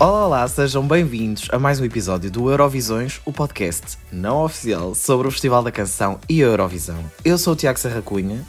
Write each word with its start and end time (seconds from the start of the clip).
Olá, 0.00 0.24
olá, 0.24 0.48
sejam 0.48 0.88
bem-vindos 0.88 1.46
a 1.52 1.58
mais 1.58 1.78
um 1.78 1.84
episódio 1.84 2.30
do 2.30 2.48
Eurovisões, 2.48 3.20
o 3.26 3.30
podcast 3.30 3.98
não 4.10 4.42
oficial 4.42 4.94
sobre 4.94 5.28
o 5.28 5.30
Festival 5.30 5.62
da 5.62 5.70
Canção 5.70 6.18
e 6.26 6.42
a 6.42 6.46
Eurovisão. 6.46 7.04
Eu 7.22 7.36
sou 7.36 7.52
o 7.52 7.56
Tiago 7.56 7.78
Serra 7.78 8.00
Cunha. 8.00 8.42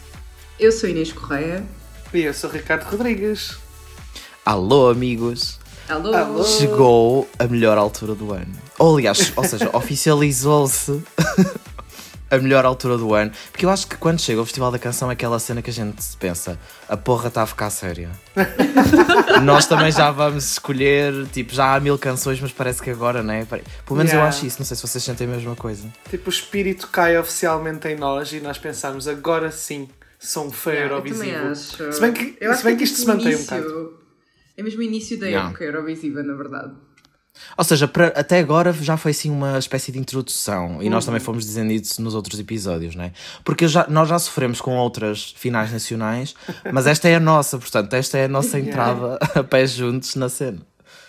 Eu 0.58 0.72
sou 0.72 0.90
Inês 0.90 1.12
Correia. 1.12 1.62
E 2.14 2.22
eu 2.22 2.34
sou 2.34 2.50
o 2.50 2.54
Ricardo 2.54 2.84
Rodrigues. 2.84 3.58
Alô, 4.46 4.90
amigos. 4.90 5.60
Alô. 5.90 6.16
Alô. 6.16 6.44
Chegou 6.46 7.28
a 7.38 7.46
melhor 7.48 7.78
altura 7.78 8.16
do 8.16 8.32
ano. 8.32 8.54
Ou, 8.80 8.96
aliás, 8.96 9.34
ou 9.36 9.44
seja, 9.44 9.70
oficializou-se 9.76 11.04
a 12.32 12.38
melhor 12.38 12.66
altura 12.66 12.98
do 12.98 13.14
ano. 13.14 13.32
Porque 13.52 13.66
eu 13.66 13.70
acho 13.70 13.86
que 13.86 13.96
quando 13.98 14.20
chega 14.20 14.42
o 14.42 14.46
Festival 14.46 14.72
da 14.72 14.80
Canção 14.80 15.10
é 15.10 15.14
aquela 15.14 15.38
cena 15.38 15.62
que 15.62 15.70
a 15.70 15.74
gente 15.74 16.02
pensa, 16.18 16.58
a 16.90 16.96
porra 16.98 17.28
está 17.28 17.44
a 17.44 17.46
ficar 17.46 17.70
séria. 17.70 18.10
Nós 19.44 19.66
também 19.68 19.92
já 19.92 20.12
vamos 20.12 20.52
escolher, 20.52 21.28
tipo, 21.28 21.54
já 21.54 21.76
há 21.76 21.80
mil 21.80 21.98
canções, 21.98 22.40
mas 22.40 22.52
parece 22.52 22.82
que 22.82 22.90
agora, 22.90 23.22
né? 23.22 23.46
Pelo 23.46 23.98
menos 23.98 24.12
eu 24.12 24.18
Yeah. 24.18 24.28
acho 24.30 24.46
isso, 24.46 24.60
não 24.60 24.66
sei 24.66 24.76
se 24.78 24.84
vocês 24.88 25.04
sentem 25.04 25.28
a 25.28 25.30
mesma 25.32 25.56
coisa. 25.56 25.88
Tipo, 26.10 26.28
o 26.30 26.34
espírito 26.34 26.88
cai 26.88 27.18
oficialmente 27.18 27.88
em 27.88 27.96
nós 27.96 28.32
e 28.34 28.40
nós 28.40 28.58
pensamos, 28.58 29.08
agora 29.08 29.52
sim, 29.52 29.90
sou 30.20 30.48
um 30.48 30.52
fã 30.52 30.72
Yeah, 30.72 30.94
eu 30.94 30.98
Eurovisivo. 30.98 31.56
Se 31.56 32.00
bem 32.02 32.14
que, 32.14 32.38
Eu 32.40 32.54
se 32.54 32.64
bem 32.64 32.74
é 32.74 32.78
que 32.78 32.84
isto 32.84 33.00
se 33.00 33.08
mantém 33.08 33.28
um 33.28 33.30
início- 33.32 33.46
bocado. 33.58 34.00
É 34.58 34.64
mesmo 34.64 34.80
o 34.80 34.84
início 34.84 35.20
da 35.20 35.26
Yeah. 35.28 35.50
época 35.50 35.64
Eurovisiva, 35.64 36.22
na 36.24 36.34
verdade. 36.36 36.74
Ou 37.58 37.64
seja, 37.64 37.88
para- 37.88 38.08
até 38.10 38.40
agora 38.40 38.72
já 38.74 38.98
foi 38.98 39.12
assim 39.12 39.30
uma 39.32 39.58
espécie 39.58 39.92
de 39.92 39.98
introdução 40.00 40.82
e 40.82 40.86
Uhum. 40.86 40.92
nós 40.92 41.06
também 41.06 41.20
fomos 41.20 41.46
dizendo 41.46 41.72
isso 41.72 42.02
nos 42.02 42.14
outros 42.14 42.40
episódios, 42.40 42.96
não 42.96 43.06
é? 43.06 43.12
Porque 43.44 43.68
já- 43.68 43.88
nós 43.88 44.10
já 44.10 44.20
sofremos 44.20 44.62
com 44.62 44.76
outras 44.78 45.34
finais 45.38 45.72
nacionais, 45.72 46.36
mas 46.72 46.86
esta 46.88 47.08
é 47.10 47.16
a 47.16 47.20
nossa, 47.20 47.58
portanto, 47.58 47.94
esta 47.94 48.18
é 48.18 48.26
a 48.26 48.28
nossa 48.28 48.60
entrada 48.60 49.18
a 49.36 49.44
pés 49.44 49.72
juntos 49.72 50.16
na 50.16 50.30
cena. 50.30 50.60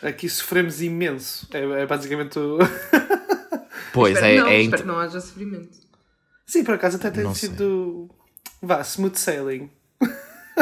Aqui 0.03 0.29
sofremos 0.29 0.81
imenso. 0.83 1.47
É, 1.53 1.83
é 1.83 1.87
basicamente 1.87 2.39
o. 2.39 2.59
Pois 3.92 4.14
espero 4.17 4.33
é, 4.33 4.41
não, 4.41 4.48
é 4.48 4.61
espero 4.62 4.83
int- 4.83 4.86
não 4.86 4.98
haja 4.98 5.20
sofrimento. 5.20 5.69
sim, 6.47 6.64
por 6.64 6.75
acaso 6.75 6.97
até 6.97 7.11
tem 7.11 7.25
Não 7.25 7.34
sei. 7.34 7.51
sido. 7.51 8.09
Vá, 8.62 8.81
smooth 8.83 9.19
sailing. 9.20 9.70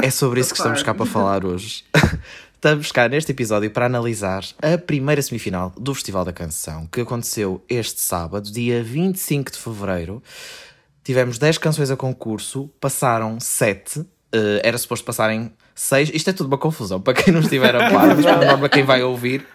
é 0.03 0.11
sobre 0.11 0.41
isso 0.41 0.53
que 0.53 0.59
estamos 0.59 0.83
cá 0.83 0.93
para 0.95 1.07
falar 1.07 1.45
hoje. 1.45 1.85
Estamos 2.61 2.93
cá 2.93 3.09
neste 3.09 3.33
episódio 3.33 3.71
para 3.71 3.87
analisar 3.87 4.45
a 4.61 4.77
primeira 4.77 5.23
semifinal 5.23 5.73
do 5.79 5.95
Festival 5.95 6.27
da 6.27 6.33
Canção, 6.33 6.87
que 6.93 7.01
aconteceu 7.01 7.65
este 7.67 8.03
sábado, 8.03 8.53
dia 8.53 8.85
25 8.85 9.51
de 9.51 9.57
fevereiro. 9.57 10.23
Tivemos 11.03 11.39
10 11.39 11.57
canções 11.57 11.91
a 11.91 11.97
concurso, 11.97 12.69
passaram 12.79 13.41
7, 13.41 14.05
eh, 14.31 14.61
era 14.63 14.77
suposto 14.77 15.07
passarem 15.07 15.51
6. 15.75 16.11
Isto 16.13 16.29
é 16.29 16.33
tudo 16.35 16.49
uma 16.49 16.59
confusão 16.59 17.01
para 17.01 17.15
quem 17.15 17.33
não 17.33 17.41
estiver 17.41 17.75
a 17.75 17.79
par, 17.91 18.15
mas 18.15 18.27
por 18.27 18.45
norma 18.45 18.69
quem 18.69 18.85
vai 18.85 19.03
ouvir. 19.03 19.47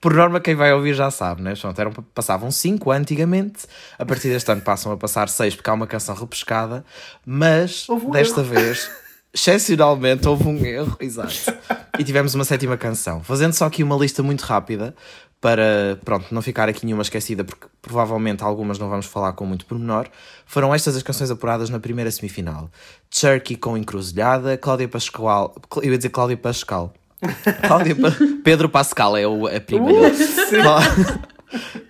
Por 0.00 0.12
norma, 0.12 0.40
quem 0.40 0.56
vai 0.56 0.72
ouvir 0.72 0.94
já 0.94 1.12
sabe, 1.12 1.40
né? 1.40 1.54
Pronto, 1.54 1.80
eram, 1.80 1.92
passavam 1.92 2.50
5 2.50 2.90
antigamente, 2.90 3.64
a 3.96 4.04
partir 4.04 4.26
deste 4.28 4.50
ano 4.50 4.62
passam 4.62 4.90
a 4.90 4.96
passar 4.96 5.28
6 5.28 5.54
porque 5.54 5.70
há 5.70 5.72
uma 5.72 5.86
canção 5.86 6.16
repescada, 6.16 6.84
mas 7.24 7.88
um 7.88 8.10
desta 8.10 8.40
erro. 8.40 8.50
vez, 8.50 8.90
excepcionalmente, 9.32 10.26
houve 10.26 10.48
um 10.48 10.66
erro, 10.66 10.96
exato. 10.98 11.56
E 11.98 12.04
tivemos 12.04 12.34
uma 12.34 12.44
sétima 12.44 12.76
canção. 12.76 13.22
Fazendo 13.22 13.52
só 13.52 13.66
aqui 13.66 13.82
uma 13.82 13.96
lista 13.96 14.22
muito 14.22 14.42
rápida 14.42 14.94
para, 15.40 15.98
pronto, 16.04 16.32
não 16.32 16.40
ficar 16.42 16.68
aqui 16.68 16.84
nenhuma 16.86 17.02
esquecida, 17.02 17.44
porque 17.44 17.66
provavelmente 17.82 18.42
algumas 18.44 18.78
não 18.78 18.88
vamos 18.88 19.06
falar 19.06 19.32
com 19.32 19.44
muito 19.44 19.66
pormenor. 19.66 20.06
Foram 20.46 20.74
estas 20.74 20.96
as 20.96 21.02
canções 21.02 21.30
apuradas 21.30 21.70
na 21.70 21.80
primeira 21.80 22.10
semifinal: 22.10 22.70
Cherky 23.10 23.56
com 23.56 23.76
Encruzilhada, 23.76 24.56
Cláudia 24.56 24.88
Pascoal, 24.88 25.54
eu 25.82 25.90
ia 25.90 25.96
dizer 25.98 26.10
Cláudia 26.10 26.36
Pascal. 26.36 26.92
Cláudia 27.66 27.96
Pa- 27.96 28.16
Pedro 28.44 28.68
Pascal 28.68 29.16
é 29.16 29.26
o, 29.26 29.48
a 29.48 29.60
prima 29.60 29.86
dele. 29.92 30.16
Clá- 30.62 31.20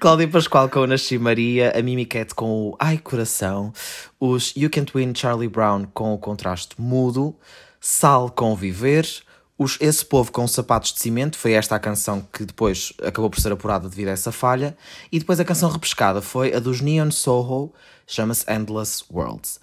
Cláudia 0.01 0.29
Pascoal 0.29 0.69
com 0.71 0.81
o 0.81 0.87
Nasci 0.87 1.19
Maria, 1.19 1.73
a 1.77 1.83
Mimi 1.83 2.07
Cat 2.07 2.35
com 2.35 2.69
o 2.71 2.77
Ai 2.79 2.97
Coração, 2.97 3.73
os 4.19 4.55
You 4.57 4.71
Can't 4.71 4.91
Win 4.95 5.13
Charlie 5.15 5.49
Brown 5.49 5.85
com 5.93 6.15
o 6.15 6.19
contraste 6.19 6.81
mudo, 6.81 7.37
Sal 7.81 8.31
com 8.31 8.55
Viver, 8.57 9.07
os 9.59 9.77
Esse 9.81 10.05
Povo 10.05 10.31
com 10.31 10.47
Sapatos 10.47 10.93
de 10.93 11.01
Cimento, 11.01 11.37
foi 11.37 11.53
esta 11.53 11.75
a 11.75 11.81
canção 11.81 12.27
que 12.33 12.45
depois 12.45 12.93
acabou 13.03 13.29
por 13.29 13.41
ser 13.41 13.51
apurada 13.51 13.89
devido 13.89 14.09
a 14.09 14.13
essa 14.13 14.31
falha, 14.31 14.77
e 15.11 15.19
depois 15.19 15.41
a 15.41 15.45
canção 15.45 15.69
repescada 15.69 16.23
foi 16.23 16.55
a 16.55 16.61
dos 16.61 16.81
Neon 16.81 17.11
Soho, 17.11 17.75
chama-se 18.07 18.51
Endless 18.51 19.05
Worlds. 19.13 19.59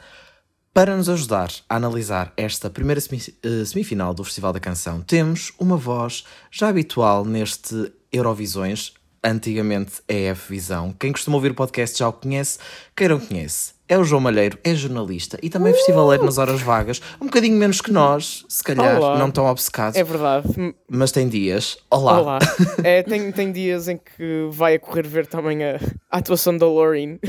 Para 0.74 0.98
nos 0.98 1.08
ajudar 1.08 1.50
a 1.70 1.78
analisar 1.78 2.34
esta 2.36 2.70
primeira 2.70 3.00
eh, 3.02 3.66
semifinal 3.66 4.14
do 4.14 4.26
Festival 4.26 4.52
da 4.52 4.60
Canção, 4.60 5.00
temos 5.00 5.54
uma 5.58 5.78
voz 5.78 6.26
já 6.52 6.68
habitual 6.68 7.24
neste 7.24 7.94
Eurovisões, 8.12 8.94
antigamente 9.24 10.02
EF 10.10 10.50
Visão. 10.50 10.94
Quem 11.00 11.14
costuma 11.14 11.38
ouvir 11.38 11.52
o 11.52 11.56
podcast 11.56 11.98
já 11.98 12.10
o 12.10 12.14
conhece, 12.14 12.60
quem 12.94 13.08
não 13.08 13.22
conhece. 13.22 13.75
É 13.88 13.98
o 14.00 14.04
João 14.04 14.20
Malheiro, 14.20 14.58
é 14.64 14.74
jornalista 14.74 15.38
e 15.44 15.50
também 15.50 15.72
festivaleiro 15.72 16.26
nas 16.26 16.40
horas 16.40 16.60
vagas, 16.60 17.00
um 17.22 17.26
bocadinho 17.26 17.56
menos 17.56 17.82
que 17.82 17.92
nós, 17.92 18.44
se 18.50 18.64
calhar, 18.64 18.98
Olá. 18.98 19.20
não 19.20 19.30
tão 19.30 19.46
obcecados, 19.46 19.96
É 19.96 20.04
verdade. 20.04 20.48
Mas 20.90 21.12
tem 21.12 21.28
dias. 21.30 21.78
Olá. 21.92 22.20
Olá. 22.20 22.40
É, 22.84 23.04
tem, 23.04 23.32
tem 23.32 23.52
dias 23.52 23.88
em 23.88 23.98
que 23.98 24.48
vai 24.50 24.76
a 24.76 24.80
correr 24.80 25.08
ver 25.08 25.28
também 25.28 25.64
a, 25.64 25.80
a 26.10 26.18
atuação 26.18 26.58
da 26.58 26.66
Loreen. 26.66 27.20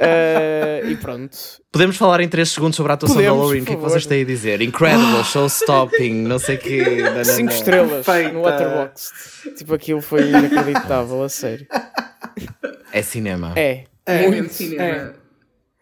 Eh, 0.00 0.82
e 0.86 0.96
pronto. 0.96 1.36
Podemos 1.72 1.96
falar 1.96 2.20
em 2.20 2.28
3 2.28 2.48
segundos 2.50 2.76
sobre 2.76 2.92
a 2.92 2.94
atuação 2.94 3.16
Podemos, 3.16 3.38
da 3.38 3.44
Loreen, 3.44 3.62
o 3.62 3.66
que 3.66 3.72
é 3.72 3.76
que 3.76 3.82
vocês 3.82 4.06
têm 4.06 4.22
a 4.22 4.24
dizer? 4.24 4.62
Incredible, 4.62 5.22
show-stopping, 5.26 6.22
não 6.22 6.38
sei 6.38 6.54
o 6.56 6.58
quê. 6.58 6.84
nananã. 7.02 7.24
5 7.24 7.52
estrelas 7.52 8.06
Perfeita. 8.06 8.32
no 8.32 8.42
Letterboxd. 8.42 9.54
Tipo, 9.56 9.74
aquilo 9.74 10.00
foi 10.00 10.28
inacreditável, 10.28 11.22
a 11.22 11.28
sério. 11.28 11.66
É 12.92 13.02
cinema. 13.02 13.52
É. 13.56 13.84
É, 14.06 14.16
É 14.16 14.22
muito. 14.22 14.30
mesmo 14.32 14.48
cinema. 14.50 15.12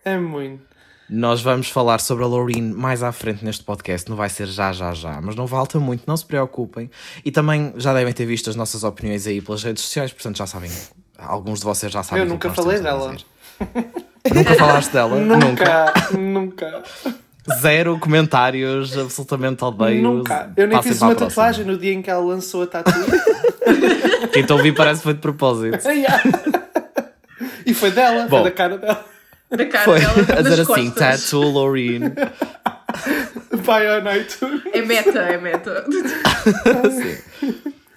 É 0.05 0.17
muito. 0.19 0.71
Nós 1.13 1.43
vamos 1.43 1.69
falar 1.69 1.99
sobre 1.99 2.23
a 2.23 2.27
Loreen 2.29 2.63
mais 2.73 3.03
à 3.03 3.11
frente 3.11 3.45
neste 3.45 3.65
podcast, 3.65 4.09
não 4.09 4.17
vai 4.17 4.29
ser 4.29 4.47
já, 4.47 4.73
já, 4.73 4.93
já, 4.95 5.21
mas 5.21 5.35
não 5.35 5.45
falta 5.47 5.81
muito, 5.81 6.05
não 6.07 6.17
se 6.17 6.25
preocupem. 6.25 6.89
E 7.25 7.33
também 7.33 7.73
já 7.77 7.93
devem 7.93 8.13
ter 8.13 8.25
visto 8.27 8.49
as 8.49 8.55
nossas 8.55 8.85
opiniões 8.85 9.27
aí 9.27 9.41
pelas 9.41 9.65
redes 9.65 9.83
sociais, 9.83 10.13
portanto 10.13 10.37
já 10.39 10.47
sabem, 10.47 10.71
alguns 11.19 11.59
de 11.59 11.65
vocês 11.65 11.91
já 11.91 12.05
sabem. 12.05 12.21
Eu 12.21 12.27
que 12.27 12.33
nunca 12.33 12.51
falei 12.53 12.79
dela. 12.81 13.17
Nunca 14.33 14.55
falaste 14.55 14.93
dela? 14.93 15.17
Nunca, 15.19 15.93
nunca. 16.17 16.83
Zero 17.61 17.99
comentários, 17.99 18.97
absolutamente 18.97 19.65
odeio. 19.65 20.03
Nunca. 20.03 20.53
Eu 20.57 20.69
nem 20.69 20.77
Passem 20.77 20.93
fiz 20.93 21.03
uma 21.03 21.09
próxima. 21.17 21.29
tatuagem 21.31 21.65
no 21.65 21.77
dia 21.77 21.93
em 21.93 22.03
que 22.03 22.09
ela 22.11 22.25
lançou 22.25 22.63
a 22.63 22.67
tatu. 22.69 22.93
Quem 24.33 24.45
te 24.45 24.53
ouvi 24.53 24.73
parece 24.73 25.01
que 25.01 25.05
foi 25.05 25.15
de 25.15 25.21
propósito. 25.21 25.79
Yeah. 25.91 26.23
E 27.67 27.75
foi 27.75 27.91
dela, 27.91 28.23
Bom. 28.25 28.41
foi 28.41 28.45
da 28.45 28.51
cara 28.51 28.79
dela. 28.79 29.05
Da 29.51 29.67
cara 29.67 29.85
Foi 29.85 29.99
dela 29.99 30.13
a 30.13 30.43
nas 30.43 30.57
dizer 30.57 30.73
assim, 30.73 30.91
tattoo 30.91 31.51
Loreen. 31.51 32.03
On 33.53 34.17
iTunes. 34.17 34.63
É 34.73 34.83
meta, 34.83 35.19
é 35.19 35.39
meta. 35.39 35.85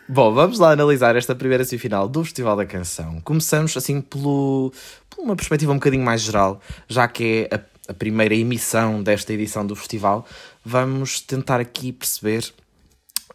Bom, 0.08 0.34
vamos 0.34 0.60
lá 0.60 0.72
analisar 0.72 1.16
esta 1.16 1.34
primeira 1.36 1.64
semifinal 1.64 2.08
do 2.08 2.24
Festival 2.24 2.56
da 2.58 2.66
Canção. 2.66 3.22
Começamos 3.22 3.76
assim 3.78 4.02
pelo, 4.02 4.74
por 5.10 5.24
uma 5.24 5.36
perspectiva 5.36 5.72
um 5.72 5.76
bocadinho 5.76 6.04
mais 6.04 6.22
geral, 6.22 6.60
já 6.88 7.08
que 7.08 7.48
é 7.50 7.56
a, 7.56 7.60
a 7.90 7.94
primeira 7.94 8.36
emissão 8.36 9.02
desta 9.02 9.32
edição 9.34 9.66
do 9.66 9.76
festival. 9.76 10.28
Vamos 10.66 11.22
tentar 11.22 11.60
aqui 11.60 11.92
perceber 11.92 12.52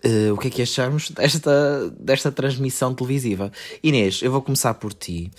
eh, 0.02 0.30
o 0.30 0.36
que 0.36 0.48
é 0.48 0.50
que 0.50 0.62
achamos 0.62 1.10
desta, 1.10 1.90
desta 1.98 2.30
transmissão 2.30 2.94
televisiva. 2.94 3.50
Inês, 3.82 4.22
eu 4.22 4.30
vou 4.30 4.42
começar 4.42 4.74
por 4.74 4.92
ti. 4.92 5.30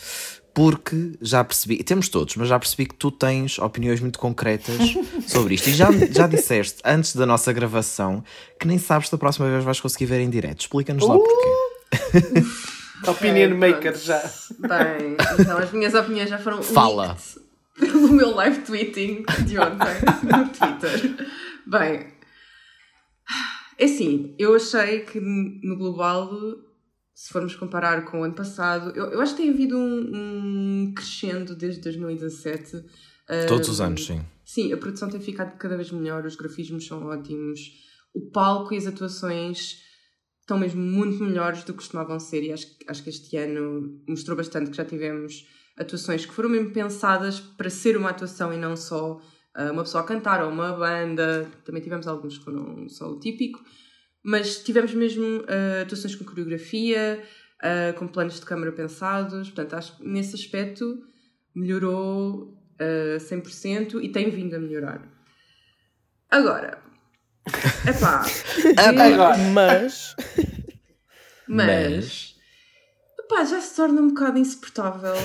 Porque 0.54 1.14
já 1.22 1.44
percebi, 1.44 1.84
temos 1.84 2.10
todos, 2.10 2.36
mas 2.36 2.48
já 2.50 2.60
percebi 2.60 2.86
que 2.88 2.96
tu 2.96 3.12
tens 3.12 3.60
opiniões 3.60 4.00
muito 4.02 4.20
concretas 4.20 4.76
sobre 5.28 5.54
isto. 5.56 5.70
E 5.70 5.74
já, 5.74 5.90
já 6.12 6.28
disseste 6.28 6.82
antes 6.84 7.16
da 7.16 7.26
nossa 7.26 7.54
gravação 7.54 8.24
que 8.60 8.68
nem 8.68 8.78
sabes 8.78 9.08
se 9.08 9.12
da 9.12 9.18
próxima 9.18 9.50
vez 9.50 9.64
vais 9.64 9.80
conseguir 9.80 10.06
ver 10.06 10.20
em 10.22 10.30
direto. 10.30 10.62
Explica-nos 10.62 11.08
lá 11.08 11.16
porquê. 11.16 12.46
Opinion 13.08 13.46
É, 13.46 13.48
maker 13.54 13.92
pronto. 13.94 14.00
já. 14.06 14.20
Bem, 14.60 15.16
então 15.40 15.58
as 15.58 15.72
minhas 15.72 15.94
opiniões 15.94 16.30
já 16.30 16.38
foram 16.38 16.62
Fala. 16.62 17.16
pelo 17.80 18.12
meu 18.12 18.32
live 18.36 18.60
tweeting 18.62 19.24
de 19.46 19.58
ontem 19.58 19.96
no 20.24 20.50
Twitter. 20.50 21.28
Bem, 21.66 22.08
é 23.78 23.86
assim, 23.86 24.36
eu 24.38 24.54
achei 24.56 25.00
que 25.02 25.20
no 25.22 25.78
global, 25.78 26.30
se 27.20 27.34
formos 27.34 27.54
comparar 27.54 28.06
com 28.06 28.22
o 28.22 28.24
ano 28.24 28.34
passado, 28.34 28.92
eu, 28.96 29.08
eu 29.08 29.20
acho 29.20 29.36
que 29.36 29.42
tem 29.42 29.52
havido 29.52 29.78
um, 29.78 30.86
um 30.88 30.94
crescendo 30.96 31.54
desde 31.54 31.82
2017. 31.82 32.82
Todos 33.46 33.68
os 33.68 33.82
anos, 33.82 34.06
sim. 34.06 34.22
Sim, 34.46 34.72
a 34.72 34.78
produção 34.78 35.10
tem 35.10 35.20
ficado 35.20 35.58
cada 35.58 35.76
vez 35.76 35.92
melhor, 35.92 36.26
os 36.26 36.38
grafismos 36.38 36.88
são 36.88 37.08
ótimos, 37.08 37.60
o 38.14 38.32
palco 38.32 38.74
e 38.74 38.78
as 38.78 38.88
atuações 38.88 39.80
estão 40.40 40.58
mesmo 40.58 40.82
muito 40.82 41.22
melhores 41.22 41.66
do 41.66 41.74
que 41.74 41.80
costumavam 41.80 42.22
ser 42.22 42.42
e 42.42 42.54
acho, 42.54 42.68
acho 42.88 43.04
que 43.04 43.10
este 43.10 43.36
ano 43.36 44.02
mostrou 44.08 44.38
bastante 44.38 44.72
que 44.72 44.78
já 44.78 44.86
tivemos 44.86 45.46
atuações 45.78 46.26
que 46.26 46.34
foram 46.34 46.50
mesmo 46.50 46.72
pensadas 46.72 47.42
para 47.42 47.70
ser 47.70 47.98
uma 47.98 48.12
atuação 48.12 48.54
e 48.54 48.58
não 48.58 48.78
só 48.78 49.20
ah, 49.56 49.74
uma 49.74 49.84
pessoa 49.84 50.06
a 50.06 50.08
cantar 50.08 50.42
ou 50.42 50.50
uma 50.50 50.72
banda. 50.72 51.52
Também 51.66 51.82
tivemos 51.82 52.08
alguns 52.08 52.38
que 52.38 52.46
foram 52.46 52.88
só 52.88 53.12
o 53.12 53.20
típico, 53.20 53.60
Mas 54.24 54.62
tivemos 54.64 54.94
mesmo 54.94 55.42
uh, 55.42 55.82
atuações 55.84 56.16
com 56.16 56.26
coreografia, 56.26 57.24
uh, 57.64 57.98
com 57.98 58.08
planos 58.08 58.40
de 58.40 58.46
câmara 58.46 58.72
pensados, 58.72 59.50
portanto, 59.50 59.74
acho 59.76 59.98
que 59.98 60.08
nesse 60.08 60.36
aspecto 60.36 61.04
melhorou 61.56 62.58
uh, 62.80 63.18
100% 63.18 64.04
e 64.04 64.10
tem 64.10 64.30
vindo 64.30 64.56
a 64.56 64.60
melhorar. 64.60 65.08
Agora, 66.30 66.82
epá, 67.88 68.26
Agora. 68.78 69.38
Mas. 69.38 70.16
mas, 71.48 72.36
epá, 73.20 73.44
já 73.46 73.60
se 73.60 73.76
torna 73.76 74.02
um 74.02 74.10
bocado 74.10 74.38
insuportável 74.38 75.16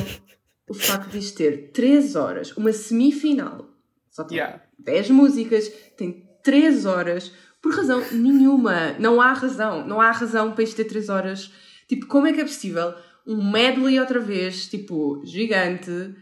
o 0.69 0.75
facto 0.75 1.11
de 1.11 1.19
isto 1.19 1.37
ter 1.37 1.73
3 1.73 2.17
horas, 2.17 2.57
uma 2.57 2.73
semifinal, 2.73 3.69
só 4.11 4.25
tem 4.25 4.39
Yeah. 4.39 4.63
10 4.79 5.11
músicas, 5.11 5.69
tem 5.97 6.27
3 6.43 6.87
horas, 6.87 7.33
por 7.65 7.75
razão 7.75 8.05
nenhuma. 8.13 8.93
Não 8.99 9.23
há 9.23 9.33
razão. 9.33 9.87
Não 9.87 9.99
há 10.03 10.11
razão 10.13 10.53
para 10.53 10.63
isto 10.65 10.77
ter 10.77 10.85
3 10.85 11.09
horas. 11.09 11.51
Tipo, 11.89 12.05
como 12.07 12.27
é 12.27 12.33
que 12.35 12.41
é 12.43 12.45
possível? 12.45 12.93
Um 13.27 13.51
medley 13.51 13.99
outra 13.99 14.21
vez, 14.21 14.69
tipo, 14.69 15.23
gigante. 15.25 16.15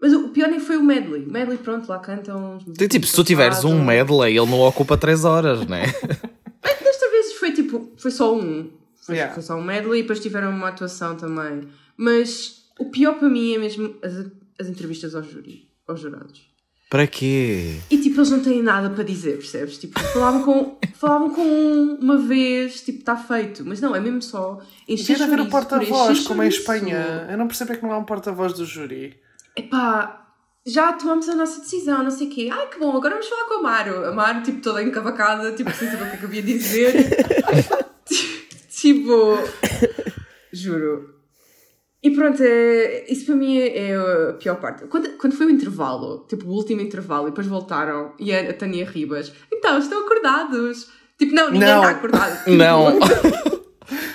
Mas 0.00 0.14
o 0.14 0.30
pior 0.30 0.48
nem 0.48 0.58
foi 0.60 0.78
o 0.78 0.82
medley. 0.82 1.24
O 1.26 1.30
medley, 1.30 1.58
pronto, 1.58 1.86
lá 1.88 1.98
cantam. 1.98 2.58
Tem, 2.76 2.88
Tipo, 2.88 3.06
se 3.06 3.14
tu 3.14 3.22
tiveres 3.22 3.64
um 3.64 3.84
medley, 3.84 4.38
ele 4.38 4.50
não 4.50 4.60
ocupa 4.60 4.96
3 4.96 5.24
horas, 5.26 5.66
né? 5.66 5.82
Desta 6.82 7.10
vez 7.10 7.34
foi 7.34 7.52
tipo, 7.52 7.92
foi 7.98 8.10
só 8.10 8.34
um. 8.34 8.70
Foi, 9.04 9.14
Yeah. 9.16 9.32
foi 9.34 9.42
só 9.42 9.56
um 9.56 9.62
medley 9.64 10.00
e 10.00 10.02
depois 10.02 10.20
tiveram 10.20 10.50
uma 10.50 10.68
atuação 10.68 11.16
também. 11.16 11.68
Mas 11.96 12.62
o 12.78 12.86
pior 12.86 13.18
para 13.18 13.28
mim 13.28 13.54
é 13.54 13.58
mesmo 13.58 13.94
as, 14.02 14.14
as 14.58 14.68
entrevistas 14.68 15.14
ao 15.14 15.22
júri, 15.22 15.68
aos 15.86 16.00
jurados. 16.00 16.47
Para 16.90 17.06
quê? 17.06 17.76
E 17.90 17.98
tipo, 17.98 18.16
eles 18.16 18.30
não 18.30 18.40
têm 18.40 18.62
nada 18.62 18.88
para 18.88 19.04
dizer, 19.04 19.36
percebes? 19.36 19.76
Tipo, 19.76 20.00
falavam 20.00 20.42
com, 20.42 20.78
falavam 20.94 21.34
com 21.34 21.42
um 21.42 21.98
uma 22.00 22.16
vez, 22.16 22.80
tipo, 22.80 23.00
está 23.00 23.14
feito. 23.14 23.62
Mas 23.66 23.78
não, 23.78 23.94
é 23.94 24.00
mesmo 24.00 24.22
só 24.22 24.58
encher 24.88 25.18
Devia 25.18 25.26
haver 25.26 25.40
um 25.42 25.50
porta-voz, 25.50 26.20
como 26.26 26.42
em 26.42 26.50
chouriço. 26.50 26.60
Espanha. 26.60 27.28
Eu 27.30 27.36
não 27.36 27.46
percebo 27.46 27.74
é 27.74 27.76
que 27.76 27.82
não 27.82 27.92
há 27.92 27.98
um 27.98 28.04
porta-voz 28.04 28.54
do 28.54 28.64
júri. 28.64 29.20
Epá, 29.54 30.32
já 30.66 30.94
tomamos 30.94 31.28
a 31.28 31.34
nossa 31.34 31.60
decisão, 31.60 32.02
não 32.02 32.10
sei 32.10 32.26
o 32.26 32.30
quê. 32.30 32.48
Ai, 32.50 32.68
que 32.68 32.78
bom, 32.78 32.96
agora 32.96 33.16
vamos 33.16 33.28
falar 33.28 33.44
com 33.44 33.54
a 33.54 33.58
Amaro. 33.58 34.04
A 34.06 34.08
Amaro, 34.08 34.42
tipo, 34.42 34.62
toda 34.62 34.82
encavacada, 34.82 35.52
tipo, 35.52 35.70
sem 35.74 35.90
saber 35.90 36.04
o 36.04 36.10
que 36.10 36.16
é 36.16 36.18
que 36.18 36.24
havia 36.24 36.42
de 36.42 36.52
dizer. 36.54 36.94
tipo, 38.70 39.36
juro. 40.50 41.17
E 42.02 42.10
pronto, 42.10 42.40
é, 42.40 43.06
isso 43.10 43.26
para 43.26 43.34
mim 43.34 43.58
é, 43.58 43.90
é 43.90 43.96
a 43.96 44.32
pior 44.34 44.56
parte. 44.60 44.84
Quando, 44.86 45.10
quando 45.18 45.34
foi 45.34 45.46
o 45.46 45.50
intervalo, 45.50 46.24
tipo, 46.28 46.46
o 46.46 46.52
último 46.52 46.80
intervalo, 46.80 47.26
e 47.26 47.30
depois 47.30 47.46
voltaram, 47.46 48.12
e 48.18 48.32
a, 48.32 48.50
a 48.50 48.52
Tânia 48.52 48.84
Ribas, 48.84 49.32
então, 49.52 49.78
estão 49.78 50.04
acordados. 50.04 50.88
Tipo, 51.18 51.34
não, 51.34 51.50
ninguém 51.50 51.68
Não. 51.68 51.82
está 51.82 51.90
acordado. 51.90 52.38
Tipo, 52.38 52.50
Não. 52.56 52.98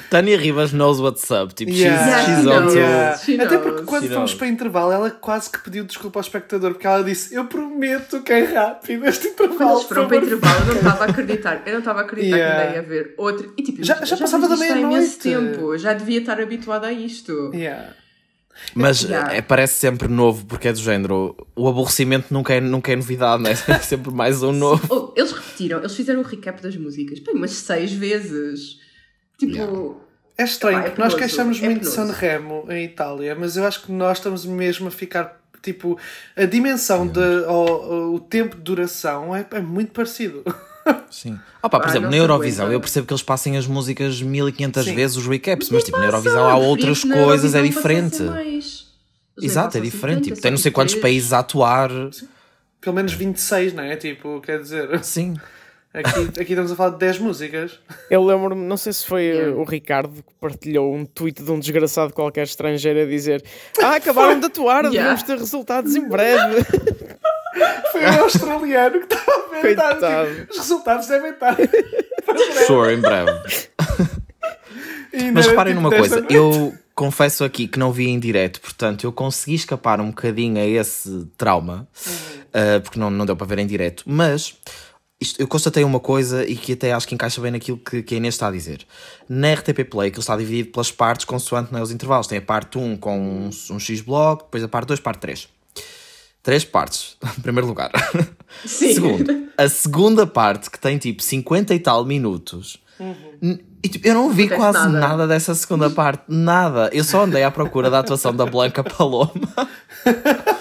Tânia 0.10 0.38
Rivas 0.38 0.72
knows 0.72 1.00
what's 1.00 1.30
up. 1.32 1.54
Tipo, 1.54 1.72
Yeah. 1.72 2.20
she's, 2.20 2.26
she's 2.36 2.46
Yeah, 2.76 3.18
to... 3.18 3.24
She 3.26 3.40
Até 3.42 3.58
porque 3.58 3.84
quando 3.84 4.04
She 4.04 4.10
fomos 4.14 4.32
knows. 4.32 4.34
para 4.36 4.48
intervalo, 4.48 4.92
ela 4.92 5.10
quase 5.12 5.50
que 5.50 5.60
pediu 5.60 5.84
desculpa 5.84 6.20
ao 6.20 6.22
espectador, 6.22 6.72
porque 6.74 6.86
ela 6.86 7.04
disse: 7.04 7.34
Eu 7.34 7.46
prometo 7.46 8.22
que 8.22 8.32
é 8.32 8.44
rápido 8.44 9.06
este 9.08 9.30
Quando 9.30 9.54
intervalo. 9.54 9.78
eles 9.80 9.88
foram 9.88 10.08
para 10.08 10.18
o 10.18 10.22
favor." 10.22 10.34
intervalo, 10.38 10.60
eu 10.60 10.66
não 10.68 10.82
estava 10.82 11.04
a 11.04 11.08
acreditar. 11.10 11.64
Eu 11.66 11.72
não 11.74 11.80
estava 11.80 12.00
a 12.00 12.04
acreditar 12.04 12.38
Yeah. 12.38 12.56
que 12.56 12.66
ainda 12.68 12.76
ia 12.76 12.82
haver 12.84 13.14
outro. 13.18 13.54
E 13.58 13.64
tipo, 13.64 13.84
Já- 13.84 13.96
imagina, 13.98 14.18
já 14.18 14.24
passava 14.24 14.48
da 14.48 14.58
meia-noite. 14.58 15.18
tempo. 15.18 15.78
Já 15.78 15.94
devia 15.94 16.20
estar 16.20 16.40
habituada 16.40 16.88
a 16.88 16.92
isto. 16.94 17.52
Yeah. 17.54 17.90
Mas 18.76 19.02
Yeah. 19.02 19.34
é, 19.36 19.42
parece 19.42 19.80
sempre 19.80 20.08
novo, 20.08 20.46
porque 20.46 20.68
é 20.68 20.74
do 20.74 20.78
género. 20.80 21.36
O 21.56 21.68
aborrecimento 21.68 22.28
nunca 22.32 22.54
é, 22.54 22.62
nunca 22.62 22.92
é 22.92 22.96
novidade, 22.96 23.42
né? 23.42 23.52
É 23.68 23.80
sempre 23.80 24.12
mais 24.12 24.44
um 24.44 24.52
novo. 24.52 24.86
Oh, 24.90 25.20
eles 25.20 25.32
repetiram, 25.32 25.80
eles 25.80 25.96
fizeram 25.96 26.20
o 26.20 26.24
recap 26.24 26.62
das 26.62 26.78
músicas, 26.78 27.18
bem, 27.20 27.34
umas 27.34 27.52
seis 27.52 27.92
vezes. 27.92 28.78
Tipo, 29.48 29.56
Yeah. 29.58 30.04
É 30.36 30.44
estranho, 30.46 30.80
é 30.80 30.82
porque 30.90 31.02
nós 31.02 31.14
queixamos 31.14 31.62
é 31.62 31.66
muito 31.66 31.84
de 31.84 31.90
penoso. 31.92 32.12
Sanremo 32.14 32.66
em 32.70 32.86
Itália, 32.86 33.36
mas 33.36 33.56
eu 33.56 33.66
acho 33.66 33.84
que 33.84 33.92
nós 33.92 34.18
estamos 34.18 34.46
mesmo 34.46 34.88
a 34.88 34.92
ficar. 34.92 35.40
Tipo, 35.62 35.98
a 36.36 36.44
dimensão, 36.46 37.08
de, 37.08 37.20
o, 37.20 38.16
o 38.16 38.20
tempo 38.20 38.56
de 38.58 38.62
duração 38.64 39.34
é, 39.36 39.46
é 39.52 39.62
muito 39.62 39.92
parecido. 39.92 40.44
Sim. 41.10 41.40
Ah, 41.62 41.70
pá, 41.70 41.80
por 41.80 41.88
Ah, 41.88 41.92
exemplo, 41.92 42.10
na 42.10 42.18
Eurovisão 42.18 42.66
aguenta. 42.66 42.76
eu 42.76 42.82
percebo 42.82 43.08
que 43.08 43.14
eles 43.14 43.22
passem 43.24 43.56
as 43.56 43.66
músicas 43.68 44.22
1500 44.22 44.84
Sim. 44.84 44.96
vezes 44.96 45.16
os 45.18 45.28
recaps, 45.28 45.70
mas 45.70 45.84
tipo, 45.84 45.98
na 46.00 46.06
Eurovisão 46.06 46.50
há 46.50 46.58
outras 46.58 47.04
coisas, 47.06 47.54
é 47.56 47.62
diferente. 47.62 48.18
Exato, 49.42 49.78
é 49.78 49.82
diferente. 49.82 50.26
50, 50.26 50.30
Tipo, 50.30 50.42
tem 50.42 50.52
não 50.52 50.58
sei 50.58 50.72
quantos 50.72 50.96
países 50.96 51.32
a 51.32 51.40
atuar. 51.40 51.90
Pelo 52.82 52.96
menos 52.96 53.14
26, 53.14 53.74
não 53.74 53.84
é? 53.84 53.96
Tipo, 53.96 54.42
quer 54.42 54.60
dizer, 54.60 55.04
Sim. 55.04 55.36
aqui, 55.94 56.42
aqui 56.42 56.52
estamos 56.54 56.72
a 56.72 56.76
falar 56.76 56.90
de 56.92 56.98
10 57.00 57.20
músicas. 57.20 57.80
Eu 58.10 58.24
lembro-me, 58.26 58.66
não 58.66 58.78
sei 58.78 58.94
se 58.94 59.06
foi 59.06 59.24
Yeah. 59.24 59.56
o 59.58 59.64
Ricardo 59.64 60.14
que 60.24 60.34
partilhou 60.40 60.94
um 60.94 61.06
tweet 61.06 61.42
de 61.44 61.52
um 61.52 61.60
desgraçado 61.60 62.14
qualquer 62.14 62.44
estrangeiro 62.44 63.02
a 63.02 63.06
dizer 63.06 63.44
Ah, 63.82 63.96
acabaram 63.96 64.40
de 64.40 64.46
atuar, 64.48 64.86
Yeah. 64.86 65.02
devemos 65.02 65.24
ter 65.24 65.38
resultados 65.38 65.96
em 65.96 66.08
breve. 66.08 66.64
Foi 67.92 68.02
o 68.04 68.24
australiano 68.24 69.00
que 69.00 69.14
estava 69.14 69.32
a 69.32 69.62
ver. 69.62 69.70
estava 69.72 69.96
Coitado. 70.00 70.36
tipo, 70.36 70.52
Os 70.52 70.58
resultados 70.58 71.08
devem 71.08 71.32
estar. 71.32 71.56
Sure, 72.66 72.94
em 72.96 73.00
breve. 73.00 73.32
Mas 75.34 75.46
reparem 75.46 75.74
tipo, 75.76 75.84
numa 75.84 75.96
coisa, 75.96 76.18
noite. 76.20 76.34
eu 76.34 76.74
confesso 76.96 77.44
aqui 77.44 77.68
que 77.68 77.78
não 77.78 77.92
vi 77.92 78.08
em 78.10 78.20
direto, 78.20 78.60
portanto 78.60 79.04
eu 79.04 79.12
consegui 79.12 79.56
escapar 79.56 80.02
um 80.02 80.08
bocadinho 80.08 80.58
a 80.60 80.66
esse 80.66 81.28
trauma, 81.38 81.88
uh, 82.50 82.82
porque 82.82 83.00
não, 83.00 83.12
não 83.12 83.26
deu 83.26 83.36
para 83.36 83.46
ver 83.46 83.60
em 83.60 83.68
direto, 83.68 84.04
mas 84.08 84.56
isto, 85.24 85.40
eu 85.42 85.48
constatei 85.48 85.84
uma 85.84 86.00
coisa 86.00 86.46
e 86.46 86.56
que 86.56 86.74
até 86.74 86.94
acho 86.94 87.08
que 87.08 87.16
encaixa 87.16 87.42
bem 87.42 87.52
naquilo 87.52 87.78
que, 87.78 88.04
que 88.04 88.14
a 88.14 88.18
Inês 88.18 88.36
está 88.36 88.48
a 88.48 88.52
dizer. 88.52 88.86
Na 89.28 89.54
RTP 89.54 89.84
Play, 89.90 90.12
que 90.12 90.20
está 90.20 90.38
dividido 90.38 90.70
pelas 90.72 90.92
partes 90.92 91.26
consoante 91.26 91.74
né, 91.74 91.82
os 91.82 91.92
intervalos. 91.92 92.28
Tem 92.28 92.38
a 92.38 92.42
parte 92.42 92.78
1 92.78 92.98
com 92.98 93.20
um, 93.20 93.50
um 93.72 93.80
X 93.80 94.02
bloco, 94.02 94.44
depois 94.44 94.64
a 94.64 94.68
parte 94.68 94.88
2, 94.90 95.00
parte 95.00 95.20
3. 95.20 95.48
Três 96.44 96.66
partes, 96.66 97.16
em 97.38 97.42
primeiro 97.42 97.68
lugar. 97.68 97.90
Sim. 98.66 98.94
Segundo, 98.94 99.48
a 99.58 99.70
segunda 99.70 100.28
parte, 100.28 100.70
que 100.70 100.78
tem 100.80 100.98
tipo 100.98 101.24
50 101.24 101.74
e 101.74 101.80
tal 101.80 102.04
minutos, 102.06 102.78
n- 103.42 103.64
e, 103.82 103.90
tipo, 103.90 104.08
eu 104.08 104.14
não 104.14 104.30
vi 104.30 104.44
acontece 104.44 104.62
quase 104.62 104.90
nada. 104.90 105.00
nada. 105.08 105.28
dessa 105.28 105.56
segunda 105.56 105.90
parte, 105.90 106.24
nada. 106.28 106.90
Eu 106.94 107.04
só 107.04 107.24
andei 107.24 107.44
à 107.44 107.52
procura 107.52 107.90
da 107.90 108.00
atuação 108.00 108.34
da 108.36 108.46
Blanca 108.46 108.84
Paloma 108.84 109.32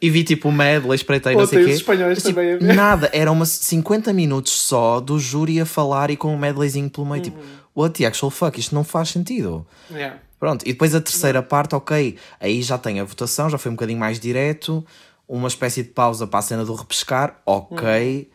e 0.00 0.08
vi 0.10 0.24
tipo 0.24 0.48
o 0.48 0.52
medley, 0.52 0.94
espreitei, 0.94 1.34
não 1.36 1.46
sei 1.46 1.62
o 1.62 1.66
quê. 1.66 1.72
os 1.72 1.76
espanhóis 1.78 2.16
Mas, 2.18 2.22
tipo, 2.22 2.34
também 2.36 2.54
a 2.54 2.58
ver. 2.58 2.74
nada, 2.74 3.10
era 3.12 3.30
umas 3.30 3.48
50 3.50 4.12
minutos 4.12 4.52
só 4.52 4.98
do 5.00 5.18
júri 5.18 5.60
a 5.60 5.66
falar 5.66 6.10
e 6.10 6.16
com 6.16 6.34
um 6.34 6.38
medleyzinho 6.38 6.88
pelo 6.88 7.06
meio, 7.06 7.22
tipo, 7.22 7.38
what 7.76 7.96
the 7.98 8.06
actual 8.06 8.30
fuck, 8.30 8.58
isto 8.58 8.74
não 8.74 8.82
faz 8.84 9.10
sentido. 9.10 9.66
Yeah. 9.90 10.18
Pronto, 10.38 10.62
e 10.66 10.72
depois 10.72 10.94
a 10.94 11.00
terceira 11.00 11.42
parte, 11.42 11.74
ok, 11.74 12.16
aí 12.40 12.62
já 12.62 12.78
tem 12.78 12.98
a 12.98 13.04
votação, 13.04 13.50
já 13.50 13.58
foi 13.58 13.70
um 13.70 13.74
bocadinho 13.74 13.98
mais 13.98 14.18
direto, 14.18 14.84
uma 15.28 15.48
espécie 15.48 15.82
de 15.82 15.90
pausa 15.90 16.26
para 16.26 16.38
a 16.38 16.42
cena 16.42 16.64
do 16.64 16.74
repescar, 16.74 17.38
ok, 17.44 18.30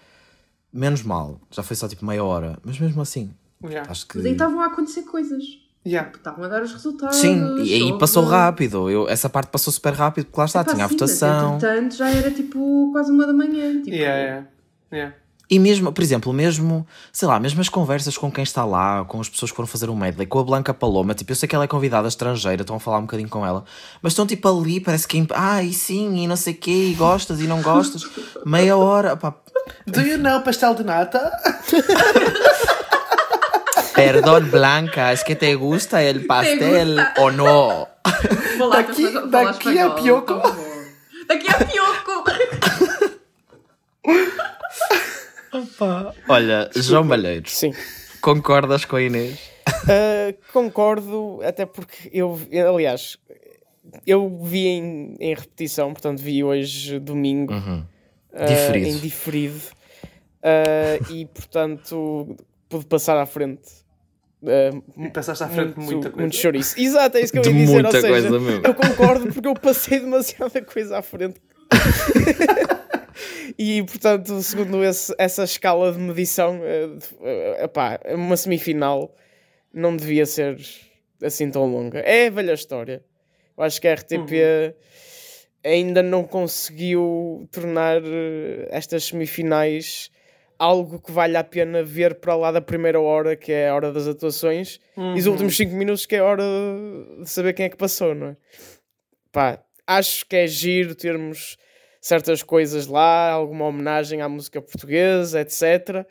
menos 0.71 1.01
mal, 1.01 1.39
já 1.49 1.63
foi 1.63 1.75
só 1.75 1.87
tipo 1.87 2.05
meia 2.05 2.23
hora, 2.23 2.59
mas 2.63 2.77
mesmo 2.79 3.01
assim, 3.01 3.31
Yeah. 3.63 3.89
acho 3.89 4.05
que. 4.05 4.17
Mas 4.17 4.25
aí 4.27 4.33
estavam 4.33 4.59
a 4.61 4.67
acontecer 4.67 5.01
coisas. 5.03 5.43
Yeah. 5.85 6.09
Estavam 6.15 6.45
a 6.45 6.47
dar 6.47 6.63
os 6.63 6.73
resultados. 6.73 7.17
Sim, 7.17 7.61
e 7.63 7.73
aí 7.73 7.97
passou 7.99 8.23
rápido, 8.25 8.89
eu, 8.89 9.07
essa 9.07 9.29
parte 9.29 9.49
passou 9.49 9.71
super 9.71 9.93
rápido, 9.93 10.25
porque 10.25 10.39
lá 10.39 10.45
está, 10.45 10.61
Epá, 10.61 10.73
tinha 10.73 10.85
a 10.85 10.87
sim, 10.87 10.95
mas 10.99 11.01
votação. 11.01 11.55
Entretanto, 11.55 11.95
já 11.95 12.09
era 12.09 12.31
tipo 12.31 12.89
quase 12.91 13.11
uma 13.11 13.27
da 13.27 13.33
manhã. 13.33 13.81
Tipo, 13.81 13.95
Yeah, 13.95 14.21
yeah. 14.21 14.47
Yeah. 14.91 15.15
E 15.49 15.59
mesmo, 15.59 15.91
por 15.91 16.01
exemplo, 16.01 16.33
mesmo, 16.33 16.87
sei 17.13 17.27
lá, 17.27 17.39
mesmo 17.39 17.61
as 17.61 17.69
conversas 17.69 18.17
com 18.17 18.31
quem 18.31 18.43
está 18.43 18.65
lá, 18.65 19.05
com 19.05 19.21
as 19.21 19.29
pessoas 19.29 19.51
que 19.51 19.55
foram 19.55 19.67
fazer 19.67 19.89
um 19.91 19.95
medley, 19.95 20.25
com 20.25 20.39
a 20.39 20.43
Blanca 20.43 20.73
Paloma, 20.73 21.13
tipo, 21.13 21.31
eu 21.31 21.35
sei 21.35 21.47
que 21.47 21.53
ela 21.53 21.65
é 21.65 21.67
convidada 21.67 22.07
estrangeira, 22.07 22.63
estão 22.63 22.77
a 22.77 22.79
falar 22.79 22.97
um 22.97 23.01
bocadinho 23.01 23.29
com 23.29 23.45
ela, 23.45 23.63
mas 24.01 24.13
estão 24.13 24.25
tipo 24.25 24.47
ali, 24.49 24.79
parece 24.79 25.07
que, 25.07 25.23
ah, 25.35 25.61
e 25.61 25.71
sim, 25.71 26.23
e 26.23 26.27
não 26.27 26.35
sei 26.35 26.53
o 26.53 26.57
quê, 26.57 26.89
e 26.89 26.93
gostas 26.95 27.39
e 27.39 27.43
não 27.43 27.61
gostas, 27.61 28.03
meia 28.43 28.75
hora, 28.75 29.15
pá, 29.15 29.35
Do 29.85 30.01
you 30.01 30.17
know 30.17 30.41
pastel 30.41 30.73
de 30.73 30.83
nata? 30.83 31.31
perdón 33.95 34.49
Blanca, 34.51 35.11
es 35.11 35.23
que 35.23 35.35
te 35.35 35.55
gusta 35.55 36.03
el 36.03 36.25
pastel 36.25 36.99
o 37.17 37.31
no. 37.31 37.87
Vou 38.57 38.69
lá 38.69 38.81
Daqui- 38.81 39.29
daqui 39.29 39.79
a 39.79 39.95
Pioco. 39.95 40.41
Daqui 41.27 41.47
a 41.49 41.57
Pioco! 41.65 42.23
Olha, 46.27 46.69
João 46.75 47.03
Malheiros, 47.03 47.51
Sim. 47.57 47.73
concordas 48.21 48.85
com 48.85 48.95
a 48.97 49.01
Inês? 49.01 49.39
Uh, 49.67 50.35
concordo, 50.51 51.39
até 51.43 51.65
porque 51.65 52.09
eu, 52.13 52.39
aliás, 52.73 53.17
eu 54.05 54.39
vi 54.43 54.67
em, 54.67 55.15
em 55.19 55.33
repetição, 55.33 55.93
portanto 55.93 56.19
vi 56.19 56.43
hoje 56.43 56.99
domingo 56.99 57.53
uh, 57.53 58.45
Diferido. 58.45 58.87
em 58.89 58.97
diferido 58.99 59.57
uh, 60.43 61.11
e 61.11 61.25
portanto 61.27 62.35
pude 62.69 62.85
passar 62.85 63.17
à 63.17 63.25
frente. 63.25 63.84
Uh, 64.45 64.83
E 65.05 65.09
passaste 65.09 65.43
à 65.43 65.47
frente 65.47 65.73
de 65.73 65.79
muito, 65.79 65.91
muita 65.91 66.09
coisa. 66.09 66.21
muito 66.21 66.35
chouriço. 66.35 66.79
Exato, 66.79 67.17
é 67.17 67.21
isso 67.21 67.33
que 67.33 67.39
eu 67.39 67.43
De 67.43 67.49
ia 67.49 67.55
dizer. 67.55 67.73
muita 67.73 67.87
ou 67.87 67.93
seja, 67.93 68.07
coisa 68.07 68.39
mesmo. 68.39 68.65
Eu 68.65 68.73
concordo 68.73 69.33
porque 69.33 69.47
eu 69.47 69.53
passei 69.53 69.99
demasiada 69.99 70.61
coisa 70.61 70.97
à 70.97 71.01
frente. 71.01 71.41
e 73.57 73.83
portanto, 73.83 74.41
segundo 74.41 74.83
esse, 74.83 75.13
essa 75.17 75.43
escala 75.43 75.91
de 75.91 75.99
medição, 75.99 76.59
uh, 76.59 77.63
epá, 77.63 77.99
uma 78.13 78.37
semifinal 78.37 79.13
não 79.73 79.95
devia 79.95 80.25
ser 80.25 80.57
assim 81.23 81.49
tão 81.49 81.65
longa. 81.65 81.99
É 81.99 82.27
a 82.27 82.29
velha 82.29 82.53
história. 82.53 83.03
Eu 83.57 83.63
acho 83.63 83.79
que 83.81 83.87
a 83.87 83.93
RTP 83.93 84.13
uhum. 84.13 84.73
ainda 85.63 86.03
não 86.03 86.23
conseguiu 86.23 87.47
tornar 87.51 88.01
estas 88.69 89.05
semifinais 89.05 90.09
algo 90.57 90.99
que 90.99 91.11
vale 91.11 91.37
a 91.37 91.43
pena 91.43 91.83
ver 91.83 92.15
para 92.15 92.35
lá 92.35 92.51
da 92.51 92.61
primeira 92.61 92.99
hora, 92.99 93.35
que 93.35 93.51
é 93.51 93.69
a 93.69 93.75
hora 93.75 93.91
das 93.91 94.07
atuações, 94.07 94.79
uhum. 94.95 95.15
e 95.15 95.19
os 95.19 95.25
últimos 95.25 95.55
5 95.55 95.75
minutos, 95.75 96.05
que 96.05 96.15
é 96.15 96.19
a 96.19 96.23
hora 96.23 96.43
de 97.21 97.29
saber 97.29 97.53
quem 97.53 97.65
é 97.65 97.69
que 97.69 97.77
passou, 97.77 98.15
não 98.15 98.27
é? 98.27 98.37
Pá, 99.31 99.63
acho 99.85 100.25
que 100.25 100.35
é 100.35 100.47
giro 100.47 100.95
termos 100.95 101.57
certas 102.01 102.43
coisas 102.43 102.87
lá, 102.87 103.31
alguma 103.31 103.65
homenagem 103.65 104.21
à 104.21 104.29
música 104.29 104.61
portuguesa, 104.61 105.41
etc. 105.41 106.05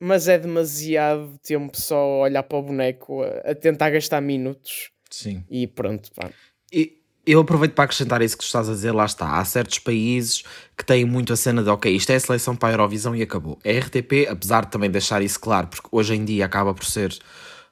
Mas 0.00 0.26
é 0.26 0.38
demasiado 0.38 1.38
tempo 1.38 1.78
só 1.78 2.20
olhar 2.20 2.42
para 2.42 2.58
o 2.58 2.62
boneco 2.62 3.22
a, 3.22 3.50
a 3.50 3.54
tentar 3.54 3.90
gastar 3.90 4.20
minutos. 4.20 4.90
Sim. 5.10 5.44
E 5.48 5.66
pronto, 5.66 6.10
pá. 6.12 6.30
E, 6.72 7.03
eu 7.26 7.40
aproveito 7.40 7.72
para 7.72 7.84
acrescentar 7.84 8.20
isso 8.22 8.36
que 8.36 8.44
tu 8.44 8.46
estás 8.46 8.68
a 8.68 8.72
dizer, 8.72 8.92
lá 8.92 9.04
está. 9.04 9.38
Há 9.38 9.44
certos 9.44 9.78
países 9.78 10.42
que 10.76 10.84
têm 10.84 11.04
muito 11.04 11.32
a 11.32 11.36
cena 11.36 11.62
de 11.62 11.70
ok, 11.70 11.94
isto 11.94 12.10
é 12.10 12.16
a 12.16 12.20
seleção 12.20 12.54
para 12.54 12.70
a 12.70 12.72
Eurovisão 12.72 13.16
e 13.16 13.22
acabou. 13.22 13.58
A 13.64 13.70
RTP, 13.70 14.28
apesar 14.28 14.66
de 14.66 14.70
também 14.70 14.90
deixar 14.90 15.22
isso 15.22 15.40
claro, 15.40 15.68
porque 15.68 15.88
hoje 15.90 16.14
em 16.14 16.24
dia 16.24 16.44
acaba 16.44 16.74
por 16.74 16.84
ser 16.84 17.16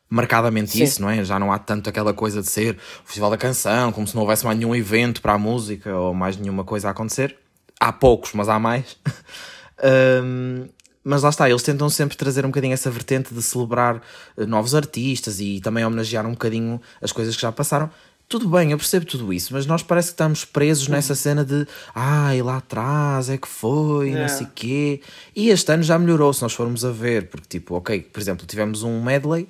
marcadamente 0.09 0.73
Sim. 0.73 0.82
isso, 0.82 1.02
não 1.02 1.11
é? 1.11 1.25
Já 1.25 1.38
não 1.38 1.52
há 1.52 1.59
tanto 1.59 1.88
aquela 1.88 2.12
coisa 2.12 2.40
de 2.40 2.50
ser 2.50 2.76
o 3.02 3.06
Festival 3.06 3.30
da 3.30 3.38
Canção, 3.38 3.92
como 3.92 4.06
se 4.06 4.14
não 4.14 4.23
houvesse 4.23 4.44
mais 4.44 4.59
nenhum 4.59 4.75
evento 4.75 5.21
para 5.21 5.35
a 5.35 5.38
música 5.38 5.94
ou 5.94 6.14
mais 6.14 6.37
nenhuma 6.37 6.64
coisa 6.64 6.88
a 6.88 6.90
acontecer. 6.90 7.37
Há 7.78 7.92
poucos, 7.92 8.32
mas 8.35 8.49
há 8.49 8.59
mais. 8.59 8.97
um, 10.23 10.66
mas 11.04 11.23
lá 11.23 11.30
está, 11.30 11.50
eles 11.50 11.62
tentam 11.62 11.88
sempre 11.90 12.16
trazer 12.16 12.44
um 12.44 12.49
bocadinho 12.49 12.75
essa 12.75 12.90
vertente 12.90 13.35
de 13.35 13.42
celebrar 13.42 14.00
eh, 14.37 14.47
novos 14.47 14.73
artistas 14.75 15.40
e 15.40 15.61
também 15.61 15.85
homenagear 15.85 16.25
um 16.25 16.30
bocadinho 16.30 16.80
as 17.00 17.11
coisas 17.11 17.35
que 17.35 17.42
já 17.42 17.50
passaram 17.50 17.90
tudo 18.32 18.48
bem, 18.48 18.70
eu 18.70 18.78
percebo 18.78 19.04
tudo 19.04 19.30
isso, 19.30 19.52
mas 19.52 19.66
nós 19.66 19.82
parece 19.82 20.08
que 20.08 20.14
estamos 20.14 20.42
presos 20.42 20.88
nessa 20.88 21.14
cena 21.14 21.44
de 21.44 21.66
ai, 21.94 22.40
lá 22.40 22.56
atrás 22.56 23.28
é 23.28 23.36
que 23.36 23.46
foi, 23.46 24.08
yeah. 24.08 24.22
não 24.22 24.38
sei 24.38 24.46
o 24.46 24.50
quê. 24.54 25.02
E 25.36 25.50
este 25.50 25.70
ano 25.70 25.82
já 25.82 25.98
melhorou, 25.98 26.32
se 26.32 26.40
nós 26.40 26.54
formos 26.54 26.82
a 26.82 26.90
ver, 26.90 27.28
porque 27.28 27.46
tipo, 27.46 27.74
ok, 27.74 28.00
por 28.00 28.18
exemplo, 28.18 28.46
tivemos 28.46 28.82
um 28.82 29.02
medley, 29.02 29.46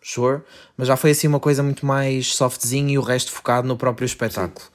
sure, 0.00 0.42
mas 0.76 0.86
já 0.86 0.96
foi 0.96 1.10
assim 1.10 1.26
uma 1.26 1.40
coisa 1.40 1.60
muito 1.60 1.84
mais 1.84 2.32
softzinha 2.32 2.94
e 2.94 2.98
o 2.98 3.02
resto 3.02 3.32
focado 3.32 3.66
no 3.66 3.76
próprio 3.76 4.06
espetáculo. 4.06 4.64
Sim. 4.64 4.72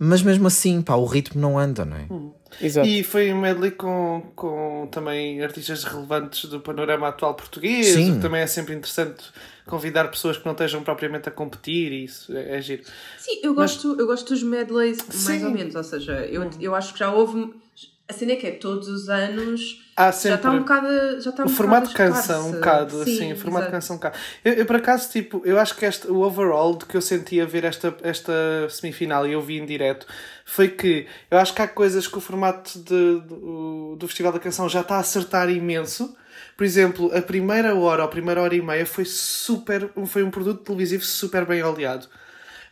Mas 0.00 0.20
mesmo 0.20 0.48
assim, 0.48 0.82
pá, 0.82 0.96
o 0.96 1.04
ritmo 1.04 1.40
não 1.40 1.56
anda, 1.56 1.84
não 1.84 1.96
é? 1.96 2.06
Hum. 2.10 2.32
Exato. 2.60 2.86
E 2.86 3.02
foi 3.02 3.32
um 3.32 3.40
medley 3.40 3.70
com, 3.70 4.32
com 4.34 4.88
também 4.90 5.42
artistas 5.42 5.84
relevantes 5.84 6.48
do 6.48 6.60
panorama 6.60 7.08
atual 7.08 7.34
português, 7.34 7.86
Sim. 7.86 8.14
que 8.14 8.20
também 8.20 8.42
é 8.42 8.46
sempre 8.46 8.74
interessante 8.74 9.24
convidar 9.66 10.08
pessoas 10.08 10.36
que 10.36 10.44
não 10.44 10.52
estejam 10.52 10.82
propriamente 10.82 11.28
a 11.28 11.32
competir 11.32 11.92
e 11.92 12.04
isso 12.04 12.36
é, 12.36 12.56
é 12.58 12.60
giro. 12.60 12.82
Sim, 13.18 13.40
eu 13.42 13.54
gosto, 13.54 13.88
Mas... 13.88 13.98
eu 13.98 14.06
gosto 14.06 14.28
dos 14.28 14.42
medleys 14.42 14.98
mais 14.98 15.40
Sim. 15.40 15.44
ou 15.44 15.50
menos, 15.50 15.74
ou 15.74 15.84
seja, 15.84 16.12
eu, 16.26 16.50
eu 16.60 16.74
acho 16.74 16.92
que 16.92 16.98
já 16.98 17.12
houve. 17.12 17.52
A 18.08 18.12
cena 18.12 18.32
é 18.32 18.36
que 18.36 18.46
é 18.46 18.50
todos 18.50 18.88
os 18.88 19.08
anos 19.08 19.80
já 19.96 20.34
está 20.34 20.50
um 20.50 20.60
bocado. 20.60 21.20
Já 21.20 21.30
está 21.30 21.42
um 21.44 21.46
o 21.46 21.48
formato 21.48 21.88
de 21.88 21.94
canção, 21.94 22.48
um 22.48 22.52
bocado, 22.52 23.04
Sim, 23.04 23.14
assim, 23.14 23.32
o 23.32 23.36
formato 23.36 23.66
de 23.66 23.72
canção 23.72 23.96
um 23.96 23.98
bocado. 23.98 24.16
Eu, 24.44 24.52
eu, 24.54 24.66
por 24.66 24.76
acaso, 24.76 25.10
tipo, 25.10 25.42
eu 25.44 25.58
acho 25.58 25.76
que 25.76 25.84
este, 25.84 26.08
o 26.08 26.20
overall 26.22 26.76
de 26.76 26.84
que 26.86 26.96
eu 26.96 27.02
senti 27.02 27.40
a 27.40 27.44
ver 27.44 27.64
esta, 27.64 27.94
esta 28.02 28.32
semifinal 28.70 29.26
e 29.26 29.32
eu 29.32 29.40
vi 29.40 29.58
em 29.58 29.66
direto 29.66 30.06
foi 30.44 30.68
que 30.68 31.06
eu 31.30 31.38
acho 31.38 31.54
que 31.54 31.62
há 31.62 31.68
coisas 31.68 32.06
que 32.06 32.18
o 32.18 32.20
formato 32.20 32.78
de, 32.78 33.20
do, 33.20 33.96
do 33.96 34.08
Festival 34.08 34.32
da 34.32 34.38
Canção 34.38 34.68
já 34.68 34.80
está 34.80 34.96
a 34.96 35.00
acertar 35.00 35.48
imenso 35.50 36.16
por 36.56 36.64
exemplo, 36.64 37.10
a 37.16 37.22
primeira 37.22 37.74
hora 37.74 38.02
ou 38.02 38.06
a 38.06 38.10
primeira 38.10 38.42
hora 38.42 38.54
e 38.54 38.62
meia 38.62 38.86
foi 38.86 39.04
super. 39.04 39.90
Foi 40.06 40.22
um 40.22 40.30
produto 40.30 40.62
televisivo 40.62 41.04
super 41.04 41.46
bem 41.46 41.62
oleado. 41.62 42.06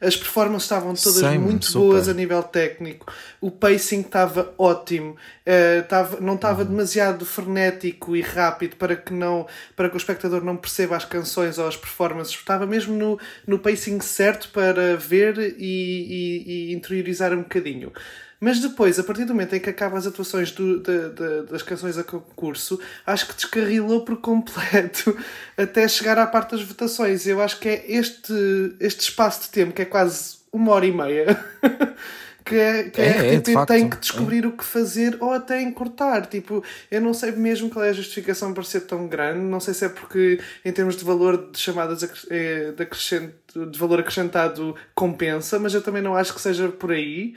As 0.01 0.17
performances 0.17 0.65
estavam 0.65 0.95
todas 0.95 1.19
Sim, 1.19 1.39
muito 1.39 1.67
super. 1.67 1.79
boas 1.79 2.09
a 2.09 2.15
nível 2.15 2.43
técnico. 2.43 3.13
O 3.41 3.51
pacing 3.51 4.01
estava 4.01 4.55
ótimo. 4.57 5.17
Uh, 5.47 5.87
tava, 5.89 6.21
não 6.21 6.37
estava 6.37 6.63
uhum. 6.63 6.69
demasiado 6.69 7.27
frenético 7.27 8.17
e 8.17 8.23
rápido 8.23 8.77
para 8.77 8.97
que, 8.97 9.13
não, 9.13 9.47
para 9.77 9.91
que 9.91 9.97
o 9.97 9.99
espectador 9.99 10.43
não 10.43 10.57
perceba 10.57 10.97
as 10.97 11.05
canções 11.05 11.59
ou 11.59 11.69
as 11.69 11.77
performances. 11.77 12.35
Estava 12.35 12.67
mesmo 12.67 12.97
no, 12.97 13.21
no 13.47 13.59
pacing 13.59 14.01
certo 14.01 14.49
para 14.49 14.97
ver 14.97 15.39
e, 15.39 15.53
e, 15.59 16.71
e 16.71 16.73
interiorizar 16.73 17.35
um 17.35 17.43
bocadinho. 17.43 17.93
Mas 18.41 18.59
depois, 18.59 18.99
a 18.99 19.05
partir 19.05 19.27
do 19.27 19.35
momento 19.35 19.55
em 19.55 19.61
que 19.61 19.69
acabam 19.69 19.99
as 19.99 20.07
atuações 20.07 20.51
do, 20.51 20.81
de, 20.81 21.11
de, 21.11 21.43
das 21.51 21.63
canções 21.63 21.99
a 21.99 22.03
concurso, 22.03 22.81
acho 23.07 23.29
que 23.29 23.35
descarrilou 23.35 24.03
por 24.03 24.17
completo 24.17 25.15
até 25.59 25.87
chegar 25.87 26.19
à 26.19 26.27
parte 26.27 26.53
das 26.53 26.63
votações. 26.63 27.27
Eu 27.27 27.43
acho 27.43 27.61
que 27.61 27.69
é 27.69 27.85
este, 27.87 28.33
este 28.81 29.03
espaço 29.03 29.43
de 29.43 29.51
tempo, 29.51 29.75
que 29.75 29.83
é 29.83 29.85
quase 29.85 30.39
uma 30.51 30.73
hora 30.73 30.87
e 30.87 30.91
meia, 30.91 31.39
que, 32.43 32.57
é, 32.57 32.85
que 32.85 33.01
é, 33.01 33.11
a 33.11 33.39
RTP 33.39 33.49
é, 33.49 33.61
de 33.61 33.67
tem 33.67 33.91
que 33.91 33.99
descobrir 33.99 34.45
é. 34.45 34.47
o 34.47 34.53
que 34.53 34.65
fazer 34.65 35.19
ou 35.21 35.35
até 35.35 35.61
encurtar. 35.61 36.25
Tipo, 36.25 36.65
eu 36.91 37.01
não 37.03 37.13
sei 37.13 37.33
mesmo 37.33 37.69
qual 37.69 37.85
é 37.85 37.91
a 37.91 37.93
justificação 37.93 38.55
para 38.55 38.65
ser 38.65 38.81
tão 38.81 39.07
grande. 39.07 39.41
Não 39.41 39.61
sei 39.61 39.75
se 39.75 39.85
é 39.85 39.89
porque, 39.91 40.41
em 40.65 40.73
termos 40.73 40.97
de 40.97 41.05
valor 41.05 41.51
de 41.53 41.59
chamadas 41.59 42.03
eh, 42.31 42.73
de, 42.75 43.67
de 43.67 43.79
valor 43.79 44.01
acrescentado, 44.01 44.75
compensa, 44.95 45.59
mas 45.59 45.75
eu 45.75 45.83
também 45.83 46.01
não 46.01 46.17
acho 46.17 46.33
que 46.33 46.41
seja 46.41 46.71
por 46.71 46.91
aí. 46.91 47.35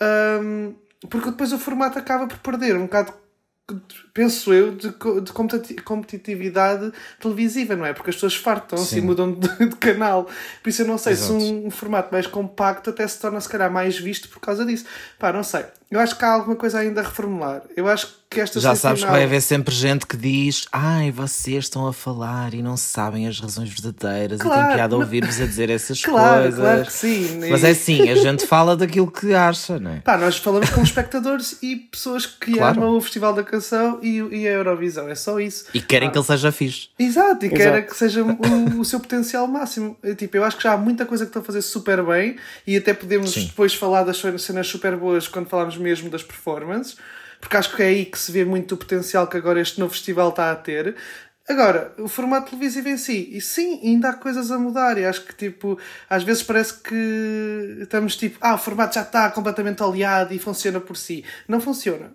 Um, 0.00 0.74
porque 1.08 1.30
depois 1.30 1.52
o 1.52 1.58
formato 1.58 1.98
acaba 1.98 2.26
por 2.26 2.38
perder 2.38 2.76
um 2.76 2.82
bocado 2.82 3.12
penso 4.14 4.52
eu, 4.52 4.74
de, 4.74 4.88
de 4.88 5.82
competitividade 5.82 6.90
televisiva, 7.20 7.76
não 7.76 7.84
é? 7.84 7.92
Porque 7.92 8.10
as 8.10 8.16
pessoas 8.16 8.34
fartam-se 8.34 8.96
e 8.96 9.00
mudam 9.00 9.32
de, 9.32 9.48
de, 9.68 9.76
canal. 9.76 10.24
Por 10.62 10.70
isso 10.70 10.82
eu 10.82 10.86
não 10.86 10.96
sei 10.96 11.12
Exato. 11.12 11.40
se 11.40 11.52
um, 11.52 11.66
um, 11.66 11.70
formato 11.70 12.10
mais 12.10 12.26
compacto 12.26 12.90
até 12.90 13.06
se 13.06 13.20
torna 13.20 13.40
se 13.40 13.48
calhar 13.48 13.70
mais 13.70 13.98
visto 13.98 14.28
por 14.28 14.40
causa 14.40 14.64
disso. 14.64 14.86
Pá, 15.18 15.32
não 15.32 15.42
sei. 15.42 15.66
Eu 15.90 16.00
acho 16.00 16.16
que 16.16 16.24
há 16.24 16.32
alguma 16.32 16.56
coisa 16.56 16.78
ainda 16.78 17.00
a 17.00 17.04
reformular. 17.04 17.62
Eu 17.76 17.88
acho 17.88 18.18
que 18.30 18.40
esta 18.40 18.60
Já 18.60 18.74
sabes 18.74 19.02
que 19.02 19.10
vai 19.10 19.24
haver 19.24 19.40
sempre 19.40 19.74
gente 19.74 20.06
que 20.06 20.16
diz 20.16 20.66
ai, 20.70 21.10
vocês 21.10 21.64
estão 21.64 21.86
a 21.86 21.92
falar 21.92 22.52
e 22.52 22.62
não 22.62 22.76
sabem 22.76 23.26
as 23.26 23.40
razões 23.40 23.70
verdadeiras 23.70 24.40
claro, 24.40 24.60
e 24.60 24.66
tem 24.66 24.74
piada 24.76 24.96
ouvir-vos 24.96 25.40
a 25.40 25.46
dizer 25.46 25.70
essas 25.70 26.02
claro, 26.04 26.42
coisas. 26.42 26.60
Claro 26.60 26.84
que 26.84 26.92
sim. 26.92 27.40
Mas 27.48 27.64
é 27.64 27.70
assim, 27.70 28.08
a 28.10 28.14
gente 28.16 28.44
fala 28.46 28.76
daquilo 28.76 29.10
que 29.10 29.32
acha, 29.32 29.78
não 29.78 29.92
é? 29.92 30.00
Pá, 30.00 30.18
nós 30.18 30.36
falamos 30.36 30.68
com 30.70 30.82
espectadores 30.82 31.56
e 31.62 31.76
pessoas 31.76 32.26
que 32.26 32.52
claro. 32.52 32.82
amam 32.82 32.96
o 32.96 33.00
Festival 33.00 33.32
da 33.32 33.42
Canção 33.42 33.98
e, 34.02 34.18
e 34.18 34.46
a 34.46 34.52
Eurovisão. 34.52 35.08
É 35.08 35.14
só 35.14 35.40
isso. 35.40 35.66
E 35.72 35.80
querem 35.80 36.08
ah. 36.08 36.12
que 36.12 36.18
ele 36.18 36.26
seja 36.26 36.52
fixe. 36.52 36.88
Exato, 36.98 37.46
e 37.46 37.48
Exato. 37.48 37.62
querem 37.62 37.86
que 37.86 37.96
seja 37.96 38.22
o, 38.22 38.80
o, 38.80 38.84
seu 38.84 39.00
potencial 39.00 39.46
máximo. 39.46 39.96
Tipo, 40.18 40.36
eu 40.36 40.44
acho 40.44 40.58
que 40.58 40.64
já 40.64 40.74
há 40.74 40.76
muita 40.76 41.06
coisa 41.06 41.24
que 41.24 41.30
estão 41.30 41.40
a 41.40 41.44
fazer 41.44 41.62
super 41.62 42.02
bem 42.02 42.36
e 42.66 42.76
até 42.76 42.92
podemos 42.92 43.30
Sim. 43.30 43.46
depois 43.46 43.72
falar 43.74 44.04
das 44.04 44.22
cenas 44.42 44.66
super 44.66 44.96
boas 44.96 45.26
quando 45.26 45.48
falamos 45.48 45.77
mesmo 45.78 46.10
das 46.10 46.22
performances 46.22 46.96
porque 47.40 47.56
acho 47.56 47.74
que 47.74 47.82
é 47.82 47.86
aí 47.86 48.04
que 48.04 48.18
se 48.18 48.32
vê 48.32 48.44
muito 48.44 48.74
o 48.74 48.78
potencial 48.78 49.26
que 49.26 49.36
agora 49.36 49.60
este 49.60 49.78
novo 49.78 49.92
festival 49.92 50.30
está 50.30 50.50
a 50.50 50.56
ter. 50.56 50.96
Agora, 51.48 51.92
o 51.98 52.08
formato 52.08 52.50
televisivo 52.50 52.90
em 52.90 52.98
si, 52.98 53.30
e 53.32 53.40
sim, 53.40 53.80
ainda 53.82 54.10
há 54.10 54.12
coisas 54.12 54.50
a 54.50 54.58
mudar. 54.58 54.98
E 54.98 55.06
acho 55.06 55.24
que, 55.24 55.34
tipo, 55.34 55.78
às 56.08 56.22
vezes 56.22 56.42
parece 56.42 56.74
que 56.74 57.78
estamos 57.80 58.16
tipo, 58.16 58.36
ah, 58.42 58.54
o 58.54 58.58
formato 58.58 58.94
já 58.94 59.02
está 59.02 59.30
completamente 59.30 59.82
aliado 59.82 60.34
e 60.34 60.38
funciona 60.38 60.78
por 60.78 60.94
si. 60.94 61.24
Não 61.48 61.58
funciona. 61.58 62.12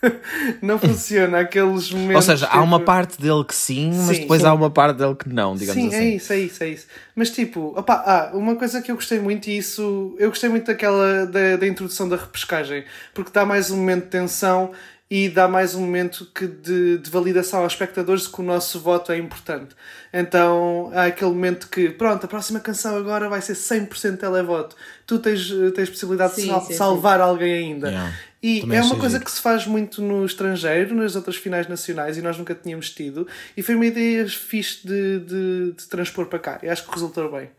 não 0.62 0.78
funciona 0.78 1.40
aqueles 1.40 1.90
momentos. 1.90 2.14
Ou 2.14 2.22
seja, 2.22 2.46
tipo... 2.46 2.56
há 2.56 2.62
uma 2.62 2.78
tipo, 2.78 2.86
parte 2.86 3.20
dele 3.20 3.44
que 3.44 3.54
sim, 3.54 3.90
mas 4.06 4.16
sim, 4.16 4.22
depois 4.22 4.42
sim. 4.42 4.46
há 4.46 4.54
uma 4.54 4.70
parte 4.70 4.96
dele 4.96 5.16
que 5.16 5.28
não, 5.28 5.56
digamos 5.56 5.82
sim, 5.82 5.88
assim. 5.88 5.98
Sim, 5.98 6.04
é 6.04 6.14
isso, 6.14 6.32
é 6.32 6.38
isso, 6.38 6.64
é 6.64 6.68
isso. 6.68 6.86
Mas 7.16 7.30
tipo, 7.30 7.74
opa, 7.76 7.94
ah, 8.06 8.30
uma 8.32 8.54
coisa 8.54 8.80
que 8.80 8.92
eu 8.92 8.94
gostei 8.94 9.18
muito, 9.18 9.48
e 9.48 9.58
isso 9.58 10.14
eu 10.20 10.28
gostei 10.28 10.48
muito 10.48 10.66
daquela 10.66 11.26
da, 11.26 11.56
da 11.56 11.66
introdução 11.66 12.08
da 12.08 12.14
repescagem, 12.16 12.84
porque 13.12 13.32
dá 13.34 13.44
mais 13.44 13.72
um 13.72 13.76
momento 13.76 14.04
de 14.04 14.10
tensão 14.10 14.70
e 15.10 15.28
dá 15.28 15.48
mais 15.48 15.74
um 15.74 15.80
momento 15.80 16.26
que 16.34 16.46
de, 16.46 16.98
de 16.98 17.10
validação 17.10 17.62
aos 17.62 17.72
espectadores 17.72 18.24
de 18.24 18.28
que 18.28 18.40
o 18.40 18.44
nosso 18.44 18.78
voto 18.78 19.10
é 19.10 19.16
importante. 19.16 19.74
Então 20.12 20.90
há 20.94 21.04
aquele 21.06 21.30
momento 21.30 21.68
que, 21.68 21.88
pronto, 21.88 22.24
a 22.24 22.28
próxima 22.28 22.60
canção 22.60 22.96
agora 22.96 23.28
vai 23.28 23.40
ser 23.40 23.54
100% 23.54 24.18
televoto. 24.18 24.76
Tu 25.06 25.18
tens, 25.18 25.48
tens 25.74 25.88
possibilidade 25.88 26.34
sim, 26.34 26.42
de 26.42 26.48
sal, 26.48 26.60
sim, 26.60 26.74
salvar 26.74 27.18
sim. 27.18 27.24
alguém 27.24 27.52
ainda. 27.52 27.88
Yeah. 27.88 28.14
E 28.40 28.60
Também 28.60 28.78
é 28.78 28.82
uma 28.82 28.96
coisa 28.96 29.18
que 29.18 29.30
se 29.30 29.40
faz 29.40 29.66
muito 29.66 30.00
no 30.00 30.24
estrangeiro, 30.24 30.94
nas 30.94 31.16
outras 31.16 31.36
finais 31.36 31.66
nacionais, 31.66 32.16
e 32.16 32.22
nós 32.22 32.38
nunca 32.38 32.54
tínhamos 32.54 32.90
tido. 32.90 33.26
E 33.56 33.62
foi 33.62 33.74
uma 33.74 33.86
ideia 33.86 34.28
fixe 34.28 34.86
de, 34.86 35.18
de, 35.20 35.72
de 35.72 35.88
transpor 35.88 36.26
para 36.26 36.38
cá. 36.38 36.60
E 36.62 36.68
acho 36.68 36.84
que 36.84 36.92
resultou 36.92 37.32
bem. 37.32 37.50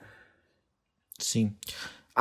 Sim 1.17 1.53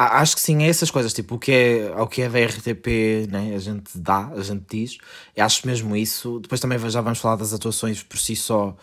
acho 0.04 0.36
que 0.36 0.40
sim, 0.40 0.62
é 0.62 0.68
essas 0.68 0.90
coisas, 0.90 1.12
tipo, 1.12 1.34
o 1.34 1.38
que 1.38 1.52
é, 1.52 1.92
o 1.96 2.06
que 2.06 2.22
é 2.22 2.28
da 2.28 2.38
RTP, 2.38 3.26
né? 3.30 3.54
a 3.54 3.58
gente 3.58 3.98
dá, 3.98 4.28
a 4.28 4.42
gente 4.42 4.64
diz, 4.70 4.98
e 5.36 5.40
acho 5.40 5.66
mesmo 5.66 5.96
isso. 5.96 6.38
Depois 6.40 6.60
também 6.60 6.78
já 6.88 7.00
vamos 7.00 7.18
falar 7.18 7.36
das 7.36 7.52
atuações 7.52 8.02
por 8.02 8.18
si 8.18 8.36
só, 8.36 8.76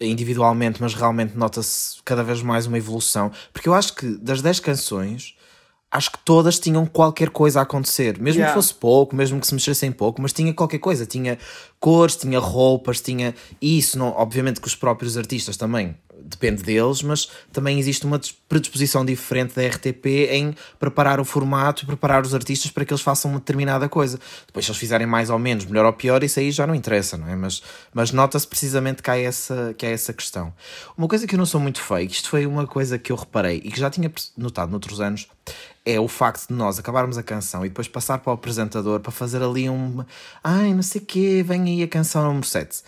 individualmente, 0.00 0.80
mas 0.80 0.94
realmente 0.94 1.36
nota-se 1.36 2.02
cada 2.04 2.22
vez 2.22 2.42
mais 2.42 2.66
uma 2.66 2.78
evolução, 2.78 3.30
porque 3.52 3.68
eu 3.68 3.74
acho 3.74 3.94
que 3.94 4.16
das 4.18 4.40
10 4.40 4.60
canções, 4.60 5.36
acho 5.90 6.10
que 6.10 6.18
todas 6.24 6.58
tinham 6.58 6.86
qualquer 6.86 7.28
coisa 7.28 7.60
a 7.60 7.62
acontecer, 7.62 8.18
mesmo 8.18 8.40
yeah. 8.40 8.48
que 8.48 8.54
fosse 8.54 8.74
pouco, 8.74 9.14
mesmo 9.14 9.38
que 9.38 9.46
se 9.46 9.54
mexessem 9.54 9.92
pouco, 9.92 10.22
mas 10.22 10.32
tinha 10.32 10.52
qualquer 10.54 10.78
coisa, 10.78 11.04
tinha 11.04 11.38
cores, 11.78 12.16
tinha 12.16 12.38
roupas, 12.38 13.00
tinha 13.00 13.34
isso, 13.60 13.98
não, 13.98 14.08
obviamente 14.08 14.60
que 14.60 14.66
os 14.66 14.74
próprios 14.74 15.16
artistas 15.18 15.56
também 15.56 15.94
depende 16.24 16.62
deles, 16.62 17.02
mas 17.02 17.28
também 17.52 17.78
existe 17.78 18.06
uma 18.06 18.20
predisposição 18.48 19.04
diferente 19.04 19.54
da 19.54 19.66
RTP 19.66 20.06
em 20.30 20.54
preparar 20.78 21.20
o 21.20 21.24
formato 21.24 21.84
e 21.84 21.86
preparar 21.86 22.22
os 22.22 22.34
artistas 22.34 22.70
para 22.70 22.84
que 22.84 22.92
eles 22.92 23.02
façam 23.02 23.30
uma 23.30 23.40
determinada 23.40 23.88
coisa. 23.88 24.18
Depois, 24.46 24.64
se 24.64 24.70
eles 24.70 24.78
fizerem 24.78 25.06
mais 25.06 25.30
ou 25.30 25.38
menos, 25.38 25.64
melhor 25.64 25.86
ou 25.86 25.92
pior, 25.92 26.22
isso 26.22 26.38
aí 26.38 26.50
já 26.50 26.66
não 26.66 26.74
interessa, 26.74 27.16
não 27.16 27.28
é? 27.28 27.36
Mas, 27.36 27.62
mas 27.92 28.12
nota-se 28.12 28.46
precisamente 28.46 29.02
que 29.02 29.10
há, 29.10 29.18
essa, 29.18 29.74
que 29.76 29.86
há 29.86 29.90
essa 29.90 30.12
questão. 30.12 30.52
Uma 30.96 31.08
coisa 31.08 31.26
que 31.26 31.34
eu 31.34 31.38
não 31.38 31.46
sou 31.46 31.60
muito 31.60 31.80
fake, 31.80 32.14
isto 32.14 32.28
foi 32.28 32.46
uma 32.46 32.66
coisa 32.66 32.98
que 32.98 33.12
eu 33.12 33.16
reparei 33.16 33.60
e 33.64 33.70
que 33.70 33.78
já 33.78 33.90
tinha 33.90 34.12
notado 34.36 34.70
noutros 34.70 35.00
anos, 35.00 35.28
é 35.84 35.98
o 35.98 36.06
facto 36.06 36.48
de 36.48 36.54
nós 36.54 36.78
acabarmos 36.78 37.18
a 37.18 37.22
canção 37.22 37.66
e 37.66 37.68
depois 37.68 37.88
passar 37.88 38.18
para 38.18 38.30
o 38.30 38.34
apresentador 38.34 39.00
para 39.00 39.10
fazer 39.10 39.42
ali 39.42 39.68
um. 39.68 40.04
Ai, 40.42 40.72
não 40.72 40.82
sei 40.82 41.00
o 41.00 41.04
quê, 41.04 41.44
vem 41.44 41.62
aí 41.64 41.82
a 41.82 41.88
canção 41.88 42.24
número 42.24 42.46
7 42.46 42.82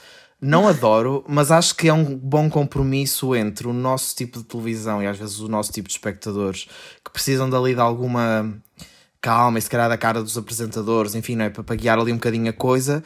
não 0.45 0.69
adoro, 0.69 1.25
mas 1.27 1.51
acho 1.51 1.75
que 1.75 1.89
é 1.89 1.93
um 1.93 2.15
bom 2.17 2.51
compromisso 2.51 3.35
entre 3.35 3.67
o 3.67 3.73
nosso 3.73 4.15
tipo 4.15 4.39
de 4.39 4.45
televisão 4.45 5.03
e 5.03 5.07
às 5.07 5.17
vezes 5.17 5.41
o 5.41 5.49
nosso 5.49 5.73
tipo 5.73 5.89
de 5.89 5.95
espectadores 5.95 6.69
que 7.03 7.11
precisam 7.11 7.49
dali 7.49 7.75
de 7.75 7.81
alguma 7.81 8.55
calma 9.23 9.59
e 9.59 9.63
se 9.63 9.71
calhar 9.71 9.89
da 9.89 9.97
cara 9.97 10.23
dos 10.23 10.37
apresentadores, 10.37 11.15
enfim, 11.15 11.35
não 11.35 11.47
é? 11.47 11.49
para, 11.49 11.75
guiar 11.75 11.99
ali 11.99 12.13
um 12.13 12.17
bocadinho 12.17 12.51
a 12.51 12.53
coisa 12.53 13.03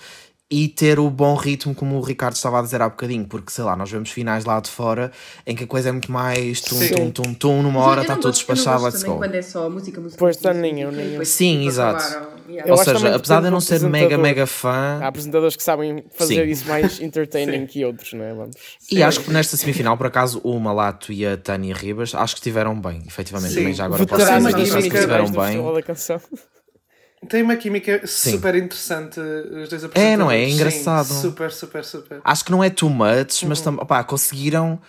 e 0.51 0.67
ter 0.67 0.99
o 0.99 1.09
bom 1.09 1.37
ritmo, 1.37 1.75
como 1.75 1.97
o 1.97 2.01
Ricardo 2.01 2.35
estava 2.35 2.59
a 2.59 2.63
dizer 2.63 2.83
há 2.83 2.89
bocadinho, 2.89 3.25
porque 3.27 3.53
sei 3.53 3.63
lá, 3.63 3.77
nós 3.77 3.89
vemos 3.89 4.11
finais 4.11 4.45
lá 4.45 4.59
de 4.59 4.69
fora 4.69 5.13
em 5.47 5.55
que 5.55 5.63
a 5.63 5.67
coisa 5.67 5.91
é 5.91 5.93
muito 5.93 6.11
mais 6.11 6.61
tum, 6.61 6.77
Sim. 6.77 6.95
tum, 6.95 7.11
tum, 7.11 7.35
tum, 7.35 7.63
numa 7.63 7.81
hora 7.81 8.01
está 8.01 8.17
tudo 8.17 8.33
despachado, 8.33 8.83
let's 8.83 9.05
go. 9.05 9.17
quando 9.17 9.35
é 9.37 9.43
só 9.43 9.71
música, 9.71 10.01
música. 10.01 10.19
Pois 10.19 10.35
está 10.35 10.53
nenhum, 10.53 10.91
nenhum. 10.91 11.25
Sim, 11.25 11.69
exato. 11.69 12.38
Yeah. 12.49 12.73
Ou 12.73 12.79
seja, 12.79 13.15
apesar 13.15 13.41
de 13.41 13.47
eu 13.49 13.51
não 13.51 13.61
ser 13.61 13.81
mega, 13.83 14.17
mega 14.17 14.47
fã. 14.47 15.01
Há 15.03 15.09
apresentadores 15.09 15.55
que 15.55 15.63
sabem 15.63 16.05
fazer 16.17 16.47
Sim. 16.47 16.51
isso 16.51 16.67
mais 16.67 16.99
entertaining 17.03 17.67
que 17.67 17.85
outros, 17.85 18.15
não 18.15 18.25
é? 18.25 18.33
Vamos. 18.33 18.57
E 18.91 19.03
acho 19.03 19.21
que 19.21 19.31
nesta 19.31 19.57
semifinal, 19.57 19.97
por 19.97 20.07
acaso, 20.07 20.41
o 20.43 20.59
Malato 20.59 21.13
e 21.13 21.27
a 21.27 21.37
Tânia 21.37 21.75
Ribas, 21.75 22.15
acho 22.15 22.35
que 22.35 22.41
estiveram 22.41 22.81
bem, 22.81 23.03
efetivamente. 23.07 23.53
Sim. 23.53 23.61
Também 23.61 23.75
já 23.75 23.85
agora 23.85 24.07
posso 24.07 24.25
dizer 24.25 24.55
que 24.55 24.61
acho 24.61 24.89
que 24.89 24.97
estiveram 24.97 25.31
bem. 25.31 25.59
Tem 27.29 27.43
uma 27.43 27.57
química 27.57 28.01
Sim. 28.07 28.33
super 28.33 28.55
interessante, 28.55 29.19
os 29.19 29.69
dois 29.69 29.85
É, 29.95 30.17
não 30.17 30.31
é? 30.31 30.39
É 30.39 30.49
engraçado. 30.49 31.07
Sim, 31.07 31.21
super, 31.21 31.51
super, 31.51 31.85
super. 31.85 32.21
Acho 32.25 32.45
que 32.45 32.51
não 32.51 32.63
é 32.63 32.71
too 32.71 32.89
much, 32.89 33.43
mas 33.43 33.65
uhum. 33.67 33.75
opá, 33.75 34.05
conseguiram 34.05 34.81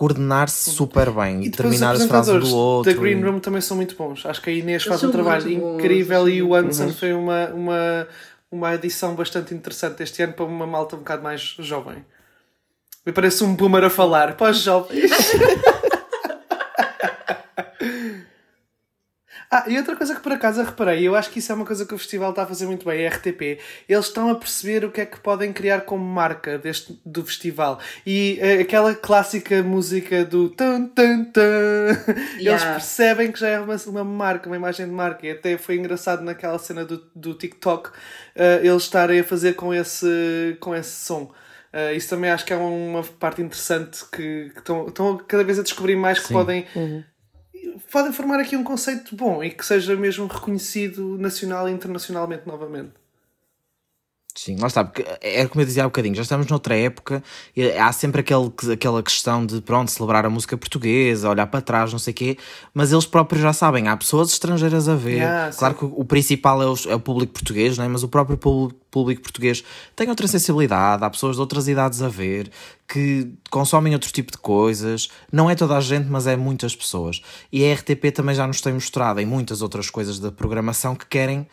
coordenar-se 0.00 0.70
super 0.70 1.10
bem 1.10 1.44
e 1.44 1.50
terminar 1.50 1.94
as 1.94 2.06
frases 2.06 2.48
do 2.48 2.56
outro. 2.56 2.90
da 2.90 2.98
Green 2.98 3.20
Room 3.20 3.38
também 3.38 3.60
são 3.60 3.76
muito 3.76 3.94
bons. 3.94 4.24
Acho 4.24 4.40
que 4.40 4.48
a 4.48 4.52
Inês 4.54 4.82
faz 4.82 5.04
um 5.04 5.10
trabalho 5.10 5.46
incrível 5.46 6.26
e 6.26 6.42
o 6.42 6.54
Anderson 6.54 6.84
uhum. 6.84 6.94
foi 6.94 7.12
uma, 7.12 7.48
uma, 7.48 8.08
uma 8.50 8.74
edição 8.74 9.14
bastante 9.14 9.52
interessante 9.52 10.02
este 10.02 10.22
ano 10.22 10.32
para 10.32 10.46
uma 10.46 10.66
malta 10.66 10.96
um 10.96 11.00
bocado 11.00 11.22
mais 11.22 11.42
jovem. 11.58 12.02
Me 13.04 13.12
parece 13.12 13.44
um 13.44 13.54
boomer 13.54 13.84
a 13.84 13.90
falar 13.90 14.38
para 14.38 14.52
os 14.52 14.60
jovens. 14.60 15.10
Ah, 19.52 19.64
e 19.66 19.76
outra 19.76 19.96
coisa 19.96 20.14
que 20.14 20.20
por 20.20 20.30
acaso 20.30 20.60
eu 20.60 20.64
reparei, 20.64 21.02
eu 21.02 21.16
acho 21.16 21.28
que 21.28 21.40
isso 21.40 21.50
é 21.50 21.54
uma 21.56 21.66
coisa 21.66 21.84
que 21.84 21.92
o 21.92 21.98
festival 21.98 22.30
está 22.30 22.44
a 22.44 22.46
fazer 22.46 22.66
muito 22.66 22.86
bem, 22.86 23.04
a 23.04 23.10
RTP. 23.10 23.58
Eles 23.88 24.06
estão 24.06 24.30
a 24.30 24.36
perceber 24.36 24.84
o 24.84 24.92
que 24.92 25.00
é 25.00 25.06
que 25.06 25.18
podem 25.18 25.52
criar 25.52 25.80
como 25.80 26.04
marca 26.04 26.56
deste, 26.56 27.00
do 27.04 27.26
festival. 27.26 27.80
E 28.06 28.38
uh, 28.40 28.60
aquela 28.60 28.94
clássica 28.94 29.60
música 29.60 30.24
do 30.24 30.50
tan 30.50 30.86
tan 30.86 31.24
tan, 31.24 31.42
eles 32.38 32.62
percebem 32.62 33.32
que 33.32 33.40
já 33.40 33.48
é 33.48 33.58
uma, 33.58 33.74
uma 33.88 34.04
marca, 34.04 34.48
uma 34.48 34.54
imagem 34.54 34.86
de 34.86 34.92
marca. 34.92 35.26
E 35.26 35.32
até 35.32 35.58
foi 35.58 35.74
engraçado 35.74 36.22
naquela 36.22 36.58
cena 36.60 36.84
do, 36.84 37.02
do 37.12 37.34
TikTok 37.34 37.88
uh, 37.88 37.92
eles 38.62 38.84
estarem 38.84 39.18
a 39.18 39.24
fazer 39.24 39.54
com 39.54 39.74
esse, 39.74 40.56
com 40.60 40.76
esse 40.76 41.04
som. 41.04 41.32
Uh, 41.74 41.94
isso 41.96 42.08
também 42.08 42.30
acho 42.30 42.44
que 42.44 42.52
é 42.52 42.56
uma 42.56 43.02
parte 43.02 43.42
interessante 43.42 44.04
que, 44.12 44.52
estão 44.56 45.18
cada 45.26 45.42
vez 45.42 45.58
a 45.58 45.62
descobrir 45.64 45.96
mais 45.96 46.20
que 46.20 46.28
Sim. 46.28 46.34
podem 46.34 46.66
uhum 46.76 47.02
podem 47.90 48.12
formar 48.12 48.40
aqui 48.40 48.56
um 48.56 48.64
conceito 48.64 49.14
bom 49.16 49.42
e 49.42 49.50
que 49.50 49.64
seja 49.64 49.96
mesmo 49.96 50.26
reconhecido 50.26 51.18
nacional 51.18 51.68
e 51.68 51.72
internacionalmente 51.72 52.46
novamente. 52.46 52.99
Sim, 54.42 54.56
lá 54.58 54.68
está, 54.68 54.82
porque 54.82 55.04
era 55.20 55.46
como 55.50 55.60
eu 55.60 55.66
dizia 55.66 55.84
há 55.84 55.86
bocadinho, 55.86 56.14
já 56.14 56.22
estamos 56.22 56.46
noutra 56.46 56.74
época, 56.74 57.22
há 57.78 57.92
sempre 57.92 58.22
aquele, 58.22 58.50
aquela 58.72 59.02
questão 59.02 59.44
de, 59.44 59.60
pronto, 59.60 59.90
celebrar 59.90 60.24
a 60.24 60.30
música 60.30 60.56
portuguesa, 60.56 61.28
olhar 61.28 61.46
para 61.46 61.60
trás, 61.60 61.92
não 61.92 61.98
sei 61.98 62.12
o 62.12 62.14
quê, 62.14 62.38
mas 62.72 62.90
eles 62.90 63.04
próprios 63.04 63.42
já 63.42 63.52
sabem, 63.52 63.86
há 63.86 63.94
pessoas 63.98 64.32
estrangeiras 64.32 64.88
a 64.88 64.94
ver, 64.94 65.16
yeah, 65.16 65.54
claro 65.54 65.74
sim. 65.74 65.80
que 65.80 65.94
o, 65.94 66.04
principal 66.06 66.62
é 66.62 66.66
o, 66.66 66.74
é 66.88 66.94
o, 66.94 67.00
público 67.00 67.34
português, 67.34 67.76
não 67.76 67.84
é? 67.84 67.88
mas 67.88 68.02
o 68.02 68.08
próprio 68.08 68.38
público 68.38 69.20
português 69.20 69.62
tem 69.94 70.08
outra 70.08 70.26
sensibilidade, 70.26 71.04
há 71.04 71.10
pessoas 71.10 71.36
de 71.36 71.42
outras 71.42 71.68
idades 71.68 72.00
a 72.00 72.08
ver, 72.08 72.50
que 72.88 73.30
consomem 73.50 73.92
outro 73.92 74.10
tipo 74.10 74.32
de 74.32 74.38
coisas, 74.38 75.10
não 75.30 75.50
é 75.50 75.54
toda 75.54 75.76
a 75.76 75.82
gente, 75.82 76.08
mas 76.08 76.26
é 76.26 76.34
muitas 76.34 76.74
pessoas, 76.74 77.20
e 77.52 77.62
a 77.62 77.74
RTP 77.74 78.10
também 78.14 78.34
já 78.34 78.46
nos 78.46 78.62
tem 78.62 78.72
mostrado 78.72 79.20
em 79.20 79.26
muitas 79.26 79.60
outras 79.60 79.90
coisas 79.90 80.18
da 80.18 80.32
programação 80.32 80.96
que 80.96 81.04
querem 81.04 81.46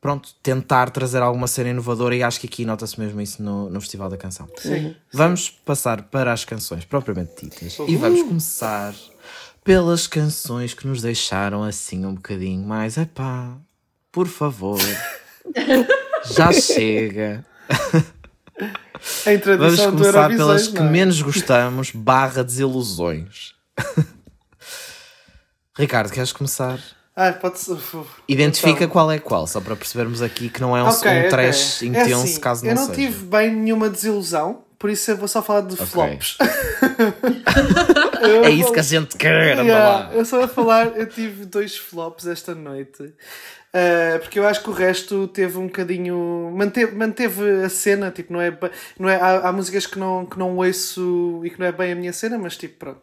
pronto, 0.00 0.30
tentar 0.42 0.90
trazer 0.90 1.22
alguma 1.22 1.46
cena 1.46 1.70
inovadora 1.70 2.16
e 2.16 2.22
acho 2.22 2.40
que 2.40 2.46
aqui 2.46 2.64
nota-se 2.64 2.98
mesmo 2.98 3.20
isso 3.20 3.42
no, 3.42 3.68
no 3.68 3.80
Festival 3.80 4.08
da 4.08 4.16
Canção. 4.16 4.48
Sim. 4.56 4.96
Vamos 5.12 5.50
passar 5.50 6.02
para 6.04 6.32
as 6.32 6.44
canções 6.44 6.84
propriamente 6.84 7.44
ditas 7.44 7.78
uhum. 7.78 7.88
e 7.88 7.96
vamos 7.96 8.22
começar 8.22 8.94
pelas 9.62 10.06
canções 10.06 10.72
que 10.72 10.86
nos 10.86 11.02
deixaram 11.02 11.62
assim 11.62 12.06
um 12.06 12.14
bocadinho 12.14 12.66
mais, 12.66 12.96
epá, 12.96 13.56
por 14.10 14.26
favor, 14.26 14.80
já 16.34 16.50
chega. 16.52 17.44
Vamos 19.58 19.80
começar 19.80 20.28
pelas 20.28 20.68
que 20.68 20.78
é? 20.78 20.82
menos 20.82 21.20
gostamos, 21.20 21.90
barra 21.90 22.42
desilusões. 22.42 23.54
Ricardo, 25.76 26.10
queres 26.10 26.32
começar? 26.32 26.80
Ah, 27.22 27.34
pode 27.34 27.58
ser. 27.58 27.76
Identifica 28.26 28.84
então. 28.84 28.88
qual 28.88 29.12
é 29.12 29.18
qual, 29.18 29.46
só 29.46 29.60
para 29.60 29.76
percebermos 29.76 30.22
aqui 30.22 30.48
que 30.48 30.58
não 30.58 30.74
é 30.74 30.82
um, 30.82 30.88
okay, 30.88 31.26
um 31.26 31.28
trash 31.28 31.76
okay. 31.76 31.88
Intenso, 31.88 32.10
é 32.10 32.14
assim, 32.14 32.40
caso 32.40 32.64
não 32.64 32.70
seja. 32.70 32.82
Eu 32.82 32.86
não 32.86 32.94
seja. 32.94 33.08
tive 33.08 33.26
bem 33.26 33.54
nenhuma 33.54 33.90
desilusão, 33.90 34.62
por 34.78 34.88
isso 34.88 35.10
eu 35.10 35.18
vou 35.18 35.28
só 35.28 35.42
falar 35.42 35.60
de 35.60 35.74
okay. 35.74 35.84
flops. 35.84 36.38
é 38.42 38.48
isso 38.48 38.72
que 38.72 38.80
a 38.80 38.82
gente 38.82 39.18
quer, 39.18 39.58
yeah, 39.58 40.10
Eu 40.14 40.24
só 40.24 40.38
vou 40.38 40.48
falar, 40.48 40.96
eu 40.96 41.06
tive 41.06 41.44
dois 41.44 41.76
flops 41.76 42.26
esta 42.26 42.54
noite. 42.54 43.02
Uh, 43.02 44.18
porque 44.20 44.38
eu 44.38 44.46
acho 44.46 44.62
que 44.62 44.70
o 44.70 44.72
resto 44.72 45.28
teve 45.28 45.58
um 45.58 45.66
bocadinho. 45.66 46.50
Manteve, 46.56 46.96
manteve 46.96 47.64
a 47.64 47.68
cena, 47.68 48.10
tipo, 48.10 48.32
não 48.32 48.40
é. 48.40 48.56
Não 48.98 49.10
é 49.10 49.16
há, 49.16 49.48
há 49.48 49.52
músicas 49.52 49.86
que 49.86 49.98
não, 49.98 50.24
que 50.24 50.38
não 50.38 50.56
ouço 50.56 51.42
e 51.44 51.50
que 51.50 51.60
não 51.60 51.66
é 51.66 51.72
bem 51.72 51.92
a 51.92 51.94
minha 51.94 52.14
cena, 52.14 52.38
mas 52.38 52.56
tipo, 52.56 52.78
pronto. 52.78 53.00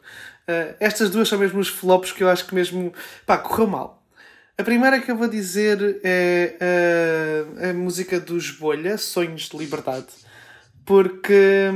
Uh, 0.49 0.75
estas 0.79 1.09
duas 1.09 1.27
são 1.27 1.37
mesmo 1.37 1.59
os 1.59 1.67
flops 1.67 2.11
que 2.11 2.23
eu 2.23 2.29
acho 2.29 2.47
que 2.47 2.55
mesmo. 2.55 2.91
pá, 3.25 3.37
correu 3.37 3.67
mal. 3.67 3.96
A 4.59 4.63
primeira 4.63 4.99
que 4.99 5.11
eu 5.11 5.15
vou 5.15 5.27
dizer 5.27 5.99
é 6.03 6.55
a, 7.61 7.69
a 7.69 7.73
música 7.73 8.19
dos 8.19 8.49
Bolha, 8.49 8.97
Sonhos 8.97 9.49
de 9.49 9.55
Liberdade, 9.55 10.07
porque 10.83 11.69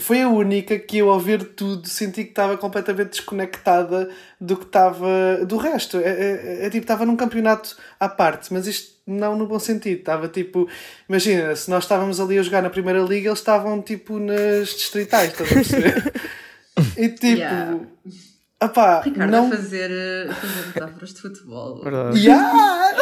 foi 0.00 0.22
a 0.22 0.28
única 0.28 0.78
que 0.78 0.96
eu, 0.96 1.10
ao 1.10 1.20
ver 1.20 1.44
tudo, 1.44 1.86
senti 1.86 2.24
que 2.24 2.30
estava 2.30 2.56
completamente 2.56 3.10
desconectada 3.10 4.08
do 4.40 4.56
que 4.56 4.64
estava 4.64 5.44
do 5.46 5.58
resto. 5.58 5.98
É, 5.98 6.08
é, 6.08 6.66
é 6.66 6.70
tipo, 6.70 6.84
estava 6.84 7.04
num 7.04 7.16
campeonato 7.16 7.76
à 8.00 8.08
parte, 8.08 8.50
mas 8.50 8.66
isto 8.66 8.94
não 9.06 9.36
no 9.36 9.46
bom 9.46 9.58
sentido. 9.58 9.98
Estava 9.98 10.26
tipo, 10.26 10.66
imagina, 11.06 11.54
se 11.54 11.68
nós 11.68 11.84
estávamos 11.84 12.18
ali 12.18 12.38
a 12.38 12.42
jogar 12.42 12.62
na 12.62 12.70
Primeira 12.70 13.00
Liga, 13.00 13.28
eles 13.28 13.40
estavam 13.40 13.82
tipo 13.82 14.18
nas 14.18 14.70
distritais, 14.70 15.32
estás 15.32 15.50
a 15.50 15.54
perceber? 15.54 16.12
e 16.96 17.08
tipo. 17.10 17.26
Yeah 17.26 17.78
Apá, 18.62 19.00
Ricardo 19.00 19.30
não... 19.30 19.46
a 19.46 19.50
fazer, 19.50 19.90
a 20.30 20.34
fazer 20.34 20.66
metáforas 20.68 21.14
de 21.14 21.20
futebol. 21.20 21.82
Verdade. 21.82 22.18
Yeah! 22.20 22.92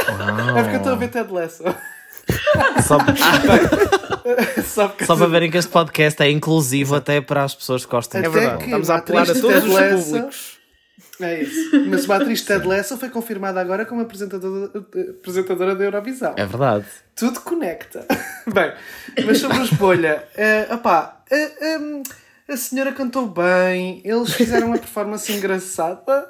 É 0.57 0.63
porque 0.63 0.77
eu 0.77 0.79
estou 0.79 0.93
a 0.93 0.97
ver 0.97 1.09
Ted 1.09 1.31
Lasso. 1.31 1.65
Só, 2.83 2.99
Só, 4.65 4.95
Só 5.05 5.17
para 5.17 5.27
verem 5.27 5.51
que 5.51 5.59
este 5.59 5.71
podcast 5.71 6.23
é 6.23 6.31
inclusivo 6.31 6.95
até 6.95 7.21
para 7.21 7.45
as 7.45 7.55
pessoas 7.55 7.85
que 7.85 7.91
gostam. 7.91 8.23
É 8.23 8.29
verdade. 8.29 8.65
Estamos 8.65 8.89
a 8.89 8.97
apelar 8.97 9.31
a 9.31 9.35
todos 9.35 9.65
os 9.65 9.71
Lasso, 9.71 10.05
públicos. 10.05 10.61
É 11.21 11.43
isso. 11.43 11.87
Mas 11.89 12.07
uma 12.07 12.17
atriz 12.17 12.43
Ted 12.43 12.67
Lasso 12.67 12.97
foi 12.97 13.11
confirmada 13.11 13.61
agora 13.61 13.85
como 13.85 14.01
apresentadora, 14.01 14.71
apresentadora 15.19 15.75
da 15.75 15.85
Eurovisão. 15.85 16.35
É 16.37 16.47
verdade. 16.47 16.87
Tudo 17.15 17.41
conecta. 17.41 18.07
Bem, 18.53 18.73
mas 19.27 19.39
sobre 19.39 19.59
a 19.59 19.63
escolha, 19.63 20.25
uh, 20.35 20.75
opá, 20.75 21.23
uh, 21.31 21.83
um, 21.83 22.03
a 22.51 22.57
senhora 22.57 22.93
cantou 22.93 23.29
bem, 23.29 24.03
eles 24.05 24.35
fizeram 24.35 24.69
uma 24.69 24.79
performance 24.79 25.31
engraçada. 25.33 26.29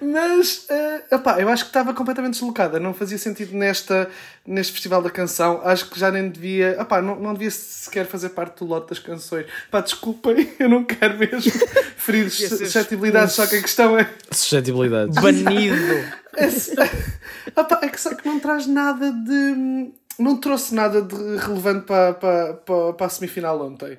Mas, 0.00 0.66
uh, 0.68 1.14
opá, 1.14 1.40
eu 1.40 1.48
acho 1.48 1.64
que 1.64 1.70
estava 1.70 1.94
completamente 1.94 2.34
deslocada. 2.34 2.78
Não 2.78 2.92
fazia 2.92 3.16
sentido 3.16 3.56
nesta, 3.56 4.10
neste 4.46 4.74
Festival 4.74 5.00
da 5.00 5.08
Canção. 5.08 5.62
Acho 5.64 5.88
que 5.88 5.98
já 5.98 6.10
nem 6.10 6.28
devia. 6.28 6.76
Opá, 6.78 7.00
não, 7.00 7.18
não 7.18 7.32
devia 7.32 7.50
sequer 7.50 8.04
fazer 8.04 8.30
parte 8.30 8.58
do 8.58 8.66
lote 8.66 8.90
das 8.90 8.98
canções. 8.98 9.46
Pá, 9.70 9.80
desculpem, 9.80 10.52
eu 10.60 10.68
não 10.68 10.84
quero 10.84 11.16
mesmo 11.16 11.50
ferir 11.96 12.30
suscetibilidades, 12.30 13.34
só 13.34 13.46
que 13.46 13.56
a 13.56 13.62
questão 13.62 13.98
é. 13.98 14.10
Suscetibilidades. 14.30 15.14
Banido. 15.14 15.74
é, 16.36 17.60
opá, 17.60 17.80
é 17.82 17.88
que 17.88 18.00
só 18.00 18.14
que 18.14 18.26
não 18.28 18.38
traz 18.38 18.66
nada 18.66 19.10
de. 19.10 19.92
Não 20.18 20.36
trouxe 20.36 20.74
nada 20.74 21.00
de 21.00 21.14
relevante 21.38 21.86
para, 21.86 22.12
para, 22.14 22.54
para, 22.54 22.92
para 22.92 23.06
a 23.06 23.08
semifinal 23.08 23.60
ontem. 23.62 23.98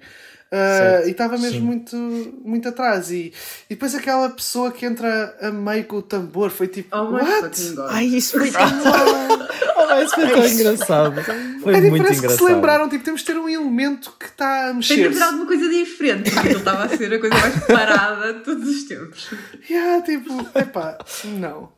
Uh, 0.56 1.08
e 1.08 1.12
estava 1.12 1.38
mesmo 1.38 1.66
muito, 1.66 1.98
muito 2.46 2.70
atrás. 2.70 3.12
E, 3.12 3.34
e 3.70 3.74
depois 3.74 3.94
aquela 3.94 4.30
pessoa 4.30 4.72
que 4.72 4.86
entra 4.86 5.36
a 5.42 5.52
meio 5.52 5.84
com 5.84 5.98
o 5.98 6.02
tambor 6.02 6.50
foi 6.50 6.70
tipo. 6.70 6.96
Oh 6.96 7.12
What? 7.12 7.76
Ai, 7.90 8.06
isso 8.06 8.38
foi 8.38 8.50
tão 8.52 8.62
oh, 8.64 10.02
Isso 10.02 10.16
foi 10.16 10.30
tão 10.30 10.46
engraçado. 10.48 11.22
Foi 11.62 11.74
é, 11.74 11.82
muito 11.82 11.98
parece 11.98 12.20
engraçado. 12.20 12.22
que 12.22 12.38
se 12.38 12.44
lembraram, 12.44 12.88
tipo, 12.88 13.04
temos 13.04 13.20
de 13.20 13.28
ter 13.28 13.38
um 13.38 13.50
elemento 13.50 14.14
que 14.18 14.28
está 14.28 14.70
a 14.70 14.74
mexer. 14.74 14.96
Tem 14.96 15.04
de 15.04 15.10
haver 15.10 15.24
alguma 15.24 15.46
coisa 15.46 15.68
diferente, 15.68 16.32
porque 16.32 16.48
ele 16.48 16.58
estava 16.58 16.84
a 16.86 16.90
ser 16.90 17.14
a 17.14 17.20
coisa 17.20 17.36
mais 17.36 17.66
parada 17.66 18.34
de 18.34 18.40
todos 18.40 18.70
os 18.70 18.84
tempos. 18.84 19.30
Yeah, 19.70 20.02
tipo, 20.04 20.34
epá, 20.58 20.98
não. 21.38 21.75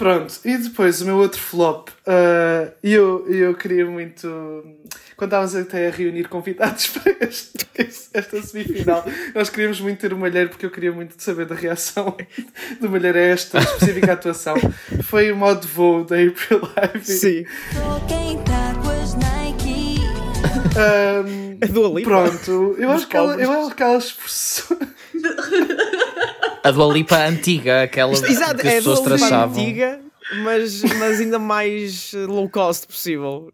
Pronto, 0.00 0.32
e 0.46 0.56
depois 0.56 1.02
o 1.02 1.04
meu 1.04 1.18
outro 1.18 1.38
flop, 1.38 1.90
uh, 1.90 2.72
eu, 2.82 3.26
eu 3.28 3.54
queria 3.54 3.84
muito. 3.84 4.26
Quando 5.14 5.28
estávamos 5.28 5.54
até 5.54 5.88
a 5.88 5.90
reunir 5.90 6.26
convidados 6.26 6.86
para 6.96 7.14
este, 7.20 7.68
esta 8.14 8.42
semifinal, 8.42 9.04
nós 9.34 9.50
queríamos 9.50 9.78
muito 9.78 9.98
ter 9.98 10.14
o 10.14 10.16
Malheiro, 10.16 10.48
porque 10.48 10.64
eu 10.64 10.70
queria 10.70 10.90
muito 10.90 11.22
saber 11.22 11.44
da 11.44 11.54
reação 11.54 12.16
do 12.80 12.88
Malheiro 12.88 13.18
a 13.18 13.20
esta 13.20 13.58
específica 13.58 14.14
atuação. 14.14 14.54
Foi 15.02 15.30
o 15.30 15.36
modo 15.36 15.68
voo 15.68 16.02
da 16.02 16.16
April 16.16 16.62
Live. 16.78 17.04
Sim. 17.04 17.44
Um, 20.78 21.58
a 21.62 21.66
Dua 21.66 21.88
Lipa. 21.88 22.08
Pronto, 22.08 22.74
eu 22.78 22.90
acho, 22.90 23.06
que 23.06 23.16
ela, 23.18 23.34
eu 23.34 23.52
acho 23.52 23.74
que 23.74 23.82
ela 23.82 23.98
esforçou. 23.98 24.78
A 26.62 26.70
Dua 26.70 26.92
Lipa 26.92 27.16
antiga, 27.16 27.82
aquela 27.84 28.12
Exato, 28.12 28.56
que 28.56 28.66
as 28.68 28.74
é 28.74 28.78
a 28.78 28.80
pessoas 28.80 29.00
trachavam. 29.00 29.60
antiga, 29.60 30.00
mas, 30.42 30.82
mas 30.82 31.20
ainda 31.20 31.38
mais 31.38 32.12
low 32.12 32.48
cost 32.50 32.86
possível. 32.86 33.50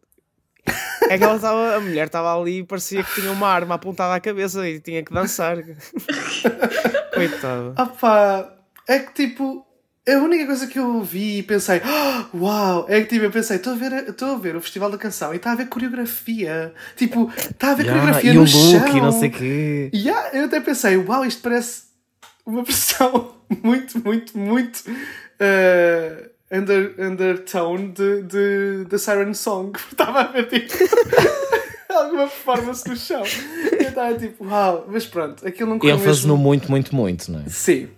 É 1.09 1.17
que 1.17 1.23
ela 1.23 1.37
estava, 1.37 1.77
a 1.77 1.81
mulher 1.81 2.07
estava 2.07 2.37
ali 2.37 2.59
e 2.59 2.65
parecia 2.65 3.03
que 3.05 3.15
tinha 3.21 3.31
uma 3.31 3.47
arma 3.49 3.77
apontada 3.77 4.13
à 4.15 4.19
cabeça 4.21 4.69
e 4.69 4.81
tinha 4.81 5.05
que 5.05 5.15
dançar. 5.15 5.57
Coitada. 7.15 7.75
Ah 7.77 7.87
pá, 7.87 8.53
é 8.89 8.99
que 8.99 9.13
tipo, 9.15 9.65
a 10.09 10.13
única 10.19 10.47
coisa 10.47 10.67
que 10.67 10.79
eu 10.79 10.97
ouvi 10.97 11.39
e 11.39 11.43
pensei, 11.45 11.81
"Ah, 11.85 12.27
uau, 12.35 12.87
é 12.89 13.01
que 13.03 13.07
tipo, 13.11 13.25
eu 13.25 13.31
pensei, 13.31 13.57
estou 13.57 13.75
a 13.75 13.77
ver, 13.77 13.93
estou 14.09 14.35
a 14.35 14.39
ver 14.39 14.57
o 14.57 14.61
Festival 14.61 14.91
da 14.91 14.99
Canção 14.99 15.33
e 15.33 15.37
está 15.37 15.53
a 15.53 15.55
ver 15.55 15.67
coreografia. 15.69 16.75
Tipo, 16.97 17.31
está 17.37 17.71
a 17.71 17.75
ver 17.75 17.85
Yeah, 17.85 18.01
coreografia 18.01 18.31
e 18.33 18.35
no 18.35 18.41
o 18.41 18.45
look 18.45 18.89
chão. 18.89 18.97
e 18.97 19.01
não 19.01 19.13
sei 19.13 19.29
o 19.29 19.33
quê. 19.33 19.91
Yeah, 19.95 20.31
eu 20.37 20.45
até 20.47 20.59
pensei, 20.61 20.97
uau, 20.97 21.25
isto 21.25 21.41
parece 21.43 21.83
uma 22.47 22.63
versão 22.63 23.35
muito, 23.63 23.99
muito, 24.03 24.39
muito 24.39 24.85
uh, 24.89 26.31
under, 26.51 26.95
undertone 26.99 27.89
de, 27.89 28.23
de, 28.23 28.85
de 28.85 28.99
Siren 28.99 29.35
Song. 29.35 29.77
Estava 29.91 30.21
a 30.21 30.25
ver 30.25 30.49
tipo 30.49 30.73
alguma 31.93 32.29
performance 32.29 32.89
no 32.89 32.97
chão. 32.97 33.23
Eu 33.73 33.89
estava 33.89 34.15
tipo, 34.19 34.45
uau, 34.45 34.87
mas 34.89 35.07
pronto, 35.07 35.47
aquilo 35.47 35.71
não 35.71 35.79
correu 35.79 35.97
ênfase 35.97 36.21
mesmo... 36.21 36.29
no 36.29 36.37
muito, 36.37 36.71
muito, 36.71 36.95
muito, 36.95 37.33
não 37.33 37.41
é? 37.41 37.49
Sim. 37.49 37.89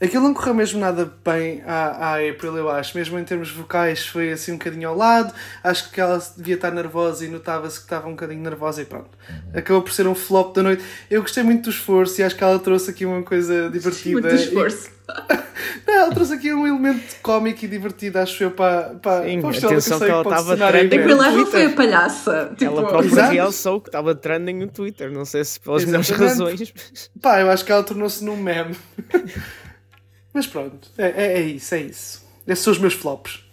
Aquilo 0.00 0.22
não 0.22 0.32
correu 0.32 0.54
mesmo 0.54 0.78
nada 0.78 1.12
bem 1.24 1.60
à, 1.66 2.12
à 2.12 2.14
April, 2.14 2.56
eu 2.56 2.70
acho. 2.70 2.96
Mesmo 2.96 3.18
em 3.18 3.24
termos 3.24 3.50
vocais, 3.50 4.06
foi 4.06 4.30
assim 4.30 4.52
um 4.52 4.58
bocadinho 4.58 4.88
ao 4.88 4.96
lado. 4.96 5.34
Acho 5.62 5.90
que 5.90 6.00
ela 6.00 6.22
devia 6.36 6.54
estar 6.54 6.70
nervosa 6.70 7.24
e 7.24 7.28
notava-se 7.28 7.78
que 7.78 7.84
estava 7.84 8.06
um 8.06 8.12
bocadinho 8.12 8.40
nervosa 8.40 8.82
e 8.82 8.84
pronto. 8.84 9.10
Acabou 9.52 9.82
por 9.82 9.92
ser 9.92 10.06
um 10.06 10.14
flop 10.14 10.54
da 10.54 10.62
noite. 10.62 10.84
Eu 11.10 11.20
gostei 11.22 11.42
muito 11.42 11.64
do 11.64 11.70
esforço 11.70 12.20
e 12.20 12.24
acho 12.24 12.36
que 12.36 12.44
ela 12.44 12.58
trouxe 12.60 12.90
aqui 12.90 13.04
uma 13.04 13.22
coisa 13.22 13.68
divertida. 13.70 14.20
Muito 14.20 14.34
esforço. 14.34 14.88
E, 14.88 14.98
não, 15.84 15.94
ela 15.94 16.14
trouxe 16.14 16.34
aqui 16.34 16.52
um 16.54 16.64
elemento 16.64 17.16
cómico 17.20 17.64
e 17.64 17.68
divertido, 17.68 18.20
acho 18.20 18.44
eu, 18.44 18.50
para, 18.52 18.94
para, 19.02 19.24
Sim, 19.24 19.40
para 19.40 19.50
atenção 19.50 19.98
que 19.98 20.04
e 20.04 20.10
ela 20.10 20.22
estava 20.22 20.54
cenário 20.54 20.88
trending. 20.88 21.12
April 21.12 21.16
não 21.16 21.46
foi 21.46 21.64
a 21.64 21.70
palhaça. 21.70 22.52
Tipo, 22.56 22.64
Ela 22.64 22.86
própria 22.86 23.08
Exato. 23.08 23.32
realçou 23.32 23.80
que 23.80 23.88
estava 23.88 24.14
trending 24.14 24.54
no 24.54 24.68
Twitter. 24.68 25.10
Não 25.10 25.24
sei 25.24 25.44
se 25.44 25.58
pelas 25.58 25.84
melhores 25.84 26.10
razões. 26.10 26.72
Pá, 27.20 27.40
eu 27.40 27.50
acho 27.50 27.64
que 27.64 27.72
ela 27.72 27.82
tornou-se 27.82 28.24
num 28.24 28.36
meme. 28.36 28.76
Mas 30.32 30.46
pronto, 30.46 30.90
é, 30.98 31.08
é, 31.08 31.32
é 31.38 31.40
isso, 31.42 31.74
é 31.74 31.80
isso. 31.80 32.28
Esses 32.46 32.64
são 32.64 32.72
os 32.72 32.78
meus 32.78 32.94
flops. 32.94 33.44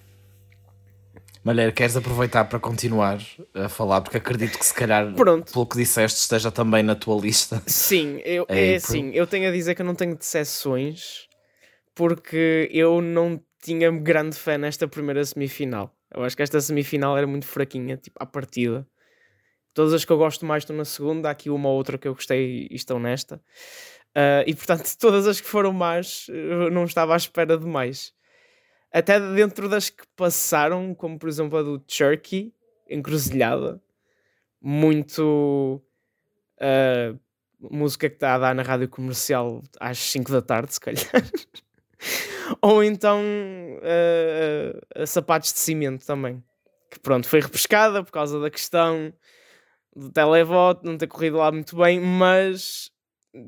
Malheiro, 1.44 1.72
queres 1.74 1.96
aproveitar 1.96 2.46
para 2.46 2.60
continuar 2.60 3.20
a 3.54 3.70
falar? 3.70 4.02
Porque 4.02 4.18
acredito 4.18 4.58
que 4.58 4.66
se 4.66 4.74
calhar, 4.74 5.14
Pronto. 5.14 5.54
pelo 5.54 5.66
que 5.68 5.78
disseste, 5.78 6.20
esteja 6.20 6.52
também 6.52 6.82
na 6.82 6.96
tua 6.96 7.22
lista. 7.22 7.62
Sim, 7.68 8.20
eu, 8.26 8.46
É 8.50 8.72
é 8.72 8.76
assim, 8.76 9.12
eu 9.12 9.28
tenho 9.28 9.48
a 9.48 9.52
dizer 9.52 9.76
que 9.76 9.82
eu 9.82 9.86
não 9.86 9.94
tenho 9.94 10.16
decepções 10.16 11.28
porque 11.94 12.68
eu 12.74 13.00
não 13.00 13.40
tinha 13.62 13.92
grande 13.92 14.36
fé 14.36 14.58
nesta 14.58 14.88
primeira 14.88 15.24
semifinal. 15.24 15.96
Eu 16.14 16.24
acho 16.24 16.36
que 16.36 16.42
esta 16.42 16.60
semifinal 16.60 17.18
era 17.18 17.28
muito 17.28 17.46
fraquinha, 17.46 17.96
tipo, 17.96 18.18
à 18.20 18.26
partida. 18.26 18.88
Todas 19.74 19.94
as 19.94 20.04
que 20.04 20.12
eu 20.12 20.18
gosto 20.18 20.46
mais 20.46 20.64
estão 20.64 20.76
na 20.76 20.86
segunda, 20.86 21.28
há 21.28 21.32
aqui 21.32 21.50
uma 21.50 21.70
ou 21.70 21.76
outra 21.76 21.98
que 21.98 22.08
eu 22.08 22.16
gostei 22.16 22.68
e 22.72 22.76
estão 22.76 23.00
nesta. 23.00 23.40
Ah, 24.16 24.44
e 24.48 24.56
portanto, 24.56 24.90
todas 24.98 25.28
as 25.28 25.42
que 25.42 25.48
foram 25.48 25.74
más, 25.74 26.28
não 26.72 26.86
estava 26.86 27.14
à 27.14 27.18
espera 27.18 27.58
de 27.58 27.66
mais. 27.66 28.14
Até 28.92 29.20
dentro 29.20 29.68
das 29.68 29.90
que 29.90 30.04
passaram, 30.16 30.96
como 30.96 31.20
por 31.20 31.28
exemplo 31.28 31.58
a 31.58 31.62
do 31.62 31.78
Turkey, 31.80 32.54
encruzilhada, 32.90 33.82
muito 34.62 35.82
uh, 36.62 37.20
música 37.60 38.10
que 38.10 38.16
está 38.16 38.36
a 38.36 38.40
dar 38.40 38.56
na 38.56 38.64
rádio 38.64 38.88
comercial 38.88 39.62
às 39.82 39.98
5 39.98 40.32
da 40.32 40.42
tarde, 40.42 40.74
se 40.74 40.80
calhar. 40.80 41.04
Ou 42.62 42.82
então 42.84 43.22
uh, 43.22 45.02
uh, 45.02 45.06
sapatos 45.06 45.52
de 45.52 45.60
cimento 45.60 46.06
também. 46.06 46.42
Que 46.90 47.00
pronto, 47.00 47.28
foi 47.28 47.42
repescada 47.42 48.02
por 48.02 48.12
causa 48.12 48.40
da 48.40 48.50
questão 48.50 49.14
do 49.94 50.10
televoto, 50.10 50.86
não 50.86 50.98
ter 50.98 51.08
corrido 51.08 51.38
lá 51.38 51.52
muito 51.52 51.76
bem, 51.76 52.00
mas 52.00 52.92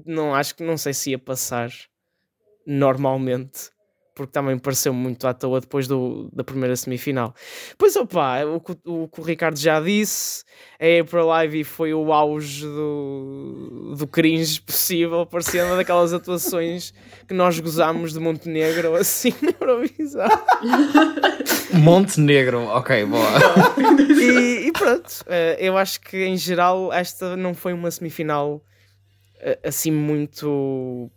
não 0.06 0.36
acho 0.36 0.56
que 0.56 0.63
não 0.63 0.78
sei 0.78 0.93
se 0.93 1.12
ia 1.12 1.19
passar 1.19 1.69
normalmente. 2.65 3.69
Porque 4.13 4.32
também 4.32 4.58
pareceu 4.58 4.91
muito 4.91 5.28
à 5.28 5.34
toa 5.34 5.62
depois 5.62 5.88
do, 5.88 6.28
da 6.34 6.43
primeira 6.43 6.76
semifinal. 6.76 7.36
Pois 7.78 7.95
opá, 7.95 8.43
o, 8.45 8.60
que 8.60 8.76
o, 8.84 9.08
que 9.08 9.21
o 9.21 9.23
Ricardo 9.23 9.60
já 9.60 9.80
disse, 9.80 10.43
a 10.80 11.02
April 11.02 11.28
Live 11.28 11.63
foi 11.63 11.93
o 11.93 12.12
auge 12.12 12.65
do, 12.65 13.93
do 13.95 14.08
cringe 14.08 14.60
possível, 14.65 15.23
parecia 15.23 15.63
uma 15.67 15.76
daquelas 15.76 16.13
atuações 16.13 16.95
que 17.28 17.34
nós 17.36 17.60
gozámos 17.60 18.12
de 18.12 18.19
Montenegro 18.19 18.95
assim 18.95 19.36
na 19.39 19.54
Eurovisão. 19.62 20.30
Montenegro, 21.73 22.63
ok, 22.69 23.06
boa. 23.06 23.30
E, 24.19 24.67
e 24.67 24.71
pronto, 24.71 25.23
eh, 25.28 25.58
eu 25.60 25.78
acho 25.78 26.02
que 26.02 26.26
em 26.26 26.38
geral 26.38 26.91
esta 26.91 27.38
não 27.38 27.54
foi 27.54 27.71
uma 27.71 27.91
semifinal 27.91 28.63
assim 29.63 29.91
muito 29.91 31.10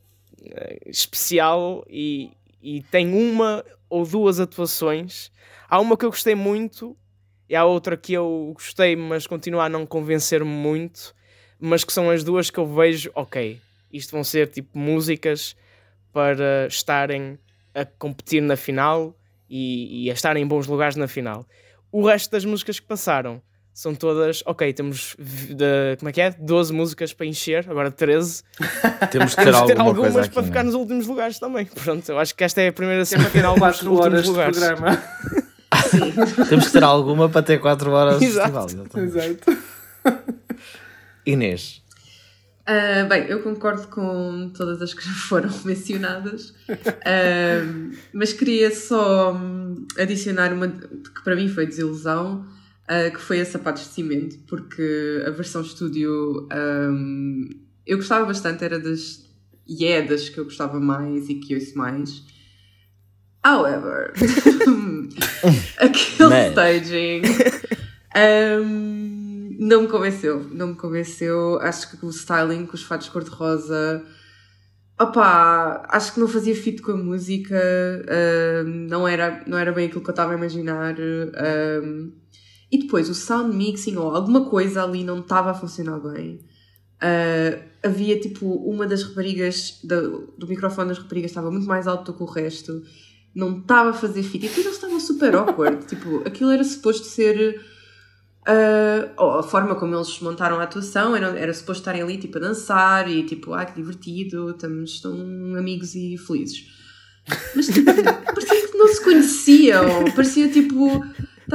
eh, 0.42 0.78
especial 0.86 1.84
e, 1.88 2.30
e 2.62 2.82
tem 2.82 3.12
uma 3.12 3.64
ou 3.88 4.06
duas 4.06 4.40
atuações. 4.40 5.30
Há 5.68 5.80
uma 5.80 5.96
que 5.96 6.04
eu 6.04 6.10
gostei 6.10 6.34
muito 6.34 6.96
e 7.48 7.56
há 7.56 7.64
outra 7.64 7.96
que 7.96 8.12
eu 8.12 8.52
gostei, 8.54 8.94
mas 8.96 9.26
continua 9.26 9.64
a 9.64 9.68
não 9.68 9.84
convencer-me 9.84 10.50
muito. 10.50 11.14
Mas 11.58 11.84
que 11.84 11.92
são 11.92 12.08
as 12.08 12.24
duas 12.24 12.48
que 12.48 12.58
eu 12.58 12.66
vejo, 12.66 13.10
ok, 13.14 13.60
isto 13.92 14.12
vão 14.12 14.24
ser 14.24 14.48
tipo 14.48 14.78
músicas 14.78 15.54
para 16.12 16.66
estarem 16.68 17.38
a 17.74 17.84
competir 17.84 18.40
na 18.40 18.56
final 18.56 19.14
e, 19.48 20.04
e 20.04 20.10
a 20.10 20.14
estarem 20.14 20.42
em 20.42 20.46
bons 20.46 20.66
lugares 20.66 20.96
na 20.96 21.06
final. 21.06 21.46
O 21.92 22.06
resto 22.06 22.30
das 22.30 22.44
músicas 22.44 22.80
que 22.80 22.86
passaram 22.86 23.42
são 23.80 23.94
todas, 23.94 24.42
ok, 24.44 24.72
temos 24.74 25.16
de, 25.18 25.96
como 25.98 26.10
é 26.10 26.12
que 26.12 26.20
é? 26.20 26.30
12 26.38 26.70
músicas 26.70 27.14
para 27.14 27.24
encher, 27.24 27.64
agora 27.70 27.90
13. 27.90 28.42
Temos 29.10 29.34
que 29.34 29.42
ter 29.42 29.52
Temos 29.52 29.60
de 29.60 29.66
ter 29.68 29.78
alguma 29.80 29.84
algumas 29.88 30.12
coisa 30.12 30.20
aqui. 30.20 30.30
para 30.34 30.42
não 30.42 30.46
é? 30.46 30.50
ficar 30.50 30.64
nos 30.64 30.74
últimos 30.74 31.06
lugares 31.06 31.38
também. 31.38 31.64
Pronto, 31.64 32.06
eu 32.10 32.18
acho 32.18 32.34
que 32.34 32.44
esta 32.44 32.60
é 32.60 32.68
a 32.68 32.72
primeira 32.74 33.06
semifinal 33.06 33.52
dos 33.54 33.60
4 33.60 33.90
últimos 33.90 34.00
horas 34.06 34.22
de 34.22 34.28
lugares. 34.28 34.58
programa. 34.58 35.02
Temos 36.50 36.66
que 36.66 36.72
ter 36.72 36.84
alguma 36.84 37.28
para 37.30 37.42
ter 37.42 37.58
4 37.58 37.90
horas 37.90 38.20
de 38.20 38.26
festival. 38.30 38.66
Exato. 38.66 39.58
Inês, 41.26 41.82
Ah, 42.66 43.04
bem, 43.08 43.24
eu 43.28 43.42
concordo 43.42 43.88
com 43.88 44.50
todas 44.56 44.80
as 44.82 44.94
que 44.94 45.02
já 45.04 45.12
foram 45.12 45.50
mencionadas, 45.64 46.54
Ah, 47.04 47.64
mas 48.12 48.32
queria 48.32 48.74
só 48.74 49.32
hum, 49.32 49.86
adicionar 49.98 50.52
uma 50.52 50.68
que 50.68 51.24
para 51.24 51.34
mim 51.34 51.48
foi 51.48 51.66
desilusão, 51.66 52.44
ah, 52.90 53.08
que 53.08 53.20
foi 53.20 53.40
a 53.40 53.46
Sapatos 53.46 53.84
de 53.84 53.90
Cimento, 53.90 54.36
porque 54.48 55.22
a 55.24 55.30
versão 55.30 55.62
estúdio 55.62 56.48
hum, 56.52 57.48
eu 57.86 57.96
gostava 57.96 58.26
bastante, 58.26 58.64
era 58.64 58.80
das 58.80 59.24
e 59.64 59.86
é 59.86 60.02
das 60.02 60.28
que 60.28 60.38
eu 60.38 60.44
gostava 60.44 60.80
mais 60.80 61.28
e 61.28 61.36
que 61.36 61.54
ouço 61.54 61.78
mais. 61.78 62.24
However, 63.46 64.12
aquele 65.78 66.28
Mas... 66.28 66.48
staging 66.50 67.22
um, 68.16 69.56
não 69.60 69.82
me 69.82 69.88
convenceu. 69.88 70.44
Não 70.50 70.68
me 70.68 70.74
convenceu. 70.74 71.60
Acho 71.60 71.96
que 71.96 72.04
o 72.04 72.10
styling 72.10 72.66
com 72.66 72.74
os 72.74 72.82
fatos 72.82 73.08
cor-de-rosa. 73.08 74.04
Opa, 74.98 75.86
acho 75.88 76.14
que 76.14 76.20
não 76.20 76.26
fazia 76.26 76.54
fit 76.54 76.82
com 76.82 76.92
a 76.92 76.96
música, 76.96 77.56
não, 78.66 79.08
era, 79.08 79.42
não 79.46 79.56
era 79.56 79.72
bem 79.72 79.86
aquilo 79.86 80.02
que 80.02 80.10
eu 80.10 80.12
estava 80.12 80.32
a 80.32 80.36
imaginar. 80.36 80.94
Um, 80.98 82.12
e 82.70 82.78
depois 82.78 83.08
o 83.08 83.14
sound 83.14 83.56
mixing 83.56 83.96
ou 83.96 84.14
alguma 84.14 84.48
coisa 84.48 84.84
ali 84.84 85.02
não 85.02 85.20
estava 85.20 85.50
a 85.50 85.54
funcionar 85.54 85.98
bem. 85.98 86.40
Uh, 87.02 87.62
havia 87.82 88.20
tipo 88.20 88.46
uma 88.46 88.86
das 88.86 89.02
raparigas, 89.02 89.80
do, 89.82 90.34
do 90.36 90.46
microfone 90.46 90.88
das 90.88 90.98
raparigas 90.98 91.30
estava 91.30 91.50
muito 91.50 91.66
mais 91.66 91.86
alto 91.86 92.12
do 92.12 92.16
que 92.16 92.22
o 92.22 92.26
resto, 92.26 92.82
não 93.34 93.58
estava 93.58 93.90
a 93.90 93.94
fazer 93.94 94.22
fit. 94.22 94.44
E 94.44 94.48
aquilo 94.48 94.70
estava 94.70 95.00
super 95.00 95.34
awkward. 95.34 95.84
tipo, 95.88 96.22
aquilo 96.26 96.50
era 96.50 96.64
suposto 96.64 97.06
ser 97.06 97.60
Uh, 98.40 99.38
a 99.38 99.42
forma 99.42 99.74
como 99.74 99.94
eles 99.94 100.18
montaram 100.20 100.58
a 100.58 100.62
atuação 100.62 101.14
era, 101.14 101.38
era 101.38 101.52
suposto 101.52 101.82
estarem 101.82 102.00
ali 102.00 102.16
tipo 102.16 102.38
a 102.38 102.40
dançar 102.40 103.08
e 103.08 103.22
tipo, 103.22 103.52
ah 103.52 103.66
que 103.66 103.74
divertido, 103.74 104.50
estamos 104.50 104.98
tão 105.00 105.12
amigos 105.58 105.94
e 105.94 106.16
felizes. 106.16 106.66
Mas 107.54 107.66
tipo, 107.66 107.84
parecia 107.92 108.68
que 108.68 108.78
não 108.78 108.88
se 108.88 109.04
conheciam, 109.04 110.04
parecia 110.16 110.48
tipo, 110.48 111.04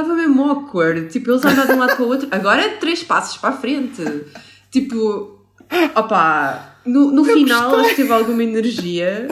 estava 0.02 0.14
mesmo 0.14 0.44
awkward, 0.44 1.08
tipo, 1.08 1.32
eles 1.32 1.46
andavam 1.46 1.68
de 1.68 1.72
um 1.74 1.80
lado 1.80 1.96
para 1.96 2.06
o 2.06 2.08
outro, 2.08 2.28
agora 2.32 2.62
é 2.62 2.70
três 2.70 3.04
passos 3.04 3.38
para 3.38 3.50
a 3.50 3.58
frente, 3.58 4.04
tipo, 4.70 5.40
opá, 5.96 6.80
no, 6.86 7.12
no 7.12 7.24
final 7.24 7.76
acho 7.76 7.90
que 7.90 7.96
teve 7.96 8.12
alguma 8.12 8.44
energia, 8.44 9.28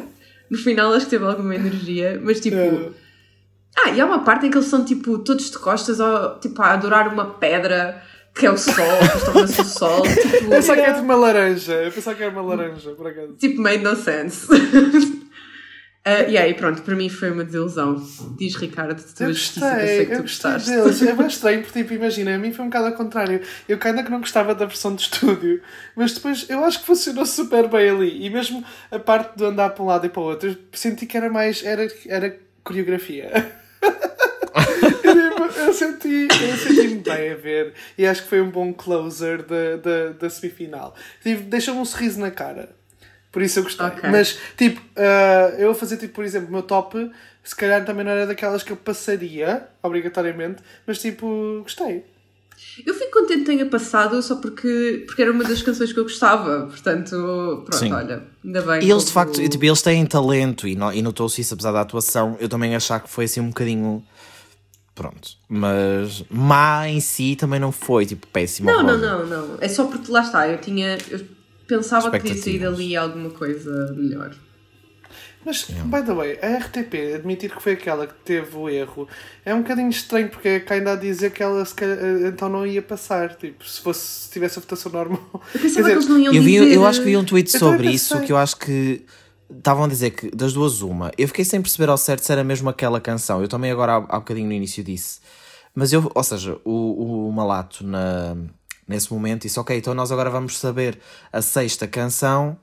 no 0.49 0.58
final 0.58 0.93
acho 0.93 1.06
que 1.06 1.12
teve 1.12 1.26
alguma 1.26 1.56
energia, 1.56 2.19
mas 2.23 2.39
tipo. 2.39 2.56
É 2.56 3.04
ah, 3.76 3.89
e 3.89 3.99
há 3.99 4.06
uma 4.06 4.19
parte 4.19 4.45
em 4.45 4.52
que 4.52 4.58
eles 4.58 4.67
são 4.67 4.86
tipo 4.86 5.17
todos 5.17 5.49
de 5.49 5.58
costas 5.58 5.99
ou, 5.99 6.39
tipo, 6.39 6.62
a 6.62 6.73
adorar 6.73 7.12
uma 7.12 7.26
pedra 7.26 8.04
que 8.36 8.45
é 8.45 8.52
o 8.52 8.58
sol, 8.58 8.73
que 8.76 9.17
estão 9.17 9.43
o 9.43 9.47
sol. 9.47 10.02
Tipo, 10.02 10.45
eu 10.45 10.49
pensava 10.49 10.82
que 10.82 10.89
era 10.89 11.02
uma 11.02 11.15
laranja, 11.15 11.73
eu 11.73 11.91
pensava 11.91 12.17
que 12.17 12.23
era 12.23 12.32
uma 12.32 12.41
laranja, 12.41 12.91
por 12.91 13.08
acaso. 13.08 13.34
Tipo, 13.34 13.62
made 13.62 13.84
no 13.84 13.95
sense. 13.95 14.47
Uh, 16.08 16.30
e 16.30 16.38
aí, 16.38 16.54
pronto, 16.54 16.82
para 16.82 16.96
mim 16.96 17.10
foi 17.10 17.32
uma 17.32 17.44
desilusão. 17.44 17.96
Diz 18.38 18.56
Ricardo, 18.56 19.02
tu 19.02 19.24
eu 19.24 19.30
gostei, 19.30 19.63
eu 19.63 19.80
sei 19.80 20.06
que 20.06 20.16
tu 20.16 20.22
gostaste. 20.22 20.70
Deles. 20.70 21.02
É 21.02 21.13
mais 21.13 21.34
estranho, 21.34 21.62
porque, 21.62 21.82
tipo, 21.82 21.94
imagina, 21.94 22.36
a 22.36 22.38
mim 22.38 22.54
foi 22.54 22.66
um 22.66 22.70
bocado 22.70 22.88
ao 22.88 22.94
contrário. 22.94 23.42
Eu 23.68 23.78
ainda 23.84 24.04
que 24.04 24.12
não 24.12 24.20
gostava 24.20 24.54
da 24.56 24.66
versão 24.66 24.96
de 24.96 25.04
estúdio, 25.04 25.62
mas 25.96 26.13
depois 26.13 26.46
eu 26.50 26.63
acho 26.63 26.80
que 26.80 26.86
funcionou 26.86 27.26
super 27.26 27.68
bem 27.68 27.89
ali. 27.89 28.26
E 28.26 28.30
mesmo 28.30 28.63
a 28.92 29.00
parte 29.00 29.38
de 29.38 29.46
andar 29.46 29.70
para 29.72 29.84
um 29.84 29.88
lado 29.88 30.06
e 30.06 30.10
para 30.10 30.22
o 30.22 30.26
outro, 30.26 30.50
eu 30.50 30.58
senti 30.74 31.06
que 31.06 31.18
era 31.18 31.30
mais. 31.30 31.63
era, 31.63 31.88
era 32.08 32.38
coreografia. 32.63 33.32
eu 35.58 35.74
senti, 35.74 36.28
eu 36.30 36.58
senti-me 36.58 36.96
bem 36.96 37.32
a 37.32 37.36
ver 37.36 37.74
e 37.98 38.06
acho 38.06 38.24
que 38.24 38.30
foi 38.30 38.42
um 38.42 38.50
bom 38.50 38.74
closer 38.74 39.44
da, 39.44 39.78
da, 39.78 40.10
da 40.13 40.30
semifinal. 40.30 40.96
Tipo, 41.22 41.44
deixa-me 41.44 41.80
um 41.80 41.86
sorriso 41.86 42.20
na 42.20 42.32
cara. 42.32 42.70
Por 43.34 43.41
isso 43.41 43.60
eu 43.60 43.63
gostei. 43.63 43.88
Okay. 43.88 44.12
Mas, 44.12 44.38
tipo, 44.56 44.80
uh, 44.80 45.56
eu 45.58 45.65
vou 45.65 45.76
fazer, 45.76 45.98
tipo, 45.98 46.13
por 46.13 46.24
exemplo, 46.24 46.50
o 46.50 46.52
meu 46.52 46.62
top, 46.62 47.12
se 47.43 47.56
calhar 47.56 47.84
também 47.84 48.06
não 48.06 48.12
era 48.12 48.28
daquelas 48.28 48.62
que 48.62 48.72
eu 48.72 48.78
passaria, 48.78 49.67
obrigatoriamente, 49.82 50.62
mas, 50.86 51.00
tipo, 51.00 51.60
gostei. 51.63 52.06
Eu 52.86 52.93
fico 52.93 53.12
contente 53.12 53.39
que 53.39 53.46
tenha 53.46 53.65
passado 53.65 54.22
só 54.22 54.36
porque, 54.36 55.04
porque 55.08 55.24
era 55.24 55.32
uma 55.32 55.43
das 55.43 55.63
canções 55.63 55.91
que 55.91 56.00
eu 56.00 56.04
gostava, 56.04 56.67
portanto, 56.67 57.10
pronto, 57.65 57.76
Sim. 57.76 57.91
olha, 57.91 58.24
ainda 58.46 58.62
bem. 58.62 58.84
E 58.84 58.91
eles 58.91 59.06
de 59.06 59.12
facto, 59.12 59.50
tipo, 59.50 59.65
eles 59.65 59.82
têm 59.82 60.06
talento 60.06 60.67
e, 60.67 60.78
e 60.93 61.02
notou-se 61.02 61.41
isso 61.41 61.56
apesar 61.56 61.72
da 61.72 61.82
atuação, 61.82 62.38
eu 62.39 62.48
também 62.48 62.76
achar 62.76 63.00
que 63.00 63.10
foi 63.10 63.26
assim 63.26 63.39
um 63.39 63.48
bocadinho. 63.48 64.04
Pronto, 64.96 65.32
mas 65.50 66.24
má 66.30 66.88
em 66.88 67.00
si 67.00 67.36
também 67.36 67.60
não 67.60 67.72
foi, 67.72 68.06
tipo, 68.06 68.28
péssimo. 68.28 68.69
Não, 68.69 68.84
não, 68.84 68.96
não, 68.96 69.26
não. 69.26 69.58
É 69.60 69.67
só 69.67 69.86
porque 69.86 70.12
lá 70.12 70.22
está, 70.22 70.48
eu 70.48 70.60
tinha. 70.60 71.00
Eu 71.10 71.19
pensava 71.67 72.12
que 72.12 72.19
podia 72.19 72.41
sair 72.41 72.60
dali 72.60 72.95
alguma 72.95 73.30
coisa 73.30 73.93
melhor. 73.93 74.36
Mas, 75.45 75.67
yeah. 75.67 75.86
by 75.86 76.06
the 76.06 76.13
way, 76.13 76.39
a 76.41 76.58
RTP 76.58 77.15
admitir 77.15 77.54
que 77.54 77.62
foi 77.62 77.73
aquela 77.73 78.08
que 78.08 78.13
teve 78.23 78.56
o 78.56 78.69
erro 78.69 79.08
é 79.43 79.54
um 79.54 79.62
bocadinho 79.62 79.89
estranho 79.89 80.30
porque 80.30 80.47
é 80.47 80.60
que 80.62 80.71
ainda 80.71 80.93
a 80.93 80.95
dizer 80.95 81.32
que 81.32 81.43
ela 81.43 81.65
calhar, 81.76 81.97
eh, 81.97 82.28
então 82.30 82.47
não 82.47 82.65
ia 82.65 82.82
passar. 82.82 83.36
Tipo, 83.36 83.67
se 83.67 83.82
fosse 83.82 84.23
se 84.23 84.32
tivesse 84.32 84.60
a 84.60 84.62
votação 84.62 84.91
normal. 84.91 85.19
Eu 85.54 85.62
pensava 85.62 85.67
dizer, 85.67 85.84
que 85.84 85.91
eles 85.91 86.08
não 86.08 86.19
iam 86.19 86.34
eu, 86.34 86.41
vi, 86.41 86.60
dizer... 86.60 86.73
eu 86.73 86.86
acho 86.86 86.99
que 86.99 87.06
vi 87.06 87.17
um 87.17 87.26
tweet 87.26 87.52
sobre 87.52 87.91
isso 87.91 88.19
que 88.21 88.32
eu 88.32 88.38
acho 88.38 88.56
que 88.58 89.06
estavam 89.49 89.84
a 89.84 89.88
dizer 89.88 90.12
que 90.12 90.34
das 90.34 90.54
duas 90.54 90.82
uma. 90.82 91.12
Eu 91.17 91.28
fiquei 91.28 91.43
sem 91.43 91.62
perceber 91.62 91.89
ao 91.89 91.97
certo 91.97 92.23
se 92.23 92.32
era 92.32 92.43
mesmo 92.43 92.69
aquela 92.69 93.02
canção. 93.02 93.41
Eu 93.41 93.49
também 93.49 93.69
agora 93.69 93.93
há, 93.93 93.97
há 93.97 94.19
bocadinho 94.19 94.47
no 94.47 94.54
início 94.54 94.82
disse. 94.82 95.19
Mas 95.76 95.91
eu, 95.91 96.10
ou 96.13 96.23
seja, 96.23 96.58
o, 96.63 97.28
o 97.28 97.32
Malato 97.32 97.86
na, 97.86 98.38
nesse 98.88 99.12
momento 99.12 99.43
disse, 99.43 99.60
ok, 99.60 99.78
então 99.78 99.93
nós 99.93 100.12
agora 100.12 100.30
vamos 100.30 100.58
saber 100.58 101.00
a 101.32 101.41
sexta 101.41 101.88
canção. 101.88 102.58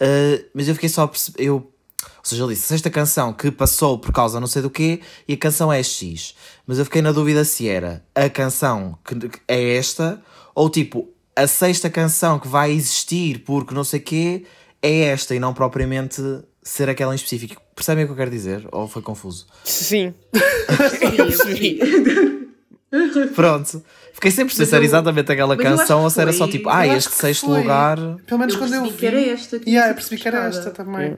Uh, 0.00 0.44
mas 0.54 0.68
eu 0.68 0.74
fiquei 0.74 0.88
só 0.88 1.10
eu 1.38 1.72
ou 2.04 2.24
seja, 2.24 2.42
ele 2.42 2.54
disse, 2.54 2.74
esta 2.74 2.90
canção 2.90 3.32
que 3.32 3.50
passou 3.50 3.98
por 3.98 4.12
causa 4.12 4.40
não 4.40 4.46
sei 4.46 4.62
do 4.62 4.70
quê 4.70 5.00
e 5.26 5.34
a 5.34 5.36
canção 5.36 5.72
é 5.72 5.82
X. 5.82 6.34
Mas 6.66 6.78
eu 6.78 6.84
fiquei 6.84 7.02
na 7.02 7.12
dúvida 7.12 7.44
se 7.44 7.68
era 7.68 8.04
a 8.14 8.28
canção 8.28 8.98
que 9.04 9.14
é 9.46 9.76
esta 9.76 10.20
ou 10.54 10.68
tipo 10.68 11.08
a 11.34 11.46
sexta 11.46 11.88
canção 11.88 12.38
que 12.38 12.48
vai 12.48 12.72
existir 12.72 13.42
porque 13.44 13.74
não 13.74 13.84
sei 13.84 14.00
quê 14.00 14.44
é 14.80 15.02
esta 15.02 15.34
e 15.34 15.40
não 15.40 15.54
propriamente 15.54 16.20
ser 16.62 16.88
aquela 16.88 17.12
em 17.12 17.16
específico. 17.16 17.60
Percebem 17.74 18.04
o 18.04 18.06
que 18.06 18.12
eu 18.12 18.16
quero 18.16 18.30
dizer? 18.30 18.68
Ou 18.70 18.86
foi 18.86 19.02
confuso? 19.02 19.46
Sim. 19.64 20.14
Pronto. 23.34 23.82
Fiquei 24.12 24.30
sempre 24.30 24.54
sem 24.54 24.66
ser 24.66 24.82
exatamente 24.82 25.32
aquela 25.32 25.56
canção 25.56 26.02
ou 26.02 26.10
se 26.10 26.20
era 26.20 26.32
só 26.32 26.46
tipo, 26.46 26.68
ah, 26.68 26.86
este 26.86 27.12
sexto 27.12 27.46
foi. 27.46 27.58
lugar. 27.58 27.96
Pelo 28.26 28.38
menos 28.38 28.54
eu 28.54 28.60
quando 28.60 28.74
eu 28.74 28.84
vi. 28.84 28.92
que 28.92 29.06
era 29.06 29.20
esta. 29.20 29.58
Que 29.58 29.70
yeah, 29.70 29.90
eu 29.90 29.94
percebi 29.94 30.20
que 30.20 30.28
era 30.28 30.46
esta 30.46 30.70
também. 30.70 31.16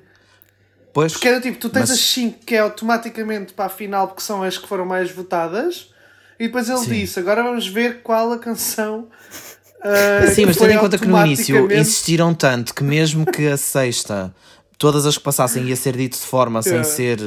Pois, 0.93 1.13
porque 1.13 1.27
era 1.27 1.41
tipo, 1.41 1.59
tu 1.59 1.69
tens 1.69 1.91
mas... 1.91 1.91
as 1.91 2.01
5 2.01 2.39
que 2.47 2.55
é 2.55 2.61
automaticamente 2.61 3.53
para 3.53 3.65
a 3.65 3.69
final 3.69 4.07
porque 4.07 4.23
são 4.23 4.45
as 4.45 4.57
que 4.57 4.69
foram 4.69 4.87
mais 4.87 5.11
votadas 5.11 5.91
e 6.39 6.47
depois 6.47 6.69
ele 6.69 6.79
Sim. 6.79 6.91
disse, 6.93 7.19
agora 7.19 7.43
vamos 7.43 7.67
ver 7.67 8.01
qual 8.03 8.33
a 8.33 8.39
canção 8.39 9.09
uh, 9.81 10.31
Sim, 10.33 10.47
mas 10.47 10.57
tendo 10.57 10.71
em 10.71 10.79
conta 10.79 10.97
que 10.97 11.09
no 11.09 11.27
início 11.27 11.73
insistiram 11.73 12.33
tanto 12.33 12.73
que 12.73 12.85
mesmo 12.85 13.27
que 13.27 13.49
a 13.49 13.57
sexta 13.57 14.33
todas 14.79 15.05
as 15.05 15.19
que 15.19 15.25
passassem 15.25 15.65
ia 15.65 15.75
ser 15.75 15.97
dito 15.97 16.17
de 16.17 16.25
forma 16.25 16.63
sem 16.63 16.85
ser 16.85 17.19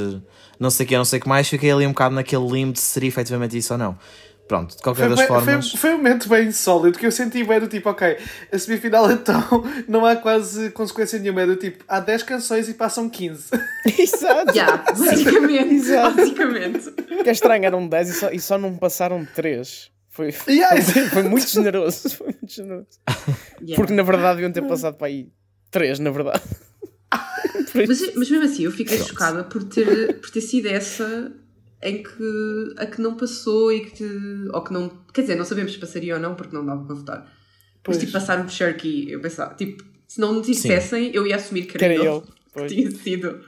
não 0.59 0.69
sei 0.69 0.85
o 0.85 0.89
que, 0.89 0.97
não 0.97 1.05
sei 1.05 1.19
o 1.19 1.21
que 1.21 1.27
mais, 1.27 1.47
fiquei 1.47 1.71
ali 1.71 1.85
um 1.85 1.91
bocado 1.91 2.15
naquele 2.15 2.47
limbo 2.47 2.73
de 2.73 2.79
se 2.79 2.85
seria 2.85 3.09
efetivamente 3.09 3.57
isso 3.57 3.73
ou 3.73 3.77
não. 3.77 3.97
Pronto, 4.47 4.77
de 4.77 4.81
qualquer 4.81 5.07
foi, 5.07 5.09
das 5.09 5.19
bem, 5.19 5.27
formas. 5.27 5.71
Foi, 5.71 5.79
foi, 5.79 5.93
um 5.93 5.97
momento 5.97 6.29
bem 6.29 6.51
sólido 6.51 6.97
que 6.97 7.05
eu 7.05 7.11
senti 7.11 7.43
bem 7.43 7.59
do 7.59 7.67
tipo, 7.67 7.89
ok, 7.89 8.17
a 8.51 8.57
semifinal 8.57 9.11
então 9.11 9.43
não 9.87 10.05
há 10.05 10.15
quase 10.15 10.71
consequência 10.71 11.19
nenhuma. 11.19 11.41
É 11.41 11.45
do 11.45 11.57
tipo, 11.57 11.83
há 11.87 11.99
10 11.99 12.23
canções 12.23 12.69
e 12.69 12.73
passam 12.73 13.09
15. 13.09 13.49
Exato. 13.99 14.51
yeah, 14.51 14.83
basicamente. 14.91 15.73
Exato. 15.73 16.15
basicamente. 16.15 16.91
Que 17.23 17.29
é 17.29 17.31
estranho, 17.31 17.65
eram 17.65 17.87
10 17.87 18.09
e 18.09 18.13
só, 18.13 18.29
e 18.31 18.39
só 18.39 18.57
não 18.57 18.75
passaram 18.77 19.25
3. 19.35 19.91
Foi, 20.09 20.33
yeah, 20.47 20.81
foi, 20.81 21.03
foi, 21.03 21.23
muito 21.23 21.47
generoso. 21.47 22.09
Foi 22.15 22.27
muito 22.27 22.51
generoso. 22.51 22.87
Yeah. 23.61 23.75
Porque 23.75 23.93
na 23.93 24.01
verdade 24.01 24.41
deviam 24.41 24.51
ter 24.51 24.63
passado 24.63 24.95
para 24.95 25.07
aí 25.07 25.29
3, 25.69 25.99
na 25.99 26.09
verdade. 26.09 26.41
mas, 27.75 28.15
mas 28.15 28.31
mesmo 28.31 28.43
assim, 28.43 28.63
eu 28.63 28.71
fiquei 28.71 28.97
Pronto. 28.97 29.09
chocada 29.09 29.43
por 29.43 29.63
ter, 29.65 30.19
por 30.19 30.31
ter 30.31 30.41
sido 30.41 30.69
essa 30.69 31.31
em 31.81 32.01
que 32.01 32.75
a 32.77 32.85
que 32.85 33.01
não 33.01 33.15
passou 33.15 33.71
e 33.71 33.81
que 33.81 34.47
ou 34.51 34.61
que 34.61 34.73
não 34.73 34.91
quer 35.13 35.21
dizer 35.21 35.35
não 35.35 35.45
sabemos 35.45 35.73
se 35.73 35.79
passaria 35.79 36.15
ou 36.15 36.19
não 36.19 36.35
porque 36.35 36.55
não 36.55 36.65
dava 36.65 36.83
para 36.83 36.95
votar. 36.95 37.33
Pois. 37.83 37.97
mas 37.97 37.97
tipo 37.99 38.11
passaram 38.11 38.43
por 38.43 38.51
Sharky 38.51 39.11
eu 39.11 39.19
pensava 39.19 39.53
tipo 39.53 39.83
se 40.07 40.19
não 40.19 40.41
dissessem 40.41 41.11
eu 41.13 41.27
ia 41.27 41.35
assumir 41.35 41.65
que 41.65 41.83
era, 41.83 41.93
ele. 41.93 42.21
que 42.53 42.65
tinha 42.67 42.91
sido. 42.91 43.39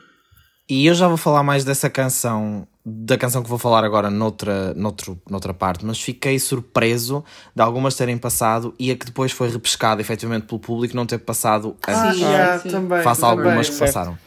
E 0.70 0.86
eu 0.86 0.94
já 0.94 1.08
vou 1.08 1.18
falar 1.18 1.42
mais 1.42 1.64
dessa 1.64 1.90
canção 1.90 2.68
da 2.86 3.18
canção 3.18 3.44
que 3.44 3.50
vou 3.50 3.58
falar 3.58 3.84
agora 3.84 4.10
noutra, 4.10 4.74
noutro, 4.74 5.20
noutra 5.30 5.54
parte, 5.54 5.86
mas 5.86 6.02
fiquei 6.02 6.40
surpreso 6.40 7.24
de 7.56 7.62
algumas 7.62 7.96
terem 7.96 8.18
passado 8.18 8.74
e 8.80 8.90
a 8.90 8.96
que 8.96 9.06
depois 9.06 9.32
foi 9.32 9.50
repescada 9.50 10.02
efetivamente 10.02 10.46
pelo 10.46 10.60
público 10.60 10.96
não 10.96 11.06
ter 11.06 11.20
passado 11.20 11.76
ah, 11.86 12.10
antes. 12.10 12.24
Ah, 12.24 12.60
também, 12.60 13.04
face 13.04 13.24
a 13.24 13.28
algumas 13.28 13.70
que 13.70 13.78
passaram 13.78 14.18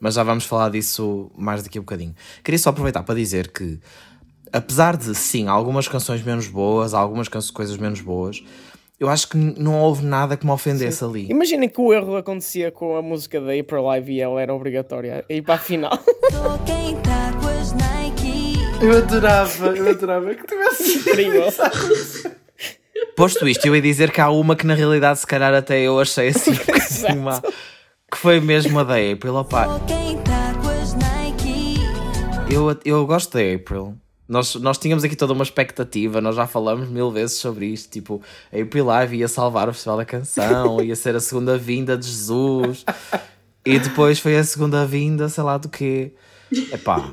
mas 0.00 0.14
já 0.14 0.22
vamos 0.22 0.44
falar 0.44 0.70
disso 0.70 1.30
mais 1.36 1.62
daqui 1.62 1.78
a 1.78 1.80
um 1.80 1.84
bocadinho. 1.84 2.14
Queria 2.42 2.58
só 2.58 2.70
aproveitar 2.70 3.02
para 3.02 3.14
dizer 3.14 3.52
que, 3.52 3.78
apesar 4.50 4.96
de 4.96 5.14
sim, 5.14 5.46
algumas 5.46 5.86
canções 5.86 6.22
menos 6.22 6.48
boas, 6.48 6.94
algumas 6.94 7.28
coisas 7.28 7.76
menos 7.76 8.00
boas, 8.00 8.42
eu 8.98 9.08
acho 9.08 9.28
que 9.28 9.36
não 9.36 9.80
houve 9.80 10.04
nada 10.04 10.36
que 10.36 10.44
me 10.44 10.52
ofendesse 10.52 10.98
sim. 10.98 11.04
ali. 11.04 11.30
Imaginem 11.30 11.68
que 11.68 11.80
o 11.80 11.92
erro 11.92 12.16
acontecia 12.16 12.70
com 12.70 12.96
a 12.96 13.02
música 13.02 13.40
da 13.40 13.52
April 13.52 13.82
Live 13.84 14.12
e 14.12 14.20
ela 14.20 14.40
era 14.40 14.54
obrigatória 14.54 15.24
a 15.28 15.32
ir 15.32 15.42
para 15.42 15.54
a 15.54 15.58
final. 15.58 15.92
eu 18.82 18.96
adorava, 18.96 19.66
eu 19.76 19.90
adorava 19.90 20.34
que 20.34 20.46
tivesse 20.46 20.98
incrível. 20.98 21.44
Posto 23.16 23.48
isto, 23.48 23.66
eu 23.66 23.74
ia 23.74 23.82
dizer 23.82 24.10
que 24.10 24.20
há 24.20 24.30
uma 24.30 24.56
que 24.56 24.66
na 24.66 24.74
realidade 24.74 25.18
se 25.18 25.26
calhar 25.26 25.52
até 25.54 25.80
eu 25.80 25.98
achei 25.98 26.28
assim 26.28 26.52
um 26.52 26.56
que 28.10 28.18
foi 28.18 28.40
mesmo 28.40 28.78
a 28.78 28.84
da 28.84 28.94
April, 28.94 29.36
opá. 29.36 29.66
Eu, 32.50 32.76
eu 32.84 33.06
gosto 33.06 33.32
da 33.32 33.54
April. 33.54 33.96
Nós, 34.28 34.54
nós 34.56 34.78
tínhamos 34.78 35.04
aqui 35.04 35.16
toda 35.16 35.32
uma 35.32 35.42
expectativa, 35.42 36.20
nós 36.20 36.36
já 36.36 36.46
falamos 36.46 36.88
mil 36.88 37.10
vezes 37.10 37.38
sobre 37.38 37.66
isto. 37.66 37.90
Tipo, 37.90 38.20
a 38.52 38.60
April 38.60 38.84
Live 38.86 39.16
ia 39.16 39.28
salvar 39.28 39.68
o 39.68 39.72
Festival 39.72 39.98
da 39.98 40.04
Canção, 40.04 40.82
ia 40.82 40.96
ser 40.96 41.14
a 41.16 41.20
segunda 41.20 41.56
vinda 41.56 41.96
de 41.96 42.06
Jesus. 42.06 42.84
E 43.64 43.78
depois 43.78 44.18
foi 44.18 44.36
a 44.36 44.44
segunda 44.44 44.84
vinda, 44.86 45.28
sei 45.28 45.44
lá 45.44 45.58
do 45.58 45.68
quê. 45.68 46.12
Epá. 46.72 47.12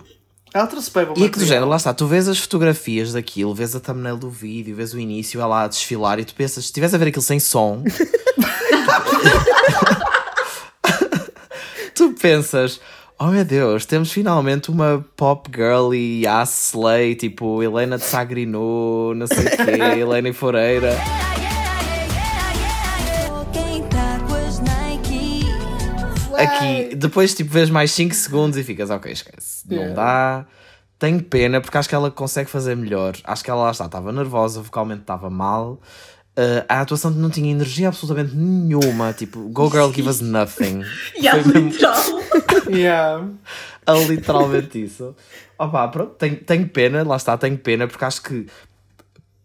Ela 0.54 0.66
trouxe 0.66 0.90
bem 0.92 1.06
E 1.18 1.26
é 1.26 1.30
que 1.30 1.38
do 1.38 1.46
género, 1.46 1.68
lá 1.68 1.76
está, 1.76 1.94
tu 1.94 2.08
vês 2.08 2.28
as 2.28 2.40
fotografias 2.40 3.14
daquilo, 3.14 3.54
vês 3.54 3.76
a 3.76 3.80
thumbnail 3.80 4.18
do 4.18 4.30
vídeo, 4.30 4.76
vês 4.76 4.94
o 4.94 5.00
início, 5.00 5.42
ela 5.42 5.64
a 5.64 5.68
desfilar 5.68 6.20
e 6.20 6.26
tu 6.26 6.34
pensas, 6.34 6.64
se 6.64 6.70
estivesse 6.70 6.96
a 6.96 6.98
ver 6.98 7.10
aquilo 7.10 7.22
sem 7.22 7.40
som, 7.40 7.84
pensas, 12.18 12.82
oh 13.20 13.28
meu 13.28 13.46
Deus, 13.46 13.86
temos 13.86 14.12
finalmente 14.12 14.70
uma 14.70 15.06
pop 15.16 15.50
girl 15.54 15.94
e 15.94 16.28
ass 16.28 16.70
slay, 16.74 17.16
tipo 17.16 17.64
Helena 17.64 17.98
de 17.98 18.04
Sagrinu, 18.04 19.14
não 19.16 19.28
sei 19.28 19.46
o 19.46 19.50
quê, 19.50 19.82
Helena 20.02 20.34
Foreira. 20.34 20.98
Aqui, 26.38 26.96
depois 26.96 27.34
tipo 27.34 27.52
vês 27.52 27.70
mais 27.70 27.92
5 27.92 28.14
segundos 28.14 28.58
e 28.58 28.64
ficas, 28.64 28.90
ok, 28.90 29.12
esquece, 29.12 29.64
não 29.68 29.94
dá. 29.94 30.46
Tenho 31.00 31.22
pena 31.24 31.62
porque 31.62 31.78
acho 31.78 31.88
que 31.90 31.96
ela 31.96 32.10
consegue 32.10 32.50
fazer 32.50 32.76
melhor. 32.76 33.16
Acho 33.24 33.44
que 33.44 33.52
ela 33.52 33.64
lá 33.64 33.72
está, 33.72 33.86
estava 33.86 34.12
nervosa, 34.12 34.62
vocalmente 34.62 35.02
estava 35.02 35.30
mal. 35.30 35.80
Uh, 36.38 36.62
a 36.70 36.82
atuação 36.82 37.10
não 37.10 37.32
tinha 37.32 37.50
energia 37.50 37.88
absolutamente 37.88 38.36
nenhuma. 38.36 39.12
Tipo, 39.12 39.40
Go 39.50 39.72
Girl 39.72 39.92
Give 39.92 40.08
Us 40.08 40.22
Nothing. 40.22 40.84
yeah, 41.18 41.42
literal. 41.42 42.04
yeah. 42.70 43.28
A 43.88 43.94
literalmente 43.94 44.84
isso. 44.84 45.16
Opa, 45.58 45.88
pronto, 45.88 46.12
tenho, 46.12 46.36
tenho 46.36 46.70
pena, 46.70 47.02
lá 47.04 47.16
está, 47.16 47.36
tenho 47.38 47.58
pena, 47.58 47.88
porque 47.88 48.06
acho 48.06 48.22
que, 48.22 48.46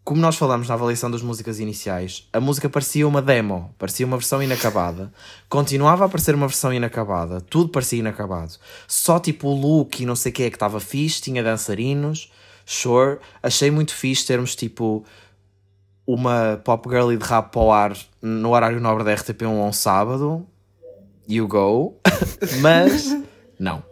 como 0.03 0.21
nós 0.21 0.35
falamos 0.35 0.67
na 0.67 0.75
avaliação 0.75 1.09
das 1.09 1.23
músicas 1.23 1.59
iniciais, 1.59 2.27
a 2.31 2.39
música 2.39 2.69
parecia 2.69 3.07
uma 3.07 3.21
demo, 3.21 3.73
parecia 3.79 4.05
uma 4.05 4.17
versão 4.17 4.43
inacabada. 4.43 5.11
Continuava 5.49 6.05
a 6.05 6.09
parecer 6.09 6.35
uma 6.35 6.47
versão 6.47 6.71
inacabada, 6.71 7.41
tudo 7.41 7.69
parecia 7.69 7.97
inacabado. 7.97 8.53
Só 8.87 9.19
tipo 9.19 9.47
o 9.47 9.59
look 9.59 10.03
e 10.03 10.05
não 10.05 10.15
sei 10.15 10.31
o 10.31 10.35
que 10.35 10.43
é 10.43 10.49
que 10.51 10.55
estava 10.57 10.79
fixe, 10.79 11.21
tinha 11.21 11.41
dançarinos, 11.41 12.31
sure. 12.63 13.17
Achei 13.41 13.71
muito 13.71 13.95
fixe 13.95 14.27
termos 14.27 14.55
tipo 14.55 15.03
uma 16.05 16.61
pop 16.63 16.89
girl 16.89 17.09
de 17.15 17.23
rap 17.23 17.55
ao 17.55 17.71
ar 17.71 17.95
no 18.21 18.51
horário 18.51 18.79
nobre 18.79 19.03
da 19.03 19.15
RTP1 19.15 19.47
um 19.47 19.73
sábado, 19.73 20.45
you 21.27 21.47
go, 21.47 21.97
mas 22.61 23.15
não. 23.59 23.83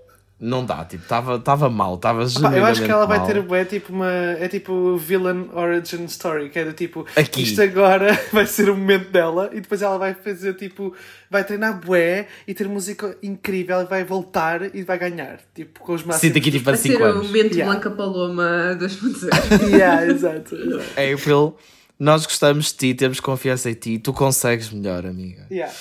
Não 0.44 0.66
dá, 0.66 0.84
tipo, 0.84 1.04
estava 1.04 1.70
mal, 1.70 1.94
estava 1.94 2.26
genuinamente 2.26 2.60
Eu 2.60 2.66
acho 2.66 2.84
que 2.84 2.90
ela 2.90 3.06
mal. 3.06 3.20
vai 3.20 3.28
ter 3.28 3.38
é 3.38 3.64
tipo 3.64 3.94
uma 3.94 4.12
é 4.12 4.48
tipo 4.48 4.98
villain 4.98 5.48
origin 5.54 6.06
story, 6.06 6.50
que 6.50 6.58
é 6.58 6.66
do 6.66 6.74
tipo, 6.74 7.06
Aqui. 7.16 7.44
isto 7.44 7.62
agora 7.62 8.20
vai 8.34 8.48
ser 8.48 8.68
o 8.72 8.76
momento 8.76 9.12
dela 9.12 9.52
e 9.54 9.62
depois 9.62 9.84
ela 9.84 10.00
vai 10.00 10.16
fazer 10.16 10.56
tipo, 10.56 10.96
vai 11.30 11.44
treinar 11.44 11.80
bué 11.80 12.28
e 12.48 12.56
ter 12.56 12.68
música 12.68 13.16
incrível 13.22 13.82
e 13.82 13.86
vai 13.86 14.04
voltar 14.04 14.76
e 14.76 14.82
vai 14.82 14.98
ganhar, 14.98 15.40
tipo, 15.54 15.80
com 15.80 15.94
os 15.94 16.02
máximos. 16.02 16.22
Sim, 16.22 16.32
daqui 16.32 16.50
tipo 16.50 16.72
a 16.72 16.76
5 16.76 17.04
anos. 17.04 17.14
Vai 17.14 17.14
ser 17.14 17.20
o 17.20 17.28
momento 17.28 17.54
yeah. 17.54 17.72
Blanca 17.72 17.92
Paloma 17.92 18.78
2.0. 18.82 19.70
yeah, 19.78 20.08
exato. 20.08 20.56
exato. 20.56 20.84
April 21.14 21.56
nós 22.02 22.26
gostamos 22.26 22.72
de 22.72 22.74
ti, 22.74 22.94
temos 22.96 23.20
confiança 23.20 23.70
em 23.70 23.76
ti, 23.76 24.00
tu 24.00 24.12
consegues 24.12 24.72
melhor, 24.72 25.06
amiga. 25.06 25.46
Yeah. 25.52 25.72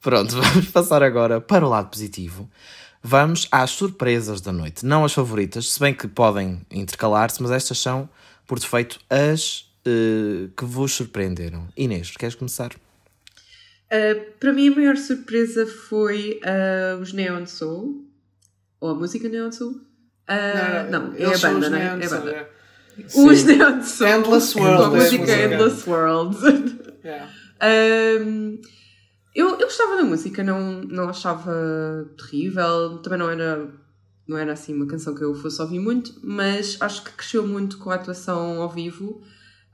Pronto, 0.00 0.32
vamos 0.40 0.70
passar 0.70 1.02
agora 1.02 1.38
para 1.38 1.66
o 1.66 1.68
lado 1.68 1.90
positivo. 1.90 2.50
Vamos 3.02 3.46
às 3.52 3.72
surpresas 3.72 4.40
da 4.40 4.50
noite, 4.52 4.86
não 4.86 5.04
as 5.04 5.12
favoritas, 5.12 5.74
se 5.74 5.78
bem 5.78 5.92
que 5.92 6.08
podem 6.08 6.62
intercalar-se, 6.70 7.42
mas 7.42 7.52
estas 7.52 7.78
são, 7.78 8.08
por 8.46 8.58
defeito, 8.58 8.98
as 9.10 9.70
uh, 9.86 10.48
que 10.56 10.64
vos 10.64 10.92
surpreenderam. 10.92 11.68
Inês, 11.76 12.10
queres 12.12 12.34
começar? 12.34 12.72
Uh, 12.72 14.32
para 14.40 14.54
mim, 14.54 14.68
a 14.68 14.74
maior 14.74 14.96
surpresa 14.96 15.66
foi 15.66 16.40
uh, 16.42 16.98
os 17.02 17.12
Neon 17.12 17.44
Soul, 17.44 18.02
ou 18.80 18.92
a 18.92 18.94
música 18.94 19.28
Neon 19.28 19.52
Soul. 19.52 19.78
não, 20.26 20.90
não, 20.90 21.10
não 21.10 21.16
é 21.18 21.34
a 21.34 21.38
banda, 21.38 21.68
não 21.68 21.76
é? 21.76 21.84
É 21.84 21.90
a 21.90 21.96
banda. 21.96 22.55
É. 22.98 23.06
Os 23.06 23.88
Soul. 23.88 24.08
Endless 24.08 24.58
World. 24.58 24.84
A 24.84 24.90
música 24.90 25.32
é 25.32 25.54
Endless 25.54 25.88
World. 25.88 26.36
Yeah. 27.06 27.30
um, 28.20 28.60
eu, 29.32 29.50
eu 29.50 29.66
gostava 29.66 29.96
da 29.96 30.02
música, 30.02 30.42
não, 30.42 30.80
não 30.80 31.08
achava 31.08 31.52
terrível, 32.18 32.98
também 32.98 33.18
não 33.18 33.30
era, 33.30 33.70
não 34.26 34.38
era 34.38 34.54
assim 34.54 34.74
uma 34.74 34.86
canção 34.86 35.14
que 35.14 35.22
eu 35.22 35.32
fosse 35.34 35.62
ouvir 35.62 35.78
muito, 35.78 36.18
mas 36.24 36.76
acho 36.80 37.04
que 37.04 37.12
cresceu 37.12 37.46
muito 37.46 37.78
com 37.78 37.90
a 37.90 37.94
atuação 37.94 38.60
ao 38.60 38.70
vivo. 38.70 39.22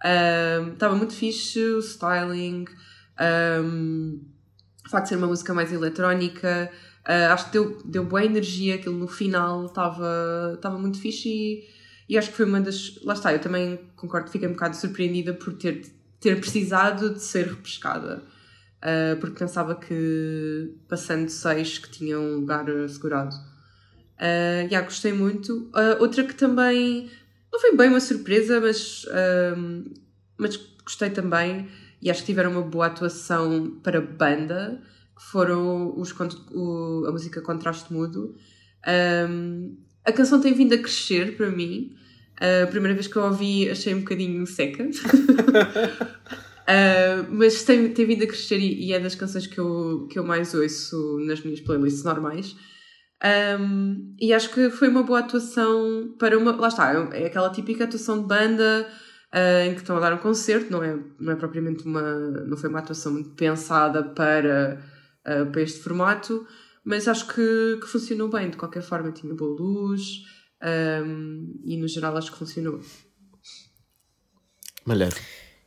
Um, 0.05 0.73
estava 0.73 0.97
muito 0.97 1.15
fixe 1.15 1.61
o 1.61 1.79
styling, 1.79 2.65
um, 3.65 4.21
o 4.85 4.91
facto 4.91 5.05
de 5.05 5.09
ser 5.11 5.17
uma 5.17 5.29
música 5.29 5.55
mais 5.55 5.73
eletrónica, 5.73 6.71
uh, 7.09 7.33
acho 7.33 7.47
que 7.47 7.53
deu, 7.53 7.79
deu 7.85 8.05
boa 8.05 8.25
energia, 8.25 8.75
aquilo 8.75 8.99
no 8.99 9.07
final 9.07 9.67
estava, 9.67 10.55
estava 10.57 10.77
muito 10.77 11.01
fixe 11.01 11.29
e, 11.29 11.65
e 12.13 12.19
acho 12.19 12.31
que 12.31 12.37
foi 12.37 12.47
uma 12.47 12.61
das. 12.61 12.99
Lá 13.03 13.15
está, 13.15 13.33
eu 13.33 13.41
também 13.41 13.81
concordo, 13.97 14.31
fiquei 14.31 14.47
um 14.47 14.53
bocado 14.53 14.77
surpreendida 14.77 15.33
por 15.33 15.55
ter, 15.55 15.83
ter 16.21 16.39
precisado 16.39 17.15
de 17.15 17.23
ser 17.23 17.47
repescada 17.47 18.23
uh, 18.83 19.19
porque 19.21 19.39
pensava 19.39 19.75
que 19.75 20.75
passando 20.89 21.29
seis 21.29 21.79
que 21.79 21.91
tinha 21.91 22.19
um 22.19 22.37
lugar 22.37 22.69
assegurado. 22.71 23.35
Uh, 23.35 24.67
yeah, 24.69 24.83
gostei 24.83 25.13
muito. 25.13 25.71
Uh, 25.75 26.01
outra 26.01 26.25
que 26.25 26.35
também 26.35 27.11
não 27.53 27.61
foi 27.61 27.77
bem 27.77 27.89
uma 27.89 28.01
surpresa, 28.01 28.61
mas, 28.61 29.05
uh, 29.05 29.91
mas 30.37 30.57
gostei 30.85 31.11
também 31.11 31.69
e 32.01 32.11
acho 32.11 32.21
que 32.21 32.27
tiveram 32.27 32.51
uma 32.51 32.63
boa 32.63 32.87
atuação 32.87 33.79
para 33.83 34.01
banda, 34.01 34.83
que 35.17 35.23
foram 35.31 35.99
os, 35.99 36.13
o, 36.51 37.05
a 37.07 37.13
música 37.13 37.41
Contraste 37.41 37.93
Mudo. 37.93 38.35
Um, 39.29 39.77
a 40.05 40.11
canção 40.11 40.41
tem 40.41 40.53
vindo 40.53 40.75
a 40.75 40.79
crescer 40.79 41.37
para 41.37 41.49
mim. 41.49 41.97
A 42.43 42.67
primeira 42.67 42.95
vez 42.95 43.07
que 43.07 43.17
eu 43.17 43.23
ouvi 43.23 43.71
achei 43.71 43.95
um 43.95 44.01
bocadinho 44.01 44.45
seca. 44.47 44.85
Uh, 44.85 44.91
mas 47.31 47.63
tem, 47.63 47.93
tem 47.93 48.05
vindo 48.05 48.25
a 48.25 48.27
crescer 48.27 48.59
e, 48.59 48.89
e, 48.89 48.93
é 48.93 48.99
das 48.99 49.15
canções 49.15 49.47
que 49.47 49.59
eu, 49.59 50.09
que 50.11 50.19
eu 50.19 50.25
mais 50.25 50.53
ouço 50.53 51.21
nas 51.27 51.41
minhas 51.43 51.61
playlists 51.61 52.03
normais. 52.03 52.57
Um, 53.61 54.17
e 54.21 54.33
acho 54.33 54.51
que 54.51 54.69
foi 54.71 54.89
uma 54.89 55.05
boa 55.05 55.21
atuação 55.21 56.17
para 56.19 56.37
uma. 56.37 56.57
Lá 56.57 56.67
está, 56.67 56.93
é 57.13 57.27
aquela 57.27 57.51
típica 57.51 57.85
atuação 57.85 58.21
de 58.21 58.27
banda 58.27 58.89
uh, 59.33 59.69
em 59.69 59.75
que 59.75 59.81
estão 59.81 59.97
a 59.97 60.01
dar 60.01 60.13
um 60.13 60.19
concerto, 60.19 60.73
não 60.73 60.83
é, 60.83 60.99
não 61.21 61.33
é 61.33 61.37
propriamente 61.37 61.87
uma. 61.87 62.03
não 62.03 62.57
foi 62.57 62.69
uma 62.69 62.81
atuação 62.81 63.13
muito 63.13 63.31
pensada 63.31 64.03
para, 64.03 64.83
uh, 65.25 65.47
para 65.53 65.63
este 65.63 65.79
formato, 65.79 66.45
mas 66.85 67.07
acho 67.07 67.29
que, 67.29 67.79
que 67.81 67.87
funcionou 67.87 68.29
bem, 68.29 68.51
de 68.51 68.57
qualquer 68.57 68.83
forma, 68.83 69.13
tinha 69.13 69.33
boa 69.33 69.57
luz 69.57 70.25
um, 70.63 71.61
e 71.65 71.77
no 71.77 71.89
geral 71.89 72.17
acho 72.17 72.33
que 72.33 72.39
funcionou. 72.39 72.81
Malheiro. 74.85 75.17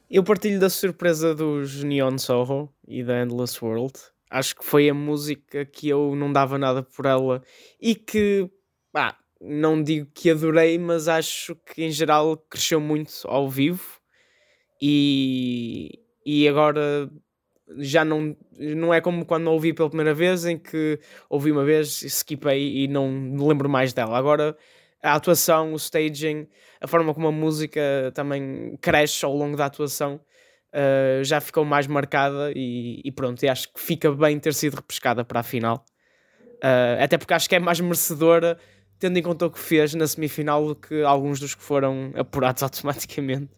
Eu 0.10 0.23
partilho 0.23 0.60
da 0.60 0.69
surpresa 0.69 1.34
dos 1.34 1.84
Neon 1.84 2.17
Soho 2.17 2.69
e 2.88 3.03
da 3.03 3.21
Endless 3.21 3.63
World. 3.63 3.93
Acho 4.29 4.55
que 4.55 4.65
foi 4.65 4.89
a 4.89 4.93
música 4.93 5.65
que 5.65 5.89
eu 5.89 6.15
não 6.15 6.31
dava 6.31 6.58
nada 6.58 6.84
por 6.84 7.05
ela 7.05 7.41
e 7.81 7.95
que, 7.95 8.49
pá, 8.91 9.17
não 9.41 9.81
digo 9.81 10.08
que 10.13 10.29
adorei, 10.29 10.77
mas 10.77 11.08
acho 11.08 11.55
que 11.55 11.84
em 11.84 11.91
geral 11.91 12.38
cresceu 12.49 12.79
muito 12.79 13.12
ao 13.25 13.49
vivo 13.49 13.99
e, 14.81 15.99
e 16.25 16.47
agora 16.47 17.10
já 17.77 18.05
não, 18.05 18.36
não 18.60 18.93
é 18.93 19.01
como 19.01 19.25
quando 19.25 19.47
ouvi 19.47 19.73
pela 19.73 19.89
primeira 19.89 20.13
vez 20.13 20.45
em 20.45 20.58
que 20.58 20.99
ouvi 21.29 21.51
uma 21.51 21.65
vez, 21.65 22.03
skipei 22.03 22.84
e 22.84 22.88
não 22.88 23.12
me 23.12 23.43
lembro 23.47 23.67
mais 23.67 23.93
dela. 23.93 24.17
Agora 24.17 24.55
a 25.06 25.13
atuação, 25.13 25.74
o 25.74 25.76
staging, 25.76 26.48
a 26.82 26.88
forma 26.88 27.13
como 27.13 27.28
a 27.28 27.32
música 27.32 28.12
também 28.15 28.76
cresce 28.82 29.24
ao 29.24 29.36
longo 29.36 29.56
da 29.56 29.68
atuação 29.68 30.20
uh, 30.74 31.24
já 31.24 31.39
ficou 31.39 31.63
mais 31.63 31.86
marcada 31.86 32.52
e, 32.56 33.02
e, 33.06 33.12
pronto, 33.12 33.44
e 33.44 33.48
acho 33.48 33.72
que 33.72 33.80
fica 33.80 34.12
bem 34.12 34.39
ter 34.39 34.54
sido 34.54 34.76
repescada 34.76 35.24
para 35.24 35.41
a 35.41 35.44
final. 35.44 35.86
Uh, 36.56 37.04
até 37.04 37.17
porque 37.19 37.36
acho 37.36 37.48
que 37.48 37.56
é 37.56 37.60
mais 37.60 37.79
merecedora, 37.79 38.58
tendo 38.98 39.19
em 39.19 39.21
conta 39.21 39.46
o 39.46 39.52
que 39.52 39.60
fez 39.60 39.94
na 39.94 40.08
semifinal, 40.08 40.65
do 40.69 40.75
que 40.75 41.04
alguns 41.04 41.40
dos 41.40 41.54
que 41.54 41.62
foram 41.62 42.12
apurados 42.15 42.63
automaticamente, 42.63 43.52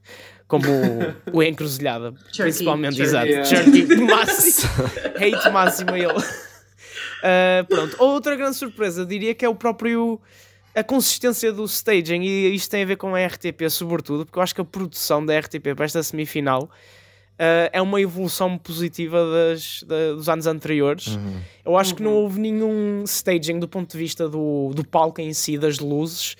como 0.49 0.65
o, 0.67 1.37
o 1.37 1.43
Encruzilhada, 1.43 2.13
principalmente, 2.35 3.01
exato. 3.01 3.27
Yeah. 3.27 3.95
máximo, 4.05 4.83
hate 5.15 5.49
máximo 5.49 5.91
a 5.93 5.99
ele. 5.99 6.17
Uh, 6.17 7.65
pronto, 7.73 7.95
outra 7.99 8.35
grande 8.35 8.57
surpresa, 8.57 9.05
diria 9.05 9.33
que 9.33 9.45
é 9.45 9.49
o 9.49 9.55
próprio 9.55 10.19
a 10.77 10.83
consistência 10.83 11.51
do 11.51 11.65
staging, 11.65 12.21
e 12.21 12.53
isto 12.53 12.69
tem 12.69 12.83
a 12.83 12.85
ver 12.85 12.97
com 12.97 13.15
a 13.15 13.25
RTP, 13.25 13.67
sobretudo, 13.67 14.27
porque 14.27 14.37
eu 14.37 14.43
acho 14.43 14.53
que 14.53 14.61
a 14.61 14.65
produção 14.65 15.25
da 15.25 15.37
RTP 15.39 15.73
para 15.75 15.85
esta 15.85 16.03
semifinal 16.03 16.65
uh, 16.65 17.69
é 17.73 17.81
uma 17.81 17.99
evolução 17.99 18.59
positiva 18.59 19.17
das, 19.25 19.81
da, 19.81 20.13
dos 20.13 20.29
anos 20.29 20.45
anteriores. 20.45 21.07
Uhum. 21.07 21.39
Eu 21.65 21.77
acho 21.77 21.91
uhum. 21.91 21.97
que 21.97 22.03
não 22.03 22.13
houve 22.13 22.39
nenhum 22.39 23.03
staging 23.05 23.57
do 23.57 23.67
ponto 23.67 23.91
de 23.91 23.97
vista 23.97 24.29
do, 24.29 24.71
do 24.75 24.85
palco 24.85 25.19
em 25.19 25.33
si, 25.33 25.57
das 25.57 25.79
luzes, 25.79 26.37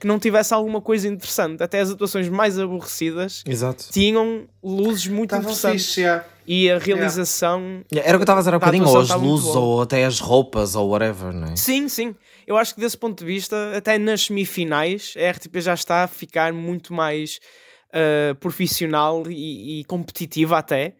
que 0.00 0.06
não 0.08 0.18
tivesse 0.18 0.52
alguma 0.52 0.80
coisa 0.80 1.06
interessante. 1.06 1.62
Até 1.62 1.78
as 1.78 1.88
atuações 1.88 2.28
mais 2.28 2.58
aborrecidas 2.58 3.44
Exato. 3.46 3.86
tinham 3.92 4.48
luzes 4.64 5.06
muito 5.06 5.30
Estavam 5.30 5.44
interessantes. 5.44 5.86
fixe, 5.86 6.00
yeah. 6.00 6.24
E 6.44 6.68
a 6.68 6.78
realização. 6.78 7.82
Era 7.92 8.16
o 8.16 8.18
que 8.18 8.22
eu 8.22 8.22
estava 8.22 8.40
a 8.40 8.42
dizer 8.42 8.50
há 8.50 8.58
Da 8.58 8.66
bocadinho, 8.66 8.88
ou 8.88 8.98
as 8.98 9.10
luzes, 9.10 9.54
ou 9.54 9.82
até 9.82 10.04
as 10.04 10.18
roupas, 10.18 10.74
ou 10.74 10.90
whatever, 10.90 11.32
não 11.32 11.48
é? 11.48 11.56
Sim, 11.56 11.88
sim. 11.88 12.14
Eu 12.46 12.56
acho 12.56 12.74
que 12.74 12.80
desse 12.80 12.96
ponto 12.96 13.18
de 13.18 13.24
vista, 13.24 13.76
até 13.76 13.98
nas 13.98 14.26
semifinais, 14.26 15.14
a 15.16 15.30
RTP 15.30 15.60
já 15.60 15.74
está 15.74 16.04
a 16.04 16.08
ficar 16.08 16.52
muito 16.52 16.94
mais 16.94 17.40
ah, 17.92 18.34
profissional 18.38 19.24
e, 19.30 19.80
e 19.80 19.84
competitiva 19.84 20.58
até 20.58 20.94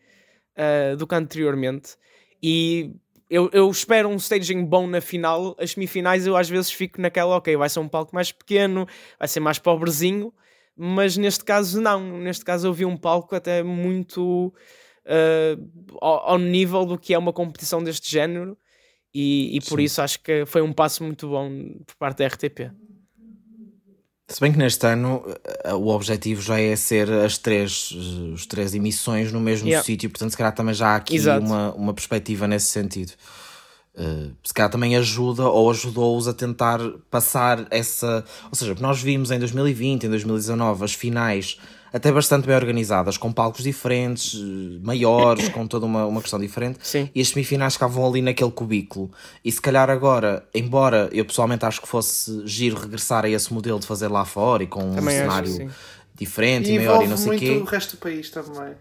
ah, 0.56 0.96
do 0.96 1.06
que 1.06 1.14
anteriormente. 1.14 1.96
E 2.42 2.92
eu, 3.28 3.50
eu 3.52 3.70
espero 3.70 4.08
um 4.08 4.16
staging 4.16 4.64
bom 4.64 4.86
na 4.86 5.00
final. 5.00 5.54
As 5.58 5.72
semifinais 5.72 6.26
eu 6.26 6.36
às 6.36 6.48
vezes 6.48 6.72
fico 6.72 7.00
naquela, 7.00 7.36
ok, 7.36 7.56
vai 7.56 7.68
ser 7.68 7.80
um 7.80 7.88
palco 7.88 8.14
mais 8.14 8.32
pequeno, 8.32 8.86
vai 9.18 9.28
ser 9.28 9.40
mais 9.40 9.58
pobrezinho, 9.58 10.32
mas 10.76 11.16
neste 11.16 11.44
caso 11.44 11.80
não. 11.80 12.18
Neste 12.18 12.44
caso 12.44 12.68
eu 12.68 12.72
vi 12.72 12.84
um 12.84 12.96
palco 12.96 13.34
até 13.36 13.62
muito 13.62 14.54
ah, 15.06 15.56
ao, 16.00 16.30
ao 16.30 16.38
nível 16.38 16.84
do 16.86 16.98
que 16.98 17.14
é 17.14 17.18
uma 17.18 17.32
competição 17.32 17.82
deste 17.82 18.10
género. 18.10 18.56
E, 19.18 19.56
e 19.56 19.60
por 19.62 19.78
Sim. 19.78 19.84
isso 19.84 20.02
acho 20.02 20.20
que 20.20 20.44
foi 20.44 20.60
um 20.60 20.74
passo 20.74 21.02
muito 21.02 21.26
bom 21.26 21.48
por 21.86 21.94
parte 21.96 22.18
da 22.18 22.26
RTP. 22.26 22.70
Se 24.28 24.40
bem 24.40 24.52
que 24.52 24.58
neste 24.58 24.84
ano 24.86 25.22
eh, 25.64 25.72
o 25.72 25.86
objetivo 25.86 26.42
já 26.42 26.60
é 26.60 26.76
ser 26.76 27.10
as 27.10 27.38
três, 27.38 27.94
eh, 27.94 28.32
os 28.34 28.44
três 28.44 28.74
emissões 28.74 29.32
no 29.32 29.40
mesmo 29.40 29.68
Yeah. 29.68 29.82
sítio, 29.82 30.10
portanto, 30.10 30.32
se 30.32 30.36
calhar 30.36 30.52
também 30.54 30.74
já 30.74 30.88
há 30.88 30.96
aqui 30.96 31.14
Exato. 31.14 31.46
uma, 31.46 31.72
uma 31.74 31.94
perspectiva 31.94 32.46
nesse 32.46 32.66
sentido. 32.66 33.12
Eh, 33.96 34.28
se 34.44 34.52
calhar 34.52 34.70
também 34.70 34.96
ajuda 34.96 35.44
ou 35.44 35.70
ajudou-os 35.70 36.28
a 36.28 36.34
tentar 36.34 36.78
passar 37.10 37.66
essa. 37.70 38.22
Ou 38.50 38.54
seja, 38.54 38.76
nós 38.80 39.00
vimos 39.00 39.30
em 39.30 39.38
2020, 39.38 40.04
em 40.04 40.10
2019, 40.10 40.84
as 40.84 40.92
finais 40.92 41.58
até 41.96 42.12
bastante 42.12 42.46
bem 42.46 42.54
organizadas, 42.54 43.16
com 43.16 43.32
palcos 43.32 43.62
diferentes, 43.64 44.34
eh, 44.34 44.78
maiores, 44.82 45.48
com 45.48 45.66
toda 45.66 45.86
uma, 45.86 46.04
uma 46.06 46.20
questão 46.20 46.38
diferente 46.38 46.78
Sim. 46.82 47.08
e 47.14 47.20
as 47.20 47.28
semifinais 47.28 47.72
ficavam 47.74 48.06
ali 48.06 48.20
naquele 48.22 48.50
cubículo. 48.50 49.10
E 49.44 49.50
se 49.50 49.60
calhar 49.60 49.88
agora, 49.90 50.46
embora 50.54 51.08
eu 51.12 51.24
pessoalmente 51.24 51.64
acho 51.64 51.80
que 51.80 51.88
fosse 51.88 52.42
giro 52.46 52.78
regressar 52.78 53.24
a 53.24 53.28
esse 53.28 53.52
modelo 53.52 53.80
de 53.80 53.86
fazer 53.86 54.08
lá 54.08 54.24
fora 54.24 54.62
e 54.62 54.66
com 54.66 54.82
um 54.84 54.94
Também 54.94 55.16
acho, 55.18 55.28
cenário 55.28 55.48
sim. 55.48 55.70
diferente 56.14 56.70
E 56.70 56.74
e 56.74 56.78
maior 56.78 57.02
e 57.02 57.06
não 57.08 57.16
sei 57.16 57.36
o 57.36 57.38
quê. 57.38 57.50
o 57.52 57.64
resto 57.64 57.96
do 57.96 58.00
país 58.00 58.30
também. 58.30 58.74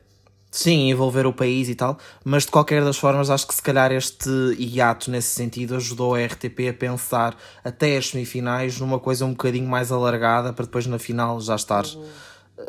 Sim, 0.51 0.89
envolver 0.89 1.25
o 1.25 1.33
país 1.33 1.67
e 1.67 1.75
tal, 1.75 1.97
mas 2.23 2.43
de 2.45 2.51
qualquer 2.51 2.81
das 2.81 2.95
formas 2.97 3.29
acho 3.29 3.45
que 3.45 3.53
se 3.53 3.61
calhar 3.61 3.91
este 3.91 4.29
hiato 4.57 5.11
nesse 5.11 5.29
sentido 5.35 5.75
ajudou 5.75 6.15
a 6.15 6.25
RTP 6.25 6.69
a 6.69 6.73
pensar 6.73 7.35
até 7.61 7.97
as 7.97 8.07
semifinais 8.07 8.79
numa 8.79 8.97
coisa 8.97 9.25
um 9.25 9.31
bocadinho 9.31 9.67
mais 9.67 9.91
alargada 9.91 10.53
para 10.53 10.63
depois 10.63 10.85
na 10.87 10.97
final 10.97 11.41
já 11.41 11.55
estar 11.55 11.83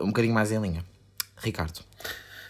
um 0.01 0.09
bocadinho 0.09 0.35
mais 0.35 0.53
em 0.53 0.61
linha. 0.61 0.85
Ricardo. 1.37 1.81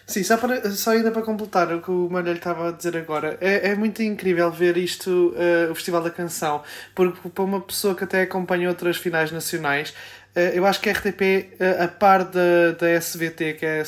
Sim, 0.07 0.23
só, 0.23 0.37
para, 0.37 0.71
só 0.71 0.91
ainda 0.91 1.11
para 1.11 1.21
completar 1.21 1.69
o 1.73 1.81
que 1.81 1.91
o 1.91 2.09
Manuel 2.09 2.37
estava 2.37 2.69
a 2.69 2.71
dizer 2.71 2.95
agora, 2.95 3.37
é, 3.41 3.71
é 3.71 3.75
muito 3.75 4.01
incrível 4.01 4.49
ver 4.49 4.77
isto, 4.77 5.35
eh, 5.35 5.67
o 5.69 5.75
Festival 5.75 6.01
da 6.01 6.09
Canção, 6.09 6.63
porque 6.95 7.27
para 7.27 7.43
uma 7.43 7.59
pessoa 7.59 7.93
que 7.93 8.05
até 8.05 8.21
acompanha 8.21 8.69
outras 8.69 8.95
finais 8.95 9.33
nacionais, 9.33 9.93
eh, 10.33 10.53
eu 10.57 10.65
acho 10.65 10.79
que 10.79 10.89
a 10.89 10.93
RTP, 10.93 11.51
eh, 11.59 11.83
a 11.83 11.89
par 11.89 12.23
da, 12.23 12.71
da 12.79 12.89
SVT, 12.89 13.55
que 13.55 13.65
é 13.65 13.83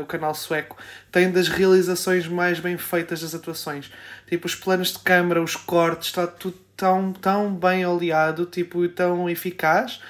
o 0.00 0.06
canal 0.06 0.34
sueco, 0.34 0.78
tem 1.12 1.30
das 1.30 1.48
realizações 1.48 2.26
mais 2.26 2.58
bem 2.58 2.78
feitas 2.78 3.20
das 3.20 3.34
atuações. 3.34 3.92
Tipo, 4.26 4.46
os 4.46 4.54
planos 4.54 4.94
de 4.94 5.00
câmara, 5.00 5.42
os 5.42 5.56
cortes, 5.56 6.08
está 6.08 6.26
tudo 6.26 6.56
tão, 6.74 7.12
tão 7.12 7.54
bem 7.54 7.84
oleado, 7.84 8.46
tipo, 8.46 8.88
tão 8.88 9.28
eficaz 9.28 10.00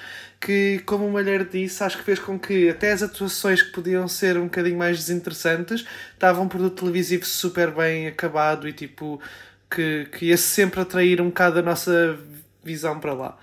que, 0.41 0.79
como 0.87 1.05
o 1.05 1.11
Malheiro 1.11 1.45
disse, 1.45 1.83
acho 1.83 1.99
que 1.99 2.03
fez 2.03 2.17
com 2.19 2.39
que 2.39 2.67
até 2.67 2.91
as 2.91 3.03
atuações 3.03 3.61
que 3.61 3.71
podiam 3.71 4.07
ser 4.07 4.37
um 4.37 4.45
bocadinho 4.45 4.77
mais 4.77 4.97
desinteressantes 4.97 5.85
estavam 6.13 6.45
um 6.45 6.47
produto 6.47 6.79
televisivo 6.79 7.23
super 7.25 7.69
bem 7.71 8.07
acabado 8.07 8.67
e 8.67 8.73
tipo 8.73 9.21
que, 9.69 10.07
que 10.11 10.25
ia 10.27 10.37
sempre 10.37 10.81
atrair 10.81 11.21
um 11.21 11.27
bocado 11.27 11.59
a 11.59 11.61
nossa 11.61 12.17
visão 12.63 12.99
para 12.99 13.13
lá. 13.13 13.37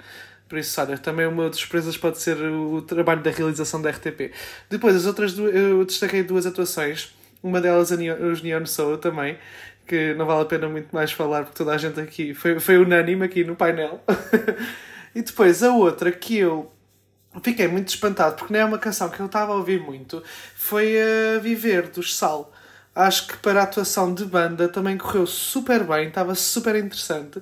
Por 0.48 0.58
isso, 0.58 0.80
olha, 0.80 0.98
também 0.98 1.26
uma 1.26 1.48
das 1.48 1.58
surpresas 1.58 1.96
pode 1.96 2.18
ser 2.20 2.36
o 2.36 2.82
trabalho 2.82 3.22
da 3.22 3.30
realização 3.30 3.80
da 3.80 3.90
RTP. 3.90 4.32
Depois, 4.68 4.96
as 4.96 5.06
outras 5.06 5.34
duas, 5.34 5.54
eu 5.54 5.84
destaquei 5.84 6.22
duas 6.22 6.46
atuações. 6.46 7.14
Uma 7.42 7.60
delas, 7.60 7.90
os 7.90 8.42
Neon 8.42 8.66
Soul 8.66 8.98
também, 8.98 9.38
que 9.86 10.14
não 10.14 10.26
vale 10.26 10.42
a 10.42 10.44
pena 10.46 10.68
muito 10.68 10.88
mais 10.92 11.12
falar, 11.12 11.44
porque 11.44 11.56
toda 11.58 11.72
a 11.72 11.78
gente 11.78 12.00
aqui 12.00 12.34
foi, 12.34 12.58
foi 12.58 12.78
unânime 12.78 13.24
aqui 13.24 13.44
no 13.44 13.54
painel. 13.54 14.02
e 15.14 15.22
depois, 15.22 15.62
a 15.62 15.72
outra 15.72 16.10
que 16.10 16.38
eu 16.38 16.72
fiquei 17.42 17.68
muito 17.68 17.88
espantado, 17.88 18.36
porque 18.36 18.52
não 18.52 18.60
é 18.60 18.64
uma 18.64 18.78
canção 18.78 19.08
que 19.08 19.20
eu 19.20 19.26
estava 19.26 19.52
a 19.52 19.56
ouvir 19.56 19.80
muito, 19.80 20.22
foi 20.54 20.96
a 21.00 21.38
Viver 21.38 21.88
dos 21.88 22.16
Sal. 22.16 22.52
Acho 22.94 23.28
que 23.28 23.36
para 23.38 23.60
a 23.60 23.62
atuação 23.64 24.12
de 24.12 24.24
banda 24.24 24.68
também 24.68 24.98
correu 24.98 25.26
super 25.26 25.84
bem, 25.84 26.08
estava 26.08 26.34
super 26.34 26.74
interessante. 26.74 27.40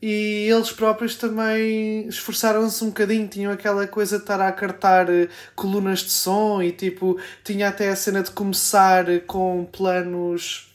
E 0.00 0.48
eles 0.50 0.72
próprios 0.72 1.14
também 1.14 2.08
esforçaram-se 2.08 2.82
um 2.82 2.88
bocadinho, 2.88 3.28
tinham 3.28 3.52
aquela 3.52 3.86
coisa 3.86 4.16
de 4.16 4.24
estar 4.24 4.40
a 4.40 4.48
acartar 4.48 5.08
eh, 5.08 5.28
colunas 5.54 6.00
de 6.00 6.10
som 6.10 6.60
e 6.60 6.72
tipo, 6.72 7.20
tinha 7.44 7.68
até 7.68 7.88
a 7.88 7.94
cena 7.96 8.20
de 8.22 8.32
começar 8.32 9.04
com 9.28 9.64
planos 9.64 10.71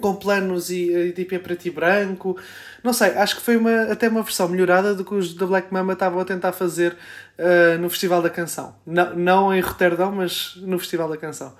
com 0.00 0.14
planos 0.14 0.70
e, 0.70 0.92
e 0.92 1.12
tipo 1.12 1.34
em 1.34 1.38
preto 1.38 1.66
e 1.66 1.70
branco. 1.70 2.38
Não 2.82 2.92
sei, 2.92 3.10
acho 3.16 3.36
que 3.36 3.42
foi 3.42 3.56
uma, 3.56 3.84
até 3.84 4.08
uma 4.08 4.22
versão 4.22 4.48
melhorada 4.48 4.94
do 4.94 5.04
que 5.04 5.14
os 5.14 5.34
da 5.34 5.46
Black 5.46 5.72
Mama 5.72 5.94
estavam 5.94 6.20
a 6.20 6.24
tentar 6.24 6.52
fazer 6.52 6.96
uh, 7.38 7.78
no 7.80 7.90
Festival 7.90 8.22
da 8.22 8.30
Canção. 8.30 8.76
Não, 8.86 9.14
não 9.16 9.54
em 9.54 9.60
Roterdão, 9.60 10.12
mas 10.12 10.54
no 10.56 10.78
Festival 10.78 11.08
da 11.08 11.16
Canção. 11.16 11.54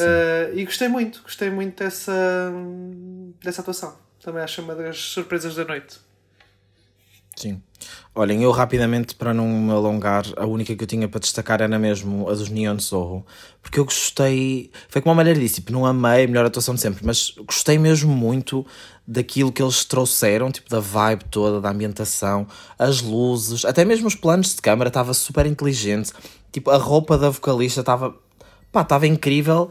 Uh, 0.00 0.56
e 0.56 0.64
gostei 0.64 0.88
muito, 0.88 1.22
gostei 1.22 1.50
muito 1.50 1.82
dessa, 1.82 2.52
dessa 3.42 3.60
atuação. 3.60 3.96
Também 4.22 4.42
acho 4.42 4.62
uma 4.62 4.74
das 4.74 4.98
surpresas 4.98 5.54
da 5.54 5.64
noite. 5.64 6.11
Sim. 7.36 7.60
Olhem, 8.14 8.42
eu 8.42 8.50
rapidamente, 8.50 9.14
para 9.14 9.32
não 9.32 9.48
me 9.48 9.72
alongar, 9.72 10.24
a 10.36 10.46
única 10.46 10.76
que 10.76 10.84
eu 10.84 10.86
tinha 10.86 11.08
para 11.08 11.18
destacar 11.18 11.60
era 11.60 11.78
mesmo 11.78 12.28
a 12.28 12.34
dos 12.34 12.48
Neon 12.48 12.78
Zorro. 12.78 13.24
Porque 13.62 13.80
eu 13.80 13.84
gostei. 13.84 14.70
Foi 14.88 15.00
como 15.00 15.12
a 15.12 15.16
Malheira 15.16 15.40
disse, 15.40 15.56
tipo, 15.56 15.72
não 15.72 15.86
amei 15.86 16.24
a 16.24 16.28
melhor 16.28 16.44
atuação 16.44 16.74
de 16.74 16.80
sempre, 16.80 17.04
mas 17.04 17.34
gostei 17.46 17.78
mesmo 17.78 18.14
muito 18.14 18.66
daquilo 19.06 19.50
que 19.50 19.62
eles 19.62 19.84
trouxeram, 19.84 20.50
tipo, 20.50 20.68
da 20.68 20.78
vibe 20.78 21.24
toda, 21.24 21.60
da 21.60 21.70
ambientação, 21.70 22.46
as 22.78 23.00
luzes, 23.00 23.64
até 23.64 23.84
mesmo 23.84 24.06
os 24.06 24.14
planos 24.14 24.54
de 24.54 24.62
câmara, 24.62 24.88
estava 24.88 25.14
super 25.14 25.46
inteligente. 25.46 26.12
Tipo, 26.52 26.70
a 26.70 26.76
roupa 26.76 27.16
da 27.16 27.30
vocalista 27.30 27.80
estava. 27.80 28.14
pá, 28.70 28.82
estava 28.82 29.06
incrível 29.06 29.70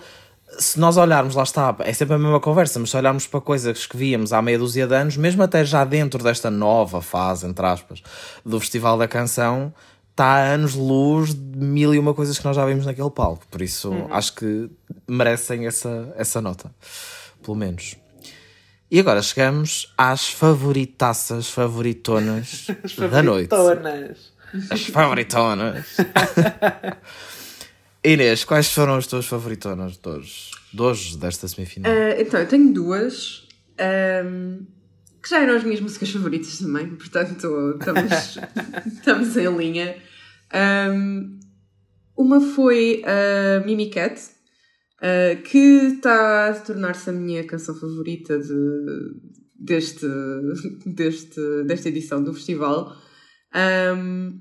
se 0.62 0.80
nós 0.80 0.95
olharmos, 0.95 1.36
lá 1.36 1.43
está, 1.43 1.76
é 1.80 1.91
sempre 1.91 2.16
a 2.16 2.18
mesma 2.20 2.39
conversa, 2.39 2.80
mas 2.80 2.91
se 2.91 2.97
olharmos 2.97 3.26
para 3.26 3.41
coisas 3.41 3.86
que 3.86 3.97
víamos 3.97 4.32
há 4.32 4.41
meia 4.41 4.59
dúzia 4.59 4.86
de 4.86 4.95
anos, 4.95 5.18
mesmo 5.18 5.41
até 5.41 5.66
já 5.66 5.84
dentro 5.84 6.24
desta 6.24 6.51
nova 6.51 7.01
fase, 7.01 7.47
entre 7.47 7.66
aspas, 7.66 8.03
do 8.45 8.59
Festival 8.59 8.97
da 8.97 9.07
Canção, 9.07 9.74
está 10.12 10.26
a 10.26 10.53
anos-luz 10.53 11.34
de 11.34 11.66
mil 11.66 11.93
e 11.93 11.99
uma 11.99 12.14
coisas 12.14 12.38
que 12.38 12.45
nós 12.45 12.55
já 12.55 12.66
vimos 12.66 12.86
naquele 12.86 13.09
palco. 13.09 13.45
Por 13.49 13.62
isso, 13.62 13.91
acho 14.12 14.36
que 14.36 14.70
merecem 15.07 15.66
essa, 15.66 16.14
essa 16.16 16.39
nota, 16.39 16.74
pelo 17.43 17.57
menos. 17.57 17.95
E 18.89 18.99
agora 18.99 19.22
chegamos 19.22 19.91
às 19.97 20.30
favoritaças, 20.30 21.49
favoritonas 21.49 22.68
da 23.09 23.24
noite. 23.24 23.49
Favoritonas. 23.49 24.32
As 24.70 24.86
favoritonas. 24.86 25.86
Inês, 28.04 28.43
quais 28.43 28.72
foram 28.74 28.95
as 28.95 29.06
tuas 29.06 29.28
favoritonas 29.28 29.97
de 29.97 30.10
hoje, 30.10 30.52
de 30.74 30.82
hoje 30.82 31.18
desta 31.18 31.47
semifinal? 31.47 31.91
Ah, 31.91 32.20
então, 32.20 32.39
eu 32.39 32.47
tenho 32.47 32.74
duas 32.74 33.47
ahm, 33.78 34.66
que 35.22 35.30
já 35.30 35.41
eram 35.41 35.56
as 35.56 35.64
minhas 35.64 35.80
músicas 35.80 36.10
favoritas 36.10 36.58
também, 36.58 36.95
portanto 36.95 37.78
estamos, 37.80 38.39
estamos 38.97 39.38
em 39.38 39.56
linha. 39.56 39.95
Ahm, 40.52 41.39
uma 42.18 42.41
foi 42.41 43.04
a 43.06 43.64
Mimi 43.66 43.91
Cat, 43.91 44.20
ah, 44.99 45.36
que 45.36 45.58
está 45.58 46.49
a 46.49 46.54
tornar-se 46.60 47.10
a 47.10 47.14
minha 47.14 47.45
canção 47.45 47.76
favorita 47.76 48.39
de, 48.39 49.14
deste, 49.60 50.08
deste, 50.88 51.64
desta 51.66 51.89
edição 51.89 52.24
do 52.24 52.34
festival. 52.34 52.95
Ahm, 53.54 54.39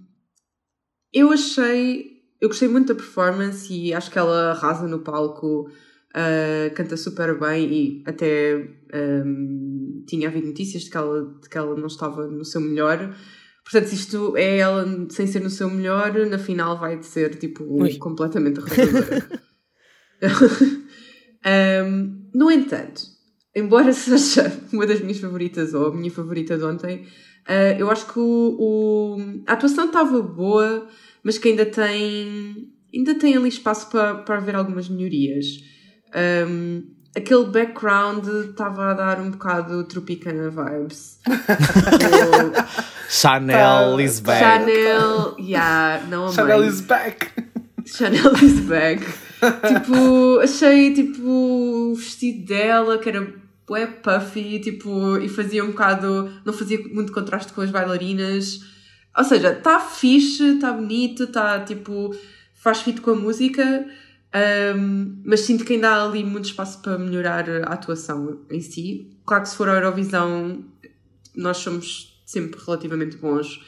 eu 1.12 1.30
achei. 1.30 2.19
Eu 2.40 2.48
gostei 2.48 2.68
muito 2.68 2.88
da 2.88 2.94
performance 2.94 3.72
e 3.72 3.92
acho 3.92 4.10
que 4.10 4.18
ela 4.18 4.52
arrasa 4.52 4.88
no 4.88 5.00
palco, 5.00 5.68
uh, 5.68 6.74
canta 6.74 6.96
super 6.96 7.38
bem 7.38 7.70
e 7.70 8.02
até 8.06 8.66
um, 8.94 10.02
tinha 10.06 10.28
havido 10.28 10.46
notícias 10.46 10.84
de 10.84 10.90
que, 10.90 10.96
ela, 10.96 11.38
de 11.42 11.48
que 11.48 11.58
ela 11.58 11.76
não 11.76 11.86
estava 11.86 12.26
no 12.26 12.44
seu 12.44 12.60
melhor. 12.60 13.14
Portanto, 13.62 13.92
isto 13.92 14.36
é 14.38 14.56
ela 14.58 14.86
sem 15.10 15.26
ser 15.26 15.40
no 15.40 15.50
seu 15.50 15.68
melhor, 15.68 16.14
na 16.26 16.38
final 16.38 16.78
vai 16.78 17.02
ser 17.02 17.36
tipo 17.36 17.62
Ui. 17.64 17.98
completamente 17.98 18.58
arrasadora. 18.64 19.28
um, 21.84 22.30
no 22.34 22.50
entanto, 22.50 23.02
embora 23.54 23.92
seja 23.92 24.50
uma 24.72 24.86
das 24.86 25.00
minhas 25.00 25.18
favoritas 25.18 25.74
ou 25.74 25.88
a 25.88 25.94
minha 25.94 26.10
favorita 26.10 26.56
de 26.56 26.64
ontem, 26.64 27.06
Uh, 27.48 27.74
eu 27.78 27.90
acho 27.90 28.06
que 28.12 28.18
o, 28.18 28.56
o 28.60 29.16
a 29.46 29.54
atuação 29.54 29.86
estava 29.86 30.20
boa, 30.22 30.86
mas 31.22 31.38
que 31.38 31.48
ainda 31.48 31.66
tem, 31.66 32.72
ainda 32.94 33.14
tem 33.14 33.36
ali 33.36 33.48
espaço 33.48 33.88
para, 33.90 34.14
para 34.16 34.36
haver 34.36 34.54
algumas 34.54 34.88
melhorias. 34.88 35.62
Um, 36.48 36.82
aquele 37.16 37.46
background 37.46 38.26
estava 38.50 38.90
a 38.90 38.94
dar 38.94 39.20
um 39.20 39.30
bocado 39.30 39.84
Tropicana 39.84 40.50
vibes. 40.50 41.20
Chanel 43.08 43.96
uh, 43.96 44.00
is 44.00 44.20
back. 44.20 44.40
Chanel, 44.40 45.36
yeah, 45.38 46.04
não 46.08 46.24
amei. 46.24 46.34
Chanel 46.34 46.64
is 46.64 46.80
back. 46.80 47.28
Chanel 47.84 48.34
is 48.42 48.60
back. 48.60 49.04
tipo, 49.66 50.38
achei 50.40 50.94
tipo 50.94 51.28
o 51.28 51.94
vestido 51.94 52.46
dela 52.46 52.98
que 52.98 53.08
era 53.08 53.34
bué 53.66 53.86
puffy, 53.86 54.60
tipo, 54.60 55.16
e 55.18 55.28
fazia 55.28 55.64
um 55.64 55.68
bocado, 55.68 56.30
não 56.44 56.52
fazia 56.52 56.78
muito 56.92 57.12
contraste 57.12 57.52
com 57.52 57.60
as 57.60 57.70
bailarinas. 57.70 58.60
Ou 59.16 59.24
seja, 59.24 59.52
está 59.52 59.80
fixe, 59.80 60.54
está 60.54 60.72
bonito, 60.72 61.24
está 61.24 61.60
tipo, 61.64 62.14
faz 62.54 62.82
fit 62.82 63.00
com 63.00 63.10
a 63.10 63.16
música, 63.16 63.86
um, 64.76 65.20
mas 65.24 65.40
sinto 65.40 65.64
que 65.64 65.74
ainda 65.74 65.90
há 65.90 66.04
ali 66.04 66.22
muito 66.22 66.46
espaço 66.46 66.80
para 66.80 66.96
melhorar 66.98 67.48
a 67.48 67.72
atuação 67.72 68.40
em 68.50 68.60
si. 68.60 69.10
Claro 69.26 69.42
que 69.42 69.48
se 69.48 69.56
for 69.56 69.68
a 69.68 69.74
Eurovisão, 69.74 70.64
nós 71.34 71.56
somos 71.56 72.22
sempre 72.24 72.60
relativamente 72.64 73.16
bons 73.16 73.60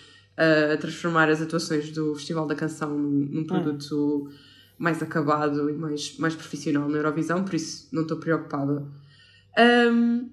a 0.73 0.77
transformar 0.77 1.29
as 1.29 1.43
atuações 1.43 1.91
do 1.91 2.15
Festival 2.15 2.47
da 2.47 2.55
Canção 2.55 2.97
num, 2.97 3.29
num 3.31 3.45
produto 3.45 4.29
hum. 4.29 4.33
mais 4.79 5.03
acabado 5.03 5.69
e 5.69 5.73
mais, 5.73 6.17
mais 6.19 6.35
profissional 6.35 6.89
na 6.89 6.99
Eurovisão, 6.99 7.45
por 7.45 7.55
isso 7.55 7.89
não 7.93 8.03
estou 8.03 8.17
preocupada. 8.17 8.87
Um, 9.59 10.31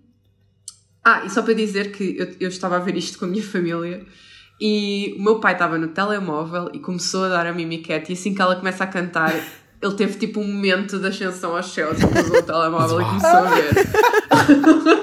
ah, 1.04 1.26
e 1.26 1.30
só 1.30 1.42
para 1.42 1.54
dizer 1.54 1.92
que 1.92 2.18
eu, 2.18 2.36
eu 2.40 2.50
estava 2.50 2.78
a 2.78 2.80
ver 2.80 2.96
isto 2.96 3.18
com 3.18 3.26
a 3.26 3.28
minha 3.28 3.44
família 3.44 4.06
e 4.60 5.16
o 5.18 5.22
meu 5.24 5.40
pai 5.40 5.54
estava 5.54 5.78
no 5.78 5.90
telemóvel 5.90 6.70
e 6.74 6.80
começou 6.80 7.26
a 7.26 7.30
dar 7.30 7.48
a 7.48 7.54
Mimi 7.54 7.80
Cat 7.80 8.10
e 8.10 8.14
assim 8.14 8.34
que 8.34 8.42
ela 8.42 8.56
começa 8.56 8.84
a 8.84 8.88
cantar 8.88 9.34
ele 9.82 9.94
teve 9.94 10.18
tipo 10.18 10.42
um 10.42 10.48
momento 10.48 11.00
de 11.00 11.08
ascensão 11.08 11.56
aos 11.56 11.74
céus 11.74 11.98
e 12.02 12.08
pegou 12.08 12.40
o 12.40 12.44
telemóvel 12.44 13.02
e 13.02 13.06
começou 13.06 13.30
a 13.30 13.50
ver. 13.56 13.74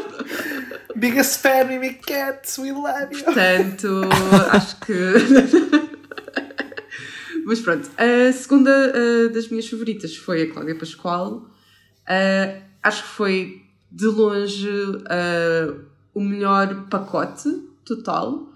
Biggest 0.97 1.41
fan, 1.41 1.65
Mimi 1.65 1.95
Cat, 1.95 2.61
we 2.61 2.73
love 2.73 3.09
you. 3.11 3.25
Portanto, 3.25 4.03
acho 4.53 4.81
que. 4.81 4.93
Mas 7.47 7.61
pronto, 7.61 7.89
a 7.97 8.33
segunda 8.33 8.71
uh, 8.71 9.29
das 9.33 9.49
minhas 9.49 9.69
favoritas 9.69 10.17
foi 10.17 10.43
a 10.43 10.53
Cláudia 10.53 10.75
Pascoal. 10.75 11.49
Uh, 12.09 12.63
acho 12.83 13.03
que 13.03 13.09
foi 13.09 13.63
de 13.91 14.07
longe 14.07 14.69
uh, 14.69 15.81
o 16.13 16.21
melhor 16.21 16.87
pacote 16.91 17.49
total. 17.85 18.53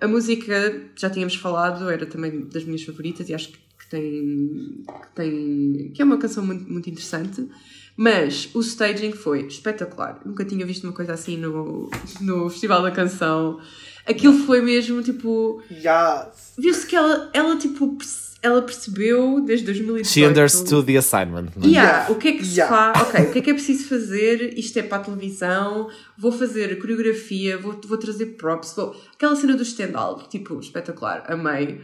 A 0.00 0.08
música, 0.08 0.82
já 0.96 1.08
tínhamos 1.08 1.36
falado, 1.36 1.88
era 1.88 2.04
também 2.04 2.40
das 2.46 2.64
minhas 2.64 2.82
favoritas 2.82 3.28
e 3.28 3.34
acho 3.34 3.50
que 3.50 3.64
que 3.84 3.90
tem, 3.90 4.84
que 4.86 5.08
tem 5.14 5.90
que 5.94 6.02
é 6.02 6.04
uma 6.04 6.18
canção 6.18 6.44
muito, 6.44 6.70
muito 6.70 6.88
interessante 6.88 7.48
mas 7.96 8.50
o 8.54 8.60
staging 8.60 9.12
foi 9.12 9.46
espetacular 9.46 10.20
nunca 10.24 10.44
tinha 10.44 10.64
visto 10.66 10.84
uma 10.84 10.92
coisa 10.92 11.12
assim 11.12 11.36
no, 11.36 11.90
no 12.20 12.48
Festival 12.50 12.82
da 12.82 12.90
Canção 12.90 13.60
aquilo 14.06 14.34
foi 14.44 14.60
mesmo 14.60 15.02
tipo 15.02 15.62
yes. 15.70 16.54
viu-se 16.58 16.86
que 16.86 16.96
ela, 16.96 17.30
ela 17.32 17.56
tipo 17.56 17.96
ela 18.44 18.62
percebeu 18.62 19.40
desde 19.40 19.66
2018 19.66 20.06
She 20.06 20.26
understood 20.26 20.86
the 20.86 20.98
assignment 20.98 21.48
é? 21.62 21.66
yeah, 21.66 21.70
yeah. 21.70 22.12
o 22.12 22.16
que 22.16 22.28
é 22.28 22.32
que 22.32 22.44
se 22.44 22.58
yeah. 22.60 22.92
faz 22.92 23.08
ok, 23.08 23.24
o 23.24 23.32
que 23.32 23.38
é 23.38 23.42
que 23.42 23.50
é 23.50 23.54
preciso 23.54 23.88
fazer 23.88 24.58
isto 24.58 24.78
é 24.78 24.82
para 24.82 24.98
a 24.98 25.04
televisão 25.04 25.88
vou 26.18 26.30
fazer 26.30 26.72
a 26.72 26.76
coreografia 26.80 27.56
vou, 27.58 27.80
vou 27.84 27.98
trazer 27.98 28.26
props 28.36 28.74
vou... 28.76 28.94
aquela 29.14 29.34
cena 29.34 29.56
do 29.56 29.62
stand-up 29.62 30.28
tipo 30.28 30.58
espetacular, 30.60 31.24
amei 31.28 31.80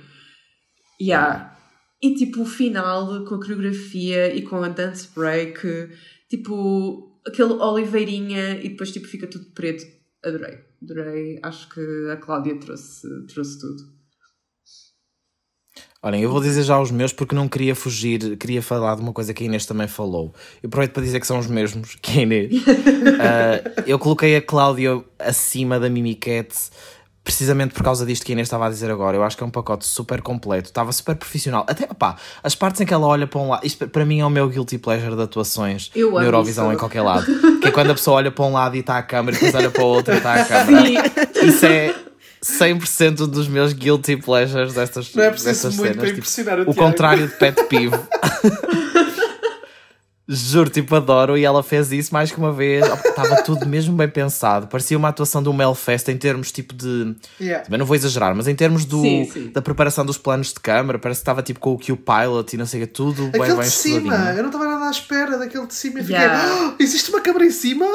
yeah 1.01 1.57
e 2.03 2.15
tipo 2.15 2.43
o 2.43 2.47
final 2.47 3.25
com 3.25 3.35
a 3.35 3.39
coreografia 3.39 4.35
e 4.35 4.43
com 4.43 4.63
a 4.63 4.69
dance 4.69 5.09
break, 5.15 5.61
tipo 6.29 7.21
aquele 7.27 7.53
oliveirinha 7.53 8.59
e 8.61 8.71
depois 8.71 8.91
tipo 8.91 9.07
fica 9.07 9.27
tudo 9.27 9.47
preto. 9.53 9.85
Adorei, 10.25 10.59
adorei. 10.83 11.39
Acho 11.43 11.69
que 11.69 11.81
a 12.11 12.17
Cláudia 12.17 12.59
trouxe, 12.59 13.07
trouxe 13.27 13.61
tudo. 13.61 14.00
Olhem, 16.03 16.23
eu 16.23 16.31
vou 16.31 16.41
dizer 16.41 16.63
já 16.63 16.81
os 16.81 16.91
meus 16.91 17.13
porque 17.13 17.35
não 17.35 17.47
queria 17.47 17.75
fugir, 17.75 18.35
queria 18.39 18.63
falar 18.63 18.95
de 18.95 19.03
uma 19.03 19.13
coisa 19.13 19.35
que 19.35 19.45
a 19.45 19.47
Inês 19.47 19.67
também 19.67 19.87
falou. 19.87 20.33
Eu 20.63 20.69
aproveito 20.69 20.93
para 20.93 21.03
dizer 21.03 21.21
que 21.21 21.27
são 21.27 21.39
os 21.39 21.47
mesmos 21.47 21.95
que 22.01 22.21
a 22.21 22.23
Inês. 22.23 22.53
uh, 22.55 23.83
eu 23.87 23.99
coloquei 23.99 24.35
a 24.35 24.41
Cláudia 24.41 25.05
acima 25.19 25.79
da 25.79 25.91
Mimi 25.91 26.15
Cat 26.15 26.55
precisamente 27.23 27.75
por 27.75 27.83
causa 27.83 28.07
disto 28.07 28.25
que 28.25 28.33
a 28.33 28.35
Inês 28.35 28.47
estava 28.47 28.67
a 28.67 28.71
dizer 28.71 28.91
agora. 28.91 29.15
Eu 29.15 29.23
acho 29.23 29.37
que 29.37 29.43
é 29.43 29.47
um 29.47 29.51
pacote 29.51 29.87
super 29.87 30.23
completo, 30.23 30.71
estava 30.71 30.91
super 30.91 31.17
profissional. 31.17 31.67
Até, 31.69 31.87
pá, 31.87 32.17
as 32.43 32.55
partes 32.55 32.81
em 32.81 32.87
que 32.87 32.95
ela 32.95 33.07
olha 33.07 33.27
para 33.27 33.39
um 33.39 33.51
lado, 33.51 33.67
isto 33.67 33.87
para 33.87 34.07
mim 34.07 34.21
é 34.21 34.25
o 34.25 34.31
meu 34.31 34.49
guilty 34.49 34.79
pleasure 34.79 35.15
de 35.15 35.23
atuações 35.23 35.91
eu 35.95 36.13
na 36.13 36.25
Eurovisão 36.25 36.65
isso. 36.69 36.77
em 36.77 36.79
qualquer 36.79 37.03
lado. 37.03 37.27
que 37.61 37.69
é 37.69 37.71
quando 37.71 37.91
a 37.91 37.95
pessoa 37.95 38.17
olha 38.17 38.31
para 38.31 38.45
um 38.47 38.55
lado 38.55 38.75
e 38.75 38.81
está 38.81 38.97
a 38.97 39.03
câmera 39.03 39.37
e 39.37 39.41
depois 39.41 39.55
olha 39.55 39.71
para 39.71 39.85
o 39.85 39.87
outro 39.87 40.15
e 40.15 40.17
está 40.17 40.33
a 40.33 40.45
câmera. 40.47 41.13
Isso 41.45 41.67
é 41.67 41.95
100% 42.45 43.27
dos 43.27 43.49
meus 43.49 43.73
guilty 43.73 44.17
pleasures 44.17 44.73
destas, 44.73 45.15
Não 45.15 45.25
é 45.25 45.31
preciso 45.31 45.69
muito 45.69 45.77
cenas. 45.77 45.97
para 45.97 46.07
tipo, 46.07 46.19
impressionar 46.19 46.61
o, 46.61 46.71
o 46.71 46.75
contrário 46.75 47.29
de 47.29 47.35
pet 47.35 47.65
peeve. 47.65 47.97
Juro, 50.33 50.71
tipo, 50.71 50.95
adoro. 50.95 51.37
E 51.37 51.45
ela 51.45 51.61
fez 51.61 51.91
isso 51.91 52.15
mais 52.15 52.31
que 52.31 52.39
uma 52.39 52.53
vez. 52.53 52.87
Estava 52.87 53.43
tudo 53.43 53.67
mesmo 53.67 53.97
bem 53.97 54.09
pensado. 54.09 54.69
Parecia 54.69 54.97
uma 54.97 55.09
atuação 55.09 55.43
do 55.43 55.53
Melfest 55.53 56.09
em 56.09 56.17
termos 56.17 56.53
tipo 56.53 56.73
de. 56.73 57.17
Yeah. 57.41 57.65
Também 57.65 57.81
não 57.81 57.85
vou 57.85 57.97
exagerar, 57.97 58.33
mas 58.37 58.47
em 58.47 58.55
termos 58.55 58.85
do, 58.85 59.03
sim, 59.03 59.29
sim. 59.33 59.51
da 59.53 59.61
preparação 59.61 60.07
dos 60.07 60.17
planos 60.17 60.53
de 60.53 60.61
câmara, 60.61 61.01
parece 61.01 61.19
que 61.19 61.23
estava 61.23 61.43
tipo 61.43 61.59
com 61.59 61.73
o 61.73 61.79
Q-Pilot 61.79 62.55
e 62.55 62.57
não 62.57 62.65
sei 62.65 62.81
o 62.81 62.87
que, 62.87 62.93
tudo 62.93 63.27
Aquele 63.27 63.43
bem, 63.43 63.57
bem 63.57 63.65
de 63.65 63.71
cima, 63.71 64.15
eu 64.37 64.43
não 64.43 64.51
estava 64.51 64.67
nada 64.67 64.87
à 64.87 64.91
espera 64.91 65.37
daquele 65.37 65.67
de 65.67 65.75
cima 65.75 65.99
e 65.99 66.03
fiquei. 66.03 66.17
Yeah. 66.17 66.75
Oh, 66.79 66.83
existe 66.83 67.11
uma 67.11 67.21
câmara 67.21 67.45
em 67.45 67.51
cima? 67.51 67.87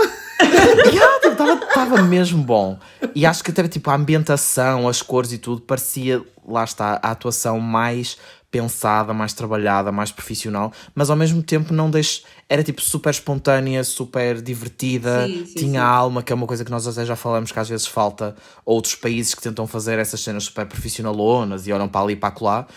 Estava 1.54 2.02
mesmo 2.02 2.44
bom. 2.44 2.80
E 3.14 3.26
acho 3.26 3.44
que 3.44 3.52
até 3.52 3.68
tipo 3.68 3.90
a 3.90 3.96
ambientação, 3.96 4.88
as 4.88 5.02
cores 5.02 5.32
e 5.32 5.38
tudo, 5.38 5.62
parecia, 5.62 6.22
lá 6.48 6.64
está, 6.64 7.00
a 7.02 7.12
atuação 7.12 7.60
mais 7.60 8.18
pensada, 8.56 9.14
mais 9.14 9.34
trabalhada, 9.34 9.92
mais 9.92 10.14
profissional, 10.14 10.72
mas 10.94 11.10
ao 11.10 11.18
mesmo 11.18 11.44
tempo 11.44 11.74
não 11.74 11.90
deixe. 11.92 12.24
Era 12.48 12.64
tipo 12.64 12.82
super 12.82 13.10
espontânea, 13.10 13.84
super 13.84 14.42
divertida, 14.42 15.28
sim, 15.28 15.46
sim, 15.46 15.54
tinha 15.56 15.82
sim. 15.82 15.86
alma, 15.86 16.24
que 16.24 16.32
é 16.32 16.36
uma 16.36 16.48
coisa 16.48 16.64
que 16.64 16.72
nós 16.72 16.88
até 16.88 17.06
já 17.06 17.18
falamos 17.18 17.52
que 17.52 17.60
às 17.60 17.68
vezes 17.68 17.86
falta 17.86 18.34
outros 18.64 18.96
países 18.96 19.36
que 19.36 19.42
tentam 19.42 19.68
fazer 19.68 20.00
essas 20.00 20.22
cenas 20.22 20.46
super 20.46 20.66
profissionalonas 20.66 21.68
e 21.68 21.74
olham 21.74 21.90
para 21.90 22.00
ali 22.00 22.14
e 22.14 22.16
para 22.16 22.34
lá. 22.40 22.68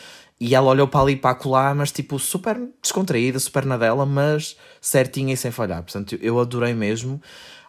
E 0.41 0.53
ela 0.53 0.69
olhou 0.69 0.89
para 0.89 1.01
ali 1.01 1.13
e 1.13 1.17
para 1.17 1.39
lá, 1.45 1.73
mas 1.75 1.93
tipo 1.93 2.19
super 2.19 2.61
descontraída, 2.83 3.39
super 3.39 3.65
na 3.65 3.77
dela, 3.77 4.05
mas 4.05 4.57
certinha 4.81 5.35
e 5.35 5.37
sem 5.37 5.53
falhar. 5.53 5.83
Portanto, 5.83 6.19
eu 6.21 6.41
adorei 6.41 6.75
mesmo 6.75 7.21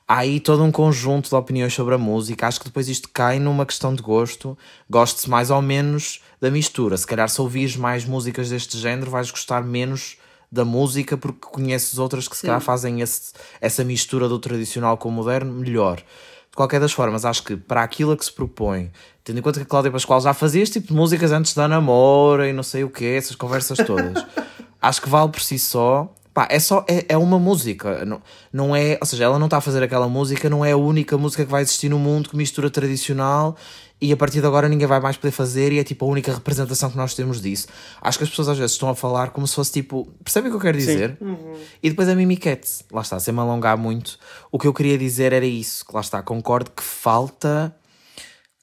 há 0.10 0.18
aí 0.18 0.39
todo 0.39 0.64
um 0.64 0.72
conjunto 0.72 1.30
de 1.30 1.36
opiniões 1.36 1.72
sobre 1.72 1.93
a 1.93 1.97
música. 1.97 2.47
Acho 2.47 2.60
que 2.60 2.66
depois 2.66 2.89
isto 2.89 3.07
cai 3.14 3.38
numa 3.38 3.64
questão 3.64 3.93
de 3.93 4.01
gosto. 4.01 4.57
Goste-se 4.89 5.30
mais 5.30 5.51
ou 5.51 5.62
menos 5.62 6.20
da 6.41 6.49
mistura. 6.49 6.97
Se 6.97 7.05
calhar, 7.05 7.30
se 7.30 7.39
ouvires 7.39 7.76
mais 7.76 8.05
músicas 8.05 8.49
deste 8.49 8.76
género, 8.80 9.12
vais 9.12 9.30
gostar 9.30 9.64
menos 9.64 10.18
da 10.51 10.66
música 10.66 11.16
porque 11.16 11.47
conheces 11.51 11.99
outras 11.99 12.28
que 12.28 12.36
se 12.36 12.41
Sim. 12.41 12.47
calhar 12.47 12.62
fazem 12.62 13.01
esse, 13.01 13.34
essa 13.62 13.84
mistura 13.84 14.28
do 14.28 14.39
tradicional 14.39 14.97
com 14.97 15.10
o 15.10 15.12
moderno 15.12 15.53
melhor. 15.53 15.97
De 15.97 16.55
qualquer 16.55 16.80
das 16.80 16.91
formas, 16.91 17.24
acho 17.24 17.43
que 17.43 17.55
para 17.55 17.84
aquilo 17.84 18.12
a 18.12 18.18
que 18.18 18.26
se 18.26 18.34
propõe, 18.34 18.91
tendo 19.24 19.38
em 19.38 19.41
conta 19.43 19.60
que 19.60 19.64
a 19.64 19.70
Cláudia 19.70 19.91
Pascoal 19.91 20.20
já 20.20 20.34
fazia 20.34 20.64
este 20.64 20.80
tipo 20.80 20.88
de 20.88 20.93
músicas 20.95 21.32
antes 21.32 21.53
da 21.53 21.68
namora 21.68 22.49
e 22.49 22.53
não 22.53 22.64
sei 22.64 22.84
o 22.84 22.89
que, 22.89 23.05
essas 23.05 23.36
conversas 23.36 23.78
todas, 23.78 24.26
acho 24.82 25.01
que 25.03 25.07
vale 25.07 25.30
por 25.30 25.41
si 25.41 25.60
só 25.60 26.12
Pá, 26.39 26.47
é 26.49 26.57
só 26.57 26.85
é, 26.87 27.03
é 27.09 27.17
uma 27.17 27.37
música, 27.37 28.05
não, 28.05 28.21
não 28.53 28.73
é, 28.73 28.97
ou 29.01 29.05
seja, 29.05 29.25
ela 29.25 29.37
não 29.37 29.47
está 29.47 29.57
a 29.57 29.61
fazer 29.61 29.83
aquela 29.83 30.07
música, 30.07 30.49
não 30.49 30.63
é 30.63 30.71
a 30.71 30.77
única 30.77 31.17
música 31.17 31.43
que 31.43 31.51
vai 31.51 31.61
existir 31.61 31.89
no 31.89 31.99
mundo 31.99 32.29
que 32.29 32.37
mistura 32.37 32.69
tradicional 32.69 33.57
e 33.99 34.13
a 34.13 34.15
partir 34.15 34.39
de 34.39 34.47
agora 34.47 34.69
ninguém 34.69 34.87
vai 34.87 35.01
mais 35.01 35.17
poder 35.17 35.31
fazer 35.31 35.73
e 35.73 35.79
é 35.79 35.83
tipo 35.83 36.05
a 36.05 36.07
única 36.07 36.33
representação 36.33 36.89
que 36.89 36.95
nós 36.95 37.13
temos 37.13 37.41
disso. 37.41 37.67
Acho 38.01 38.19
que 38.19 38.23
as 38.23 38.29
pessoas 38.29 38.47
às 38.47 38.57
vezes 38.57 38.71
estão 38.71 38.87
a 38.87 38.95
falar 38.95 39.31
como 39.31 39.45
se 39.45 39.53
fosse 39.53 39.73
tipo, 39.73 40.07
percebem 40.23 40.47
o 40.47 40.53
que 40.53 40.55
eu 40.55 40.61
quero 40.61 40.77
dizer? 40.77 41.17
Uhum. 41.19 41.57
E 41.83 41.89
depois 41.89 42.07
a 42.07 42.15
Mimiquete, 42.15 42.85
lá 42.89 43.01
está, 43.01 43.19
sem 43.19 43.33
me 43.33 43.41
alongar 43.41 43.77
muito, 43.77 44.17
o 44.49 44.57
que 44.57 44.65
eu 44.65 44.73
queria 44.73 44.97
dizer 44.97 45.33
era 45.33 45.45
isso, 45.45 45.85
que 45.85 45.93
lá 45.93 45.99
está, 45.99 46.21
concordo 46.21 46.71
que 46.71 46.81
falta 46.81 47.75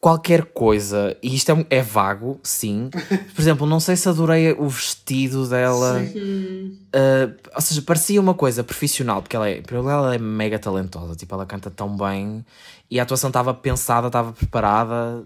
qualquer 0.07 0.45
coisa, 0.45 1.17
e 1.21 1.35
isto 1.35 1.51
é, 1.51 1.67
é, 1.69 1.83
vago, 1.83 2.39
sim. 2.41 2.91
Por 3.35 3.41
exemplo, 3.41 3.67
não 3.67 3.81
sei 3.81 3.97
se 3.97 4.09
adorei 4.09 4.53
o 4.53 4.69
vestido 4.69 5.49
dela. 5.49 6.01
Uh, 6.01 7.35
ou 7.53 7.61
seja, 7.61 7.83
parecia 7.83 8.21
uma 8.21 8.33
coisa 8.33 8.63
profissional, 8.63 9.21
porque 9.21 9.35
ela 9.35 9.51
é, 9.51 9.61
ela 9.69 10.15
é 10.15 10.19
mega 10.19 10.61
talentosa, 10.61 11.17
tipo, 11.17 11.35
ela 11.35 11.45
canta 11.45 11.73
tão 11.73 11.97
bem 11.97 12.47
e 12.89 13.01
a 13.01 13.03
atuação 13.03 13.31
estava 13.31 13.53
pensada, 13.53 14.07
estava 14.07 14.33
preparada, 14.33 15.25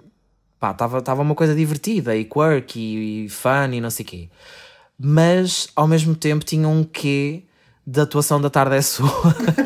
pá, 0.58 0.70
estava 0.70 1.20
uma 1.20 1.34
coisa 1.34 1.54
divertida 1.54 2.16
e 2.16 2.24
quirky 2.24 3.26
e 3.26 3.28
fun 3.28 3.74
e 3.74 3.82
não 3.82 3.90
sei 3.90 4.06
o 4.06 4.08
quê. 4.08 4.28
Mas 4.98 5.68
ao 5.76 5.86
mesmo 5.86 6.14
tempo 6.14 6.42
tinha 6.42 6.66
um 6.66 6.84
quê 6.84 7.44
da 7.90 8.02
atuação 8.02 8.40
da 8.40 8.48
tarde 8.48 8.76
é 8.76 8.82
sua. 8.82 9.10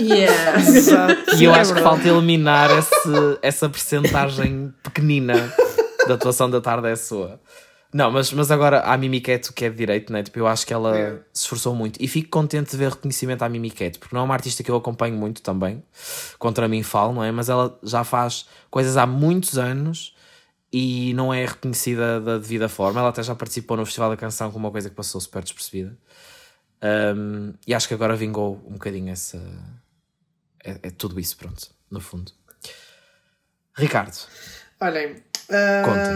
Yeah. 0.01 0.59
e 1.39 1.45
eu 1.45 1.53
acho 1.53 1.75
que 1.75 1.83
falta 1.83 2.09
eliminar 2.09 2.70
esse, 2.70 3.39
essa 3.43 3.68
percentagem 3.68 4.72
pequenina 4.83 5.53
da 6.09 6.14
atuação 6.14 6.49
da 6.49 6.59
tarde 6.59 6.89
é 6.89 6.97
sua. 6.97 7.39
Não, 7.93 8.11
mas, 8.11 8.33
mas 8.33 8.51
agora 8.51 8.81
a 8.81 8.97
Mimiquete, 8.97 9.53
que 9.53 9.66
é 9.66 9.70
de 9.70 9.77
direito, 9.77 10.11
né? 10.11 10.22
tipo, 10.22 10.39
eu 10.39 10.47
acho 10.47 10.66
que 10.66 10.72
ela 10.72 10.99
é. 10.99 11.12
se 11.35 11.43
esforçou 11.43 11.75
muito. 11.75 12.03
E 12.03 12.09
fico 12.09 12.31
contente 12.31 12.70
de 12.70 12.77
ver 12.79 12.91
reconhecimento 12.91 13.43
à 13.43 13.49
Mimiquete, 13.49 13.99
porque 13.99 14.16
não 14.16 14.22
é 14.22 14.25
uma 14.25 14.35
artista 14.35 14.62
que 14.62 14.70
eu 14.70 14.77
acompanho 14.77 15.14
muito 15.14 15.43
também. 15.43 15.83
Contra 16.39 16.66
mim 16.66 16.83
falo, 16.83 17.12
não 17.12 17.22
é? 17.22 17.31
Mas 17.31 17.51
ela 17.51 17.79
já 17.83 18.05
faz 18.05 18.47
coisas 18.70 18.97
há 18.97 19.07
muitos 19.07 19.59
anos 19.59 20.16
e 20.72 21.12
não 21.14 21.33
é 21.33 21.45
reconhecida 21.45 22.20
da 22.22 22.39
devida 22.39 22.70
forma. 22.70 23.01
Ela 23.01 23.11
até 23.11 23.22
já 23.22 23.35
participou 23.35 23.77
no 23.77 23.85
Festival 23.85 24.11
da 24.11 24.16
Canção 24.16 24.51
com 24.51 24.59
uma 24.59 24.70
coisa 24.70 24.89
que 24.89 24.97
passou 24.97 25.20
super 25.20 25.43
despercebida. 25.43 25.97
Um, 26.85 27.55
e 27.66 27.72
acho 27.72 27.89
que 27.89 27.95
agora 27.95 28.14
vingou 28.14 28.62
um 28.66 28.74
bocadinho 28.74 29.11
essa. 29.11 29.41
É, 30.62 30.78
é 30.82 30.91
tudo 30.91 31.18
isso, 31.18 31.37
pronto, 31.37 31.70
no 31.91 32.01
fundo. 32.01 32.30
Ricardo. 33.74 34.16
Olhem, 34.80 35.22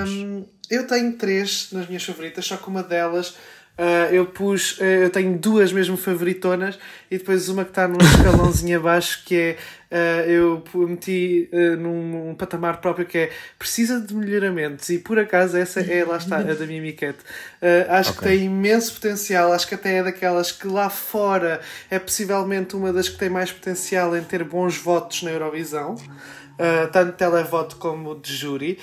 um, 0.07 0.47
eu 0.71 0.87
tenho 0.87 1.17
três 1.17 1.73
nas 1.73 1.87
minhas 1.87 2.05
favoritas, 2.05 2.45
só 2.45 2.59
que 2.59 2.69
uma 2.69 2.83
delas 2.83 3.35
Uh, 3.79 4.13
eu 4.13 4.27
pus, 4.27 4.77
uh, 4.79 4.83
eu 4.83 5.09
tenho 5.09 5.39
duas 5.39 5.73
mesmo 5.73 5.97
favoritonas 5.97 6.77
e 7.09 7.17
depois 7.17 7.49
uma 7.49 7.63
que 7.65 7.71
está 7.71 7.87
num 7.87 7.99
escalãozinho 8.05 8.77
abaixo 8.81 9.23
que 9.25 9.55
é, 9.89 10.25
uh, 10.27 10.29
eu 10.29 10.65
meti 10.89 11.49
num, 11.79 12.27
num, 12.27 12.35
patamar 12.35 12.81
próprio 12.81 13.07
que 13.07 13.19
é 13.19 13.31
precisa 13.57 14.01
de 14.01 14.13
melhoramentos 14.17 14.89
e 14.89 14.99
por 14.99 15.17
acaso 15.17 15.57
essa 15.57 15.81
é, 15.81 16.05
lá 16.05 16.17
está, 16.17 16.39
a 16.39 16.43
da 16.43 16.67
minha 16.67 16.83
miquete. 16.83 17.21
acho 17.89 18.11
okay. 18.11 18.33
que 18.33 18.37
tem 18.37 18.47
imenso 18.47 18.95
potencial, 18.95 19.53
acho 19.53 19.69
que 19.69 19.77
até 19.77 19.99
é 19.99 20.03
daquelas 20.03 20.51
que 20.51 20.67
lá 20.67 20.91
fora 20.91 21.61
é 21.89 22.01
possivelmente 22.01 22.75
uma 22.75 22.93
das 22.93 23.09
que 23.09 23.17
tem 23.17 23.31
mais 23.31 23.53
potencial 23.53 24.17
em 24.17 24.25
ter 24.25 24.43
bons 24.43 24.77
votos 24.77 25.23
na 25.23 25.31
Eurovisão, 25.31 25.95
tanto 26.93 27.13
televoto 27.13 27.77
como 27.77 28.17
de 28.17 28.35
júri. 28.35 28.79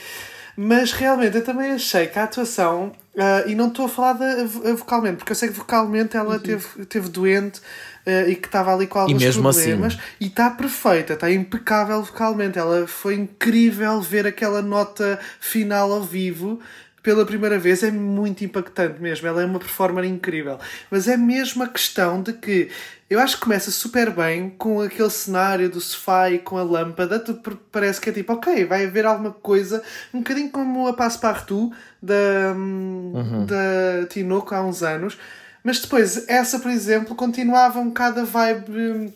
Mas 0.58 0.91
realmente 0.93 1.36
eu 1.36 1.43
também 1.43 1.72
achei 1.72 2.08
que 2.08 2.18
a 2.18 2.24
atuação, 2.24 2.91
uh, 3.16 3.47
e 3.47 3.56
não 3.56 3.68
estou 3.68 3.86
a 3.86 3.89
falar 3.89 4.14
de, 4.14 4.45
vocalmente, 4.74 5.18
porque 5.18 5.32
eu 5.32 5.36
sei 5.36 5.49
que 5.49 5.56
vocalmente 5.56 6.16
ela 6.16 6.36
uhum. 6.36 6.39
teve, 6.39 6.86
teve 6.86 7.10
doente 7.10 7.60
uh, 7.60 8.30
e 8.30 8.36
que 8.36 8.47
estava 8.47 8.74
ali 8.74 8.88
com 8.88 8.99
alguns 8.99 9.22
problemas 9.22 9.93
assim. 9.93 10.01
e 10.22 10.28
está 10.28 10.49
perfeita, 10.49 11.14
está 11.14 11.30
impecável 11.30 12.01
vocalmente. 12.01 12.58
Ela 12.58 12.88
foi 12.88 13.16
incrível 13.16 13.99
ver 14.01 14.26
aquela 14.26 14.62
nota 14.62 15.20
final 15.41 15.91
ao 15.91 16.03
vivo 16.03 16.60
pela 17.06 17.24
primeira 17.24 17.60
vez 17.60 17.84
é 17.84 17.91
muito 17.91 18.43
impactante 18.43 18.99
mesmo. 18.99 19.28
Ela 19.28 19.43
é 19.43 19.45
uma 19.45 19.60
performer 19.60 20.03
incrível. 20.06 20.58
Mas 20.89 21.08
é 21.08 21.16
mesmo 21.16 21.62
a 21.62 21.68
questão 21.68 22.20
de 22.20 22.34
que 22.34 22.72
eu 23.08 23.20
acho 23.20 23.36
que 23.36 23.43
começa 23.43 23.70
super 23.70 24.10
bem 24.10 24.49
com 24.49 24.82
aquele 24.82 25.12
cenário 25.12 25.70
do 25.70 25.80
sofá 25.80 26.32
e 26.32 26.39
com 26.39 26.58
a 26.58 26.64
lâmpada. 26.64 27.20
Tu 27.20 27.39
parece 27.72 28.01
que 28.01 28.10
é 28.10 28.12
tipo, 28.12 28.34
ok, 28.34 28.66
vai 28.66 28.86
haver 28.86 29.06
alguma 29.06 29.32
coisa, 29.32 29.84
um 30.12 30.18
bocadinho 30.18 30.49
como 30.49 30.88
a 30.88 30.93
Passepartout 30.93 31.76
da, 32.01 32.53
uhum. 32.56 33.45
da 33.45 34.08
Tinoco 34.10 34.56
há 34.56 34.66
uns 34.66 34.82
anos. 34.82 35.16
Mas 35.64 35.80
depois, 35.80 36.28
essa, 36.28 36.58
por 36.58 36.72
exemplo, 36.72 37.14
continuava 37.14 37.80
um 37.80 37.89
bocado 37.89 38.22
a 38.22 38.24
vibe 38.24 39.14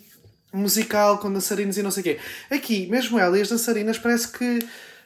musical 0.54 1.18
com 1.18 1.34
dançarinos 1.34 1.76
e 1.76 1.82
não 1.82 1.90
sei 1.90 2.02
o 2.02 2.04
quê. 2.04 2.20
Aqui, 2.52 2.86
mesmo 2.86 3.18
ela 3.18 3.36
e 3.36 3.42
as 3.42 3.50
dançarinas, 3.50 3.98
parece 3.98 4.28
que 4.28 4.60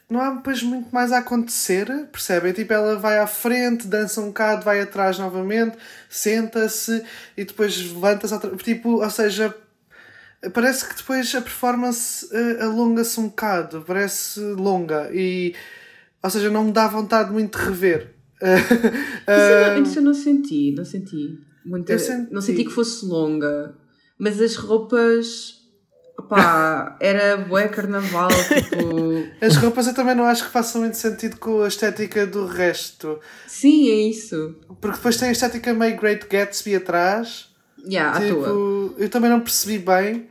não 0.10 0.20
há 0.20 0.30
depois 0.32 0.62
muito 0.62 0.90
mais 0.94 1.12
a 1.12 1.20
acontecer, 1.20 1.88
percebem? 2.12 2.54
Tipo, 2.54 2.74
ela 2.74 2.98
vai 2.98 3.20
à 3.20 3.28
frente, 3.28 3.88
dança 3.88 4.22
um 4.22 4.28
bocado, 4.28 4.64
vai 4.64 4.82
atrás 4.82 5.18
novamente, 5.18 5.78
senta-se 6.10 7.04
e 7.36 7.44
depois 7.46 7.78
levanta-se. 7.78 8.38
Tipo, 8.58 9.02
ou 9.02 9.10
seja, 9.10 9.56
parece 10.54 10.88
que 10.88 10.96
depois 10.96 11.34
a 11.34 11.42
performance 11.42 12.26
uh, 12.26 12.64
alonga-se 12.64 13.20
um 13.20 13.28
bocado, 13.28 13.84
parece 13.86 14.40
longa 14.40 15.10
e. 15.14 15.56
Ou 16.22 16.30
seja, 16.30 16.50
não 16.50 16.66
me 16.66 16.72
dá 16.72 16.88
vontade 16.88 17.32
muito 17.32 17.58
de 17.58 17.66
rever. 17.66 18.14
uh, 18.42 19.82
isso, 19.82 20.00
eu 20.00 20.04
não 20.04 20.14
senti, 20.14 20.74
não 20.76 20.86
senti. 20.86 21.40
Muita, 21.66 21.98
senti. 21.98 22.34
Não 22.34 22.42
senti 22.42 22.64
que 22.66 22.72
fosse 22.72 23.06
longa, 23.06 23.76
mas 24.18 24.40
as 24.40 24.56
roupas 24.56 25.63
Era 27.00 27.38
bué 27.38 27.68
carnaval, 27.68 28.30
tipo... 28.48 29.46
As 29.46 29.56
roupas 29.58 29.88
eu 29.88 29.94
também 29.94 30.16
não 30.16 30.26
acho 30.26 30.46
que 30.46 30.52
façam 30.52 30.82
muito 30.82 30.98
sentido 30.98 31.38
com 31.38 31.62
a 31.62 31.68
estética 31.68 32.26
do 32.26 32.46
resto. 32.46 33.20
Sim, 33.48 33.90
é 33.90 34.10
isso. 34.10 34.56
Porque 34.80 34.98
depois 34.98 35.18
tem 35.18 35.30
a 35.30 35.32
estética 35.32 35.74
meio 35.74 35.98
Great 35.98 36.28
Gatsby 36.28 36.76
atrás. 36.76 37.50
Yeah, 37.86 38.20
tipo, 38.20 38.42
à 38.42 38.46
toa. 38.46 38.96
Eu 38.98 39.10
também 39.10 39.30
não 39.30 39.42
percebi 39.42 39.78
bem, 39.78 40.30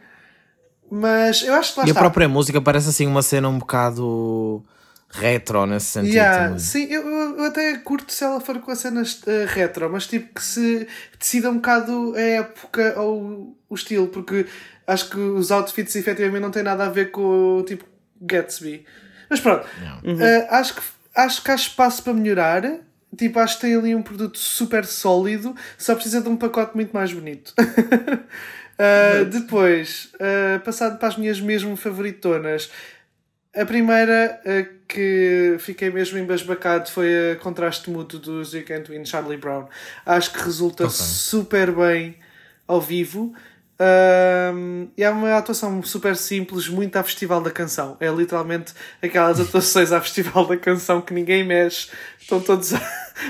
mas 0.91 1.43
eu 1.43 1.55
acho 1.55 1.75
que 1.75 1.81
lá 1.81 1.87
E 1.87 1.91
está. 1.91 2.01
a 2.01 2.03
própria 2.03 2.29
música 2.29 2.61
parece 2.61 2.89
assim 2.89 3.07
uma 3.07 3.23
cena 3.23 3.49
um 3.49 3.59
bocado 3.59 4.65
retro 5.13 5.67
nesse 5.67 5.87
sentido. 5.87 6.15
Yeah, 6.15 6.59
sim, 6.59 6.85
eu, 6.85 7.07
eu, 7.07 7.45
até 7.45 7.77
curto 7.79 8.11
se 8.11 8.25
ela 8.25 8.41
for 8.41 8.59
com 8.61 8.71
a 8.71 8.77
cena 8.77 9.03
uh, 9.03 9.47
retro, 9.47 9.91
mas 9.93 10.07
tipo 10.07 10.35
que 10.35 10.43
se 10.43 10.89
decida 11.19 11.51
um 11.51 11.57
bocado 11.57 12.15
a 12.17 12.21
época 12.21 12.99
ou 12.99 13.55
o 13.69 13.75
estilo, 13.75 14.09
porque 14.09 14.47
acho 14.87 15.11
que 15.11 15.19
os 15.19 15.51
outfits 15.51 15.95
efetivamente 15.97 16.43
não 16.43 16.51
têm 16.51 16.63
nada 16.63 16.87
a 16.87 16.89
ver 16.89 17.11
com 17.11 17.59
o 17.59 17.63
tipo 17.63 17.85
Gatsby. 18.21 18.85
Mas 19.29 19.41
pronto, 19.41 19.67
uhum. 20.05 20.17
uh, 20.17 20.47
acho, 20.51 20.75
que, 20.75 20.83
acho 21.15 21.43
que 21.43 21.51
há 21.51 21.55
espaço 21.55 22.03
para 22.03 22.13
melhorar. 22.13 22.63
Tipo, 23.17 23.41
acho 23.41 23.57
que 23.57 23.63
tem 23.63 23.77
ali 23.77 23.95
um 23.95 24.03
produto 24.03 24.39
super 24.39 24.87
sólido, 24.87 25.55
só 25.77 25.95
precisa 25.95 26.23
de 26.23 26.29
um 26.31 26.37
pacote 26.37 26.75
muito 26.75 26.93
mais 26.93 27.13
bonito. 27.13 27.53
uh, 27.61 29.25
depois, 29.27 30.11
uh, 30.15 30.59
passado 30.61 30.99
para 30.99 31.09
as 31.09 31.19
minhas 31.19 31.39
mesmo 31.39 31.77
favoritonas, 31.77 32.71
a 33.55 33.67
primeira 33.67 34.41
que 34.89 35.57
fiquei 35.59 35.91
mesmo 35.91 36.19
embasbacado 36.19 36.91
foi 36.91 37.33
a 37.33 37.37
contraste 37.37 37.91
mútuo 37.91 38.19
dos 38.19 38.55
You 38.55 38.65
Can't 38.65 38.91
Win 38.91 39.05
Charlie 39.05 39.37
Brown. 39.37 39.69
Acho 40.07 40.33
que 40.33 40.43
resulta 40.43 40.85
okay. 40.85 40.97
super 40.97 41.71
bem 41.71 42.17
ao 42.67 42.81
vivo. 42.81 43.35
E 44.97 45.03
é 45.03 45.11
uma 45.11 45.37
atuação 45.37 45.83
super 45.83 46.17
simples, 46.17 46.69
muito 46.69 46.97
a 46.97 47.03
Festival 47.03 47.41
da 47.41 47.51
Canção. 47.51 47.97
É 48.01 48.09
literalmente 48.09 48.75
aquelas 49.03 49.41
atuações 49.41 49.93
à 49.93 50.01
Festival 50.01 50.47
da 50.47 50.57
Canção 50.57 51.01
que 51.01 51.15
ninguém 51.15 51.45
mexe, 51.45 51.89
estão 52.19 52.41
todos, 52.41 52.73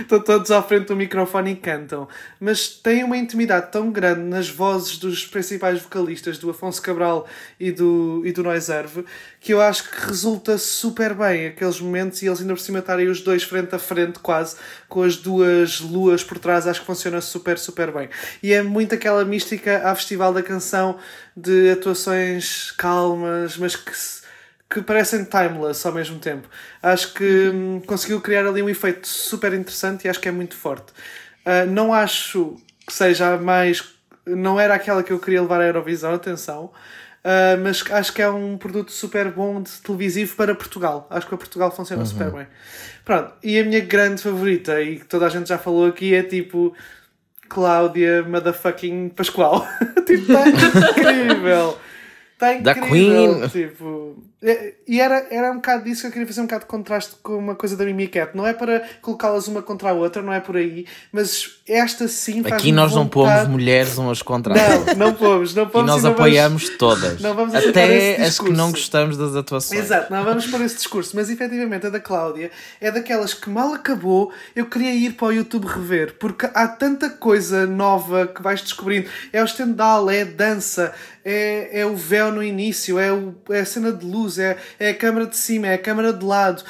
estão 0.01 0.21
todos 0.21 0.51
à 0.51 0.63
frente 0.63 0.87
do 0.87 0.97
microfone 0.97 1.53
e 1.53 1.57
cantam. 1.57 2.09
Mas 2.39 2.69
tem 2.69 3.05
uma 3.05 3.17
intimidade 3.17 3.71
tão 3.71 3.91
grande 3.91 4.23
nas 4.23 4.49
vozes 4.49 4.99
dos 4.99 5.27
principais 5.27 5.81
vocalistas, 5.81 6.39
do 6.39 6.51
Afonso 6.51 6.81
Cabral 6.81 7.27
e 7.59 7.71
do, 7.71 8.23
e 8.25 8.33
do 8.33 8.43
Noiserve, 8.43 9.05
que 9.41 9.53
eu 9.53 9.61
acho 9.61 9.91
que 9.91 10.07
resulta 10.07 10.59
super 10.59 11.15
bem 11.15 11.47
aqueles 11.47 11.81
momentos 11.81 12.23
e 12.23 12.27
eles 12.27 12.41
ainda 12.41 12.55
por 12.55 12.61
cima 12.61 12.79
estarem 12.79 13.09
os 13.09 13.21
dois 13.21 13.43
frente 13.43 13.75
a 13.75 13.79
frente, 13.79 14.19
quase, 14.19 14.57
com 14.89 15.03
as 15.03 15.17
duas 15.17 15.81
luas 15.81 16.23
por 16.23 16.39
trás, 16.39 16.67
acho 16.67 16.81
que 16.81 16.87
funciona 16.87 17.21
super, 17.21 17.59
super 17.59 17.93
bem. 17.93 18.09
E 18.43 18.53
é 18.53 18.63
muito 18.63 18.95
aquela 18.95 19.25
mística 19.25 19.89
à 19.89 19.95
Festival 19.95 20.33
da 20.33 20.43
Canção 20.43 20.99
de 21.37 21.71
atuações 21.71 22.71
calmas, 22.73 23.57
mas 23.57 23.77
que 23.77 23.93
que 24.73 24.81
parecem 24.81 25.25
timeless 25.25 25.87
ao 25.87 25.93
mesmo 25.93 26.19
tempo. 26.19 26.49
Acho 26.83 27.13
que 27.13 27.51
hum, 27.53 27.83
conseguiu 27.87 28.21
criar 28.21 28.47
ali 28.47 28.63
um 28.63 28.69
efeito 28.69 29.07
super 29.07 29.53
interessante 29.53 30.07
e 30.07 30.09
acho 30.09 30.19
que 30.19 30.29
é 30.29 30.33
muito 30.33 30.57
forte. 30.57 30.93
Uh, 31.45 31.69
não 31.71 31.93
acho 31.93 32.57
que 32.87 32.93
seja 32.93 33.37
mais. 33.37 33.85
Não 34.27 34.59
era 34.59 34.75
aquela 34.75 35.03
que 35.03 35.13
eu 35.13 35.19
queria 35.19 35.43
levar 35.43 35.61
à 35.61 35.67
Eurovisão, 35.67 36.15
atenção. 36.15 36.73
Uh, 37.25 37.61
mas 37.63 37.85
acho 37.91 38.13
que 38.13 38.23
é 38.23 38.29
um 38.29 38.57
produto 38.57 38.91
super 38.91 39.31
bom 39.31 39.63
de 39.63 39.71
televisivo 39.83 40.35
para 40.37 40.55
Portugal. 40.55 41.07
Acho 41.11 41.27
que 41.27 41.31
para 41.31 41.39
Portugal 41.39 41.71
funciona 41.71 42.03
uhum. 42.03 42.09
super 42.09 42.31
bem. 42.31 42.47
Pronto, 43.05 43.33
e 43.43 43.59
a 43.59 43.65
minha 43.65 43.81
grande 43.81 44.23
favorita, 44.23 44.81
e 44.81 45.01
que 45.01 45.05
toda 45.05 45.27
a 45.27 45.29
gente 45.29 45.49
já 45.49 45.59
falou 45.59 45.87
aqui, 45.87 46.15
é 46.15 46.23
tipo 46.23 46.75
Cláudia 47.49 48.23
Motherfucking 48.23 49.11
Pascoal. 49.11 49.67
tipo, 50.07 50.33
tá 50.33 50.49
incrível! 50.49 51.79
Está 52.33 52.55
incrível. 52.55 52.63
Da 52.63 52.75
Queen. 52.75 53.49
Tipo, 53.49 54.32
e 54.89 55.01
era, 55.01 55.27
era 55.31 55.53
um 55.53 55.57
bocado 55.57 55.85
disso 55.85 56.01
que 56.01 56.07
eu 56.09 56.11
queria 56.11 56.27
fazer 56.27 56.41
um 56.41 56.45
bocado 56.45 56.65
de 56.65 56.67
contraste 56.67 57.15
com 57.23 57.39
uma 57.39 57.55
coisa 57.55 57.77
da 57.77 57.85
Mimi 57.85 58.09
Cat. 58.09 58.37
Não 58.37 58.45
é 58.45 58.53
para 58.53 58.83
colocá-las 59.01 59.47
uma 59.47 59.63
contra 59.63 59.91
a 59.91 59.93
outra, 59.93 60.21
não 60.21 60.33
é 60.33 60.41
por 60.41 60.57
aí, 60.57 60.85
mas 61.13 61.61
esta 61.67 62.09
sim 62.09 62.43
faz 62.43 62.55
Aqui 62.55 62.73
nós 62.73 62.93
vontade... 62.93 63.05
não 63.05 63.09
pomos 63.09 63.49
mulheres 63.49 63.97
umas 63.99 64.21
contra 64.21 64.55
as 64.55 64.79
outras. 64.79 64.97
Não, 64.97 65.07
não 65.07 65.15
pomos, 65.15 65.55
não 65.55 65.69
pomos. 65.69 65.91
E 65.91 65.95
nós 65.95 66.05
apoiamos 66.05 66.63
vamos, 66.65 66.77
todas. 66.79 67.21
Não 67.21 67.35
vamos 67.35 67.55
Até 67.55 68.17
as 68.17 68.39
que 68.41 68.51
não 68.51 68.73
gostamos 68.73 69.17
das 69.17 69.37
atuações. 69.37 69.81
Exato, 69.81 70.13
não 70.13 70.25
vamos 70.25 70.47
pôr 70.47 70.61
esse 70.63 70.77
discurso, 70.77 71.15
mas 71.15 71.31
efetivamente 71.31 71.87
a 71.87 71.91
da 71.91 72.01
Cláudia 72.01 72.51
é 72.81 72.91
daquelas 72.91 73.35
que 73.35 73.49
mal 73.49 73.73
acabou, 73.73 74.33
eu 74.57 74.67
queria 74.67 74.93
ir 74.93 75.13
para 75.13 75.29
o 75.29 75.33
YouTube 75.33 75.67
rever, 75.67 76.17
porque 76.19 76.49
há 76.53 76.67
tanta 76.67 77.09
coisa 77.09 77.65
nova 77.65 78.27
que 78.27 78.43
vais 78.43 78.61
descobrindo. 78.61 79.09
É 79.33 79.41
o 79.41 79.45
stand-up, 79.45 80.13
é 80.13 80.25
dança, 80.25 80.93
é, 81.25 81.81
é 81.81 81.87
o 81.87 81.95
véu 81.95 82.33
no 82.33 82.43
início, 82.43 82.99
é, 82.99 83.13
o, 83.13 83.35
é 83.51 83.61
a 83.61 83.65
cena 83.65 83.93
de 83.93 84.05
luz, 84.05 84.32
é, 84.39 84.57
é 84.79 84.91
a 84.91 84.95
câmara 84.95 85.27
de 85.27 85.37
cima, 85.37 85.69
é 85.69 85.75
a 85.75 85.79
câmara 85.79 86.13
de 86.13 86.25
lado. 86.25 86.63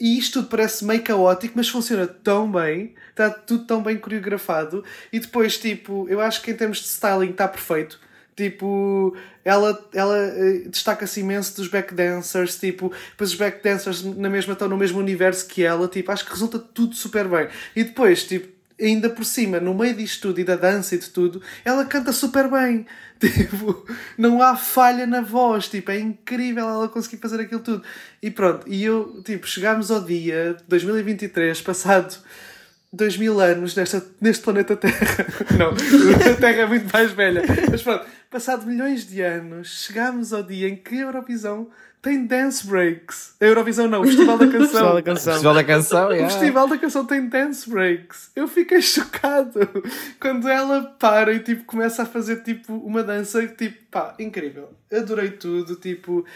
E 0.00 0.18
isto 0.18 0.40
tudo 0.40 0.48
parece 0.48 0.84
meio 0.84 1.02
caótico, 1.02 1.54
mas 1.56 1.68
funciona 1.68 2.06
tão 2.06 2.50
bem, 2.50 2.94
está 3.10 3.30
tudo 3.30 3.64
tão 3.64 3.82
bem 3.82 3.96
coreografado. 3.96 4.84
E 5.12 5.18
depois, 5.18 5.58
tipo, 5.58 6.06
eu 6.08 6.20
acho 6.20 6.42
que 6.42 6.50
em 6.50 6.54
termos 6.54 6.78
de 6.78 6.86
styling 6.86 7.30
está 7.30 7.48
perfeito. 7.48 8.00
Tipo, 8.36 9.16
ela, 9.44 9.88
ela 9.94 10.16
uh, 10.16 10.68
destaca-se 10.68 11.20
imenso 11.20 11.56
dos 11.56 11.68
backdancers, 11.68 12.58
tipo, 12.58 12.92
depois 13.10 13.30
os 13.30 13.36
backdancers 13.36 14.02
na 14.02 14.28
mesma 14.28 14.54
estão 14.54 14.68
no 14.68 14.76
mesmo 14.76 14.98
universo 14.98 15.46
que 15.46 15.62
ela, 15.62 15.86
tipo, 15.86 16.10
acho 16.10 16.24
que 16.24 16.32
resulta 16.32 16.58
tudo 16.58 16.96
super 16.96 17.28
bem. 17.28 17.48
E 17.76 17.84
depois, 17.84 18.24
tipo, 18.24 18.53
ainda 18.80 19.08
por 19.08 19.24
cima, 19.24 19.60
no 19.60 19.74
meio 19.74 19.94
disto 19.94 20.28
tudo 20.28 20.40
e 20.40 20.44
da 20.44 20.56
dança 20.56 20.94
e 20.94 20.98
de 20.98 21.10
tudo, 21.10 21.40
ela 21.64 21.84
canta 21.84 22.12
super 22.12 22.50
bem. 22.50 22.86
Tipo, 23.24 23.86
não 24.18 24.42
há 24.42 24.54
falha 24.54 25.06
na 25.06 25.22
voz, 25.22 25.68
tipo, 25.68 25.90
é 25.90 25.98
incrível 25.98 26.68
ela 26.68 26.88
conseguir 26.88 27.16
fazer 27.16 27.40
aquilo 27.40 27.60
tudo. 27.60 27.82
E 28.20 28.30
pronto, 28.30 28.68
e 28.68 28.84
eu, 28.84 29.22
tipo, 29.24 29.46
chegámos 29.46 29.90
ao 29.90 30.04
dia 30.04 30.56
2023, 30.68 31.62
passado 31.62 32.18
dois 32.94 33.16
mil 33.16 33.40
anos 33.40 33.74
nesta, 33.74 34.04
neste 34.20 34.42
planeta 34.42 34.76
Terra. 34.76 35.26
Não, 35.58 35.70
a 35.70 36.36
Terra 36.36 36.62
é 36.62 36.66
muito 36.66 36.92
mais 36.92 37.12
velha. 37.12 37.42
Mas 37.70 37.82
pronto, 37.82 38.04
passado 38.30 38.66
milhões 38.66 39.06
de 39.06 39.22
anos, 39.22 39.84
chegámos 39.86 40.32
ao 40.32 40.42
dia 40.42 40.68
em 40.68 40.76
que 40.76 40.96
a 40.96 41.02
Eurovisão 41.02 41.68
tem 42.04 42.26
dance 42.26 42.66
breaks. 42.66 43.34
A 43.40 43.46
Eurovisão 43.46 43.88
não, 43.88 44.02
o 44.02 44.04
Festival 44.04 44.36
da 44.36 44.46
Canção. 44.52 44.58
o 44.58 44.66
Festival 44.66 44.94
da 44.94 45.02
Canção. 45.02 45.32
O 45.32 45.32
Festival 45.32 45.54
da 45.54 45.64
Canção, 45.64 46.12
yeah. 46.12 46.26
O 46.26 46.30
Festival 46.30 46.68
da 46.68 46.78
Canção 46.78 47.06
tem 47.06 47.28
dance 47.28 47.70
breaks. 47.70 48.30
Eu 48.36 48.46
fiquei 48.46 48.80
chocado 48.82 49.58
quando 50.20 50.46
ela 50.46 50.82
para 50.98 51.32
e 51.32 51.40
tipo 51.40 51.64
começa 51.64 52.02
a 52.02 52.06
fazer 52.06 52.42
tipo 52.42 52.74
uma 52.74 53.02
dança 53.02 53.46
tipo, 53.46 53.78
pá, 53.90 54.14
incrível. 54.18 54.70
Adorei 54.92 55.30
tudo, 55.30 55.76
tipo, 55.76 56.26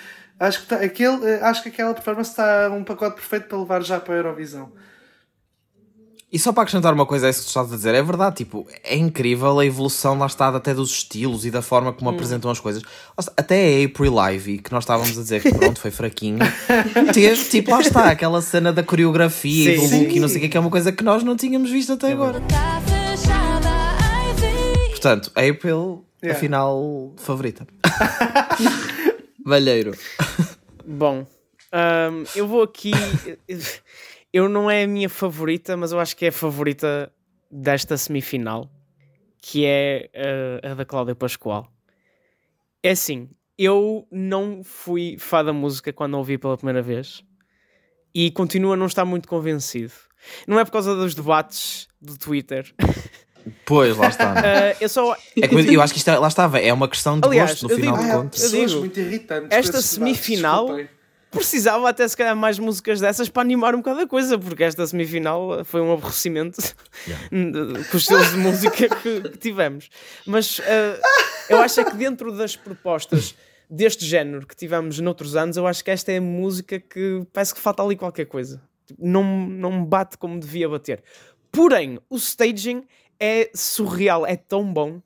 acho 0.40 0.62
que 0.62 0.66
tá, 0.68 0.76
aquele, 0.76 1.34
acho 1.42 1.62
que 1.62 1.68
aquela 1.68 1.92
performance 1.92 2.30
está 2.30 2.70
um 2.70 2.82
pacote 2.82 3.16
perfeito 3.16 3.46
para 3.46 3.58
levar 3.58 3.82
já 3.82 4.00
para 4.00 4.14
a 4.14 4.16
Eurovisão. 4.16 4.72
E 6.30 6.38
só 6.38 6.52
para 6.52 6.64
acrescentar 6.64 6.92
uma 6.92 7.06
coisa 7.06 7.26
a 7.26 7.30
isso 7.30 7.40
que 7.40 7.46
tu 7.46 7.48
estás 7.48 7.72
a 7.72 7.76
dizer, 7.76 7.94
é 7.94 8.02
verdade, 8.02 8.36
tipo, 8.36 8.66
é 8.84 8.94
incrível 8.94 9.58
a 9.58 9.64
evolução 9.64 10.18
lá 10.18 10.26
está 10.26 10.48
até 10.48 10.74
dos 10.74 10.90
estilos 10.90 11.46
e 11.46 11.50
da 11.50 11.62
forma 11.62 11.90
como 11.90 12.10
hum. 12.10 12.14
apresentam 12.14 12.50
as 12.50 12.60
coisas. 12.60 12.82
Até 13.34 13.80
a 13.80 13.86
April 13.86 14.12
Live, 14.12 14.58
que 14.58 14.70
nós 14.70 14.84
estávamos 14.84 15.16
a 15.18 15.22
dizer 15.22 15.40
que 15.40 15.54
pronto, 15.54 15.80
foi 15.80 15.90
fraquinho, 15.90 16.40
teve, 17.14 17.44
tipo, 17.44 17.70
lá 17.70 17.80
está, 17.80 18.10
aquela 18.10 18.42
cena 18.42 18.70
da 18.70 18.82
coreografia 18.82 19.78
sim, 19.78 19.86
e 19.86 19.88
do 19.88 19.96
look 19.96 20.16
e 20.16 20.20
não 20.20 20.28
sei 20.28 20.36
o 20.36 20.40
que, 20.42 20.48
que 20.50 20.56
é 20.58 20.60
uma 20.60 20.70
coisa 20.70 20.92
que 20.92 21.02
nós 21.02 21.24
não 21.24 21.34
tínhamos 21.34 21.70
visto 21.70 21.94
até 21.94 22.12
agora. 22.12 22.42
Portanto, 24.90 25.30
April, 25.34 26.04
yeah. 26.22 26.36
afinal, 26.36 27.14
favorita. 27.16 27.66
Valheiro. 29.46 29.96
Bom, 30.86 31.26
um, 31.72 32.24
eu 32.34 32.46
vou 32.46 32.62
aqui 32.62 32.90
eu 34.32 34.48
não 34.48 34.70
é 34.70 34.84
a 34.84 34.86
minha 34.86 35.08
favorita, 35.08 35.76
mas 35.76 35.92
eu 35.92 36.00
acho 36.00 36.16
que 36.16 36.26
é 36.26 36.28
a 36.28 36.32
favorita 36.32 37.12
desta 37.50 37.96
semifinal, 37.96 38.70
que 39.40 39.64
é 39.64 40.10
a, 40.62 40.72
a 40.72 40.74
da 40.74 40.84
Cláudia 40.84 41.14
Pascoal. 41.14 41.70
É 42.82 42.90
assim, 42.90 43.30
eu 43.56 44.06
não 44.10 44.62
fui 44.62 45.16
fã 45.18 45.44
da 45.44 45.52
música 45.52 45.92
quando 45.92 46.14
a 46.14 46.18
ouvi 46.18 46.38
pela 46.38 46.56
primeira 46.56 46.82
vez 46.82 47.24
e 48.14 48.30
continuo 48.30 48.72
a 48.72 48.76
não 48.76 48.86
estar 48.86 49.04
muito 49.04 49.28
convencido. 49.28 49.92
Não 50.46 50.58
é 50.58 50.64
por 50.64 50.72
causa 50.72 50.94
dos 50.94 51.14
debates 51.14 51.88
do 52.00 52.16
Twitter. 52.16 52.72
Pois, 53.64 53.96
lá 53.96 54.08
está. 54.08 54.34
Uh, 54.34 54.76
eu, 54.78 54.88
só... 54.90 55.14
é 55.14 55.74
eu 55.74 55.80
acho 55.80 55.94
que 55.94 55.98
isto 55.98 56.10
é, 56.10 56.18
lá 56.18 56.28
estava, 56.28 56.58
é 56.58 56.70
uma 56.70 56.88
questão 56.88 57.18
de 57.18 57.26
Aliás, 57.26 57.52
gosto 57.52 57.68
no 57.68 57.76
final 57.76 57.96
digo, 57.96 58.06
de 58.06 58.16
contas. 58.16 58.52
Eu 58.52 58.66
digo, 58.66 58.80
muito 58.80 59.00
irritantes 59.00 59.48
esta 59.56 59.80
semifinal 59.80 60.66
debates, 60.66 60.97
precisava 61.30 61.88
até 61.88 62.06
se 62.06 62.16
calhar 62.16 62.36
mais 62.36 62.58
músicas 62.58 63.00
dessas 63.00 63.28
para 63.28 63.42
animar 63.42 63.74
um 63.74 63.78
bocado 63.78 64.00
a 64.00 64.06
coisa, 64.06 64.38
porque 64.38 64.64
esta 64.64 64.86
semifinal 64.86 65.64
foi 65.64 65.80
um 65.80 65.92
aborrecimento 65.92 66.60
yeah. 67.06 67.84
com 67.90 67.96
os 67.96 68.02
estilos 68.02 68.30
de 68.30 68.36
música 68.38 68.88
que, 68.96 69.20
que 69.28 69.38
tivemos. 69.38 69.88
Mas 70.26 70.58
uh, 70.58 70.62
eu 71.48 71.58
acho 71.58 71.80
é 71.80 71.84
que 71.84 71.96
dentro 71.96 72.32
das 72.32 72.56
propostas 72.56 73.34
deste 73.70 74.04
género 74.04 74.46
que 74.46 74.56
tivemos 74.56 74.98
noutros 74.98 75.36
anos, 75.36 75.56
eu 75.56 75.66
acho 75.66 75.84
que 75.84 75.90
esta 75.90 76.12
é 76.12 76.18
a 76.18 76.22
música 76.22 76.80
que 76.80 77.26
parece 77.32 77.54
que 77.54 77.60
falta 77.60 77.82
ali 77.82 77.96
qualquer 77.96 78.24
coisa. 78.24 78.62
Não, 78.98 79.22
não 79.46 79.84
bate 79.84 80.16
como 80.16 80.40
devia 80.40 80.68
bater. 80.68 81.02
Porém, 81.52 81.98
o 82.08 82.16
staging 82.16 82.84
é 83.20 83.50
surreal, 83.54 84.26
é 84.26 84.36
tão 84.36 84.72
bom, 84.72 85.02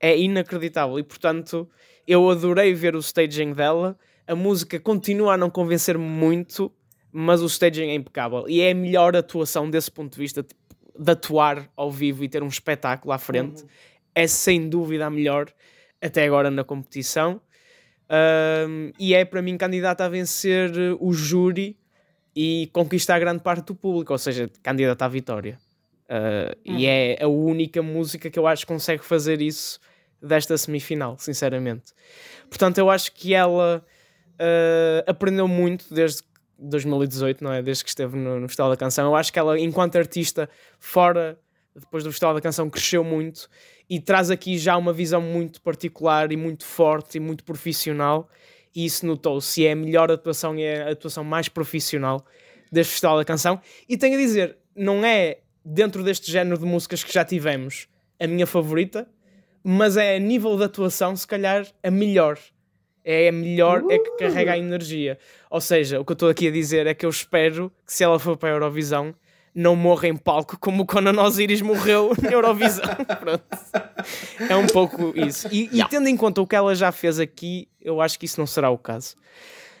é 0.00 0.18
inacreditável. 0.18 0.98
E 0.98 1.02
portanto, 1.04 1.68
eu 2.06 2.28
adorei 2.30 2.74
ver 2.74 2.96
o 2.96 3.00
staging 3.00 3.52
dela 3.52 3.96
a 4.26 4.34
música 4.34 4.78
continua 4.80 5.34
a 5.34 5.36
não 5.36 5.50
convencer-me 5.50 6.04
muito, 6.04 6.72
mas 7.12 7.40
o 7.42 7.46
staging 7.46 7.90
é 7.90 7.94
impecável. 7.94 8.44
E 8.48 8.60
é 8.60 8.72
a 8.72 8.74
melhor 8.74 9.16
atuação 9.16 9.70
desse 9.70 9.90
ponto 9.90 10.12
de 10.12 10.18
vista, 10.18 10.42
tipo, 10.42 10.60
de 10.98 11.12
atuar 11.12 11.70
ao 11.76 11.90
vivo 11.90 12.24
e 12.24 12.28
ter 12.28 12.42
um 12.42 12.48
espetáculo 12.48 13.12
à 13.12 13.18
frente. 13.18 13.62
Uhum. 13.62 13.68
É 14.14 14.26
sem 14.26 14.68
dúvida 14.68 15.06
a 15.06 15.10
melhor 15.10 15.52
até 16.00 16.24
agora 16.24 16.50
na 16.50 16.64
competição. 16.64 17.40
Um, 18.68 18.92
e 18.98 19.14
é 19.14 19.24
para 19.24 19.42
mim 19.42 19.56
candidata 19.56 20.04
a 20.04 20.08
vencer 20.08 20.70
o 21.00 21.12
júri 21.12 21.76
e 22.34 22.70
conquistar 22.72 23.18
grande 23.18 23.42
parte 23.42 23.66
do 23.66 23.74
público, 23.74 24.12
ou 24.12 24.18
seja, 24.18 24.50
candidata 24.62 25.04
à 25.04 25.08
vitória. 25.08 25.58
Uh, 26.08 26.70
uhum. 26.70 26.78
E 26.78 26.86
é 26.86 27.18
a 27.20 27.26
única 27.26 27.82
música 27.82 28.30
que 28.30 28.38
eu 28.38 28.46
acho 28.46 28.64
que 28.64 28.72
consegue 28.72 29.04
fazer 29.04 29.40
isso 29.40 29.80
desta 30.22 30.56
semifinal, 30.56 31.16
sinceramente. 31.18 31.92
Portanto, 32.48 32.78
eu 32.78 32.90
acho 32.90 33.12
que 33.12 33.34
ela 33.34 33.84
uh, 34.40 35.04
aprendeu 35.06 35.48
muito 35.48 35.92
desde 35.92 36.22
2018, 36.58 37.42
não 37.42 37.52
é? 37.52 37.62
Desde 37.62 37.84
que 37.84 37.90
esteve 37.90 38.16
no, 38.16 38.40
no 38.40 38.48
Festival 38.48 38.70
da 38.70 38.76
Canção. 38.76 39.06
Eu 39.06 39.14
acho 39.14 39.32
que 39.32 39.38
ela, 39.38 39.58
enquanto 39.58 39.96
artista, 39.96 40.48
fora, 40.78 41.38
depois 41.74 42.02
do 42.04 42.10
Festival 42.10 42.34
da 42.34 42.40
Canção, 42.40 42.70
cresceu 42.70 43.04
muito 43.04 43.48
e 43.88 44.00
traz 44.00 44.30
aqui 44.30 44.58
já 44.58 44.76
uma 44.76 44.92
visão 44.92 45.20
muito 45.20 45.60
particular 45.60 46.32
e 46.32 46.36
muito 46.36 46.64
forte 46.64 47.16
e 47.16 47.20
muito 47.20 47.44
profissional. 47.44 48.28
E 48.74 48.84
isso 48.84 49.06
notou-se. 49.06 49.66
É 49.66 49.72
a 49.72 49.76
melhor 49.76 50.10
atuação 50.10 50.56
e 50.56 50.62
é 50.62 50.82
a 50.82 50.90
atuação 50.90 51.24
mais 51.24 51.48
profissional 51.48 52.24
deste 52.70 52.92
Festival 52.92 53.18
da 53.18 53.24
Canção. 53.24 53.60
E 53.88 53.96
tenho 53.96 54.14
a 54.14 54.18
dizer, 54.18 54.58
não 54.74 55.04
é 55.04 55.38
dentro 55.64 56.02
deste 56.02 56.30
género 56.30 56.58
de 56.58 56.64
músicas 56.64 57.02
que 57.02 57.12
já 57.12 57.24
tivemos 57.24 57.88
a 58.20 58.26
minha 58.26 58.46
favorita, 58.46 59.08
mas 59.62 59.96
é 59.96 60.16
a 60.16 60.18
nível 60.18 60.56
de 60.56 60.64
atuação, 60.64 61.14
se 61.16 61.26
calhar, 61.26 61.66
a 61.82 61.90
melhor 61.90 62.38
é 63.06 63.30
melhor, 63.30 63.82
uh! 63.82 63.90
é 63.92 63.98
que 63.98 64.10
carrega 64.18 64.52
a 64.52 64.58
energia. 64.58 65.16
Ou 65.48 65.60
seja, 65.60 66.00
o 66.00 66.04
que 66.04 66.10
eu 66.10 66.14
estou 66.14 66.28
aqui 66.28 66.48
a 66.48 66.50
dizer 66.50 66.88
é 66.88 66.92
que 66.92 67.06
eu 67.06 67.10
espero 67.10 67.70
que 67.86 67.92
se 67.92 68.02
ela 68.02 68.18
for 68.18 68.36
para 68.36 68.48
a 68.48 68.52
Eurovisão, 68.52 69.14
não 69.54 69.76
morra 69.76 70.08
em 70.08 70.16
palco 70.16 70.58
como 70.58 70.82
o 70.82 70.86
Conan 70.86 71.18
Osiris 71.22 71.62
morreu 71.62 72.12
na 72.20 72.30
Eurovisão. 72.30 72.84
Pronto. 73.20 73.44
É 74.50 74.56
um 74.56 74.66
pouco 74.66 75.14
isso. 75.16 75.48
E, 75.52 75.70
e, 75.72 75.88
tendo 75.88 76.08
em 76.08 76.16
conta 76.16 76.42
o 76.42 76.46
que 76.46 76.56
ela 76.56 76.74
já 76.74 76.90
fez 76.90 77.20
aqui, 77.20 77.68
eu 77.80 78.00
acho 78.00 78.18
que 78.18 78.26
isso 78.26 78.40
não 78.40 78.46
será 78.46 78.68
o 78.68 78.76
caso. 78.76 79.14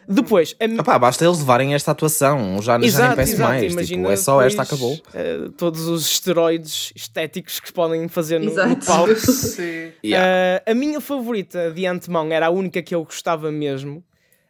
Depois, 0.08 0.54
a... 0.60 0.64
Epá, 0.64 0.98
basta 0.98 1.24
eles 1.24 1.38
levarem 1.38 1.74
esta 1.74 1.90
atuação, 1.90 2.60
já, 2.62 2.78
exato, 2.78 2.90
já 2.90 3.06
nem 3.08 3.16
peço 3.16 3.32
exato, 3.32 3.50
mais. 3.50 3.88
Tipo, 3.88 4.10
é 4.10 4.16
só 4.16 4.42
esta, 4.42 4.62
acabou. 4.62 4.94
Uh, 4.94 5.50
todos 5.52 5.88
os 5.88 6.06
esteroides 6.06 6.92
estéticos 6.94 7.58
que 7.58 7.72
podem 7.72 8.06
fazer 8.08 8.38
no, 8.38 8.54
no 8.54 8.76
palco. 8.84 9.12
uh, 9.12 10.70
a 10.70 10.74
minha 10.74 11.00
favorita 11.00 11.70
de 11.72 11.86
antemão 11.86 12.30
era 12.32 12.46
a 12.46 12.50
única 12.50 12.82
que 12.82 12.94
eu 12.94 13.04
gostava 13.04 13.50
mesmo. 13.50 14.04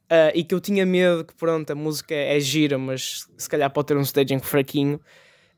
Uh, 0.07 0.31
e 0.37 0.45
que 0.45 0.55
eu 0.55 0.61
tinha 0.61 0.87
medo 0.87 1.25
que, 1.25 1.35
pronto, 1.35 1.69
a 1.69 1.75
música 1.75 2.15
é 2.15 2.39
gira, 2.39 2.79
mas 2.79 3.27
se 3.37 3.49
calhar 3.49 3.69
pode 3.71 3.89
ter 3.89 3.97
um 3.97 4.03
staging 4.03 4.39
fraquinho, 4.39 5.01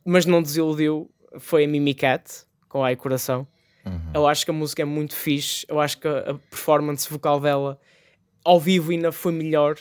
mas 0.05 0.25
não 0.25 0.41
desiludiu. 0.41 1.11
Foi 1.39 1.65
a 1.65 1.69
Mimi 1.69 1.93
Cat, 1.93 2.25
com 2.67 2.83
Ai 2.83 2.97
Coração. 2.97 3.47
Uhum. 3.85 4.01
Eu 4.15 4.27
acho 4.27 4.47
que 4.47 4.51
a 4.51 4.55
música 4.55 4.81
é 4.81 4.85
muito 4.85 5.15
fixe, 5.15 5.67
eu 5.69 5.79
acho 5.79 5.99
que 5.99 6.09
a 6.09 6.35
performance 6.51 7.11
vocal 7.11 7.39
dela 7.41 7.79
ao 8.49 8.59
vivo 8.59 8.93
ainda 8.93 9.13
foi 9.13 9.31
melhor 9.31 9.77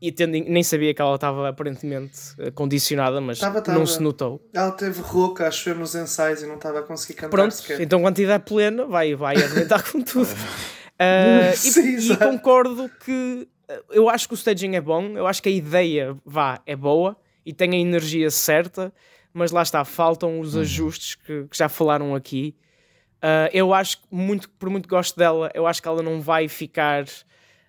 e 0.00 0.12
tendo, 0.12 0.32
nem 0.32 0.62
sabia 0.62 0.94
que 0.94 1.02
ela 1.02 1.14
estava 1.16 1.48
aparentemente 1.48 2.18
eh, 2.38 2.50
condicionada, 2.50 3.20
mas 3.20 3.38
tava, 3.40 3.60
tava. 3.60 3.76
não 3.76 3.86
se 3.86 4.00
notou. 4.00 4.40
Ela 4.52 4.70
teve 4.70 5.00
rouca, 5.00 5.48
acho 5.48 5.70
eu, 5.70 5.74
nos 5.74 5.94
ensaios 5.94 6.42
e 6.42 6.46
não 6.46 6.56
estava 6.56 6.80
a 6.80 6.82
conseguir 6.82 7.14
cantar 7.14 7.30
Pronto, 7.30 7.54
sequer. 7.54 7.80
então 7.80 8.00
quando 8.00 8.14
estiver 8.14 8.38
plena, 8.40 8.84
vai, 8.84 9.14
vai 9.14 9.34
arrebentar 9.36 9.82
com 9.90 10.00
tudo. 10.00 10.30
Uh, 10.30 11.56
Sim, 11.56 11.96
e, 11.96 12.12
e, 12.12 12.16
concordo 12.16 12.88
que 13.04 13.48
eh, 13.68 13.82
eu 13.90 14.08
acho 14.08 14.28
que 14.28 14.34
o 14.34 14.36
staging 14.36 14.76
é 14.76 14.80
bom, 14.80 15.16
eu 15.16 15.26
acho 15.26 15.42
que 15.42 15.48
a 15.48 15.52
ideia 15.52 16.14
vá, 16.24 16.60
é 16.66 16.76
boa 16.76 17.16
e 17.44 17.52
tem 17.52 17.72
a 17.72 17.76
energia 17.76 18.30
certa, 18.30 18.92
mas 19.32 19.50
lá 19.50 19.62
está, 19.62 19.84
faltam 19.84 20.38
os 20.38 20.54
uhum. 20.54 20.60
ajustes 20.60 21.16
que, 21.16 21.46
que, 21.50 21.56
já 21.56 21.68
falaram 21.68 22.14
aqui. 22.14 22.54
Uh, 23.16 23.48
eu 23.52 23.72
acho 23.72 24.02
que, 24.02 24.04
muito, 24.10 24.50
por 24.50 24.68
muito 24.70 24.88
gosto 24.88 25.16
dela, 25.16 25.50
eu 25.54 25.66
acho 25.66 25.80
que 25.80 25.88
ela 25.88 26.02
não 26.02 26.20
vai 26.20 26.46
ficar 26.46 27.06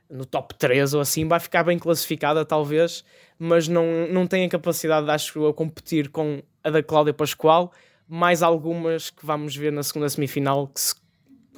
no 0.09 0.25
top 0.25 0.53
3 0.55 0.93
ou 0.93 1.01
assim, 1.01 1.27
vai 1.27 1.39
ficar 1.39 1.63
bem 1.63 1.79
classificada 1.79 2.45
talvez, 2.45 3.03
mas 3.37 3.67
não, 3.67 4.07
não 4.09 4.27
tem 4.27 4.45
a 4.45 4.49
capacidade, 4.49 5.09
acho 5.09 5.39
eu, 5.39 5.47
a 5.47 5.53
competir 5.53 6.09
com 6.09 6.41
a 6.63 6.69
da 6.69 6.83
Cláudia 6.83 7.13
Pascoal, 7.13 7.71
mais 8.07 8.43
algumas 8.43 9.09
que 9.09 9.25
vamos 9.25 9.55
ver 9.55 9.71
na 9.71 9.83
segunda 9.83 10.07
semifinal 10.09 10.67
que 10.67 10.79
se 10.79 10.95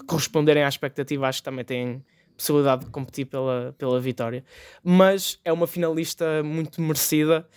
corresponderem 0.08 0.64
à 0.64 0.68
expectativa, 0.68 1.28
acho 1.28 1.40
que 1.40 1.46
também 1.46 1.66
têm 1.66 2.04
possibilidade 2.36 2.86
de 2.86 2.92
competir 2.92 3.26
pela, 3.26 3.74
pela 3.78 4.00
vitória. 4.00 4.44
Mas 4.84 5.40
é 5.44 5.52
uma 5.52 5.68
finalista 5.68 6.44
muito 6.44 6.82
merecida 6.82 7.48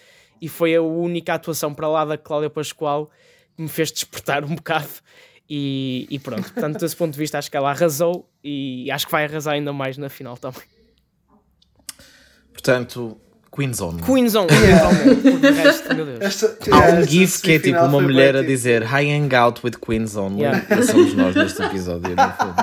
e 0.40 0.48
foi 0.48 0.74
a 0.74 0.82
única 0.82 1.34
atuação 1.34 1.74
para 1.74 1.86
lá 1.86 2.04
da 2.04 2.16
Cláudia 2.16 2.50
Pascoal 2.50 3.10
que 3.54 3.62
me 3.62 3.68
fez 3.68 3.92
despertar 3.92 4.44
um 4.44 4.54
bocado 4.54 4.88
E, 5.52 6.06
e 6.08 6.18
pronto, 6.20 6.44
portanto, 6.52 6.78
desse 6.78 6.94
ponto 6.94 7.12
de 7.12 7.18
vista, 7.18 7.36
acho 7.36 7.50
que 7.50 7.56
ela 7.56 7.70
arrasou 7.70 8.30
e 8.42 8.88
acho 8.88 9.06
que 9.06 9.10
vai 9.10 9.24
arrasar 9.24 9.54
ainda 9.54 9.72
mais 9.72 9.98
na 9.98 10.08
final 10.08 10.36
também. 10.36 10.62
Portanto, 12.60 13.16
Queenzone. 13.50 14.02
Queenzone, 14.02 14.52
yeah. 14.52 14.90
resto, 15.62 15.94
meu 15.94 16.04
Deus. 16.04 16.20
Esta, 16.20 16.56
Há 16.70 16.92
um 16.92 17.02
gif 17.06 17.40
que 17.40 17.52
é 17.52 17.58
tipo 17.58 17.78
uma 17.80 18.00
mulher 18.00 18.36
a 18.36 18.42
dizer 18.42 18.82
I 18.82 19.10
hang 19.10 19.34
out 19.34 19.60
with 19.64 19.72
Queenzone. 19.80 20.42
Yeah. 20.42 20.82
Somos 20.82 21.14
nós 21.14 21.34
neste 21.34 21.62
episódio, 21.62 22.14
no 22.14 22.32
fundo. 22.32 22.54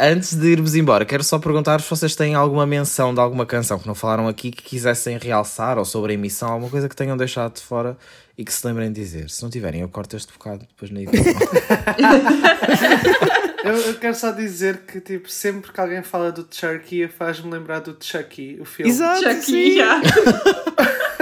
Antes 0.00 0.34
de 0.34 0.48
irmos 0.48 0.74
embora, 0.74 1.04
quero 1.04 1.22
só 1.22 1.38
perguntar 1.38 1.80
se 1.80 1.88
vocês 1.88 2.16
têm 2.16 2.34
alguma 2.34 2.66
menção 2.66 3.14
de 3.14 3.20
alguma 3.20 3.44
canção 3.44 3.78
que 3.78 3.86
não 3.86 3.94
falaram 3.94 4.26
aqui 4.26 4.50
que 4.50 4.62
quisessem 4.62 5.18
realçar 5.18 5.78
ou 5.78 5.84
sobre 5.84 6.12
a 6.12 6.14
emissão, 6.14 6.48
alguma 6.48 6.70
coisa 6.70 6.88
que 6.88 6.96
tenham 6.96 7.16
deixado 7.16 7.54
de 7.54 7.60
fora 7.60 7.96
e 8.36 8.44
que 8.44 8.52
se 8.52 8.66
lembrem 8.66 8.92
de 8.92 9.00
dizer. 9.00 9.30
Se 9.30 9.42
não 9.42 9.50
tiverem, 9.50 9.82
eu 9.82 9.88
corto 9.88 10.16
este 10.16 10.32
bocado 10.32 10.66
depois 10.66 10.90
na 10.90 11.02
edição. 11.02 11.32
eu, 13.64 13.76
eu, 13.76 13.94
quero 13.94 14.14
só 14.14 14.30
dizer 14.30 14.82
que 14.86 15.00
tipo, 15.00 15.30
sempre 15.30 15.72
que 15.72 15.80
alguém 15.80 16.02
fala 16.02 16.32
do 16.32 16.46
Chucky 16.50 17.08
faz-me 17.08 17.50
lembrar 17.50 17.80
do 17.80 17.96
Chucky, 18.00 18.58
o 18.60 18.64
filme. 18.64 18.90
Exato, 18.90 19.22
Chucky, 19.22 19.52
yeah. 19.76 20.02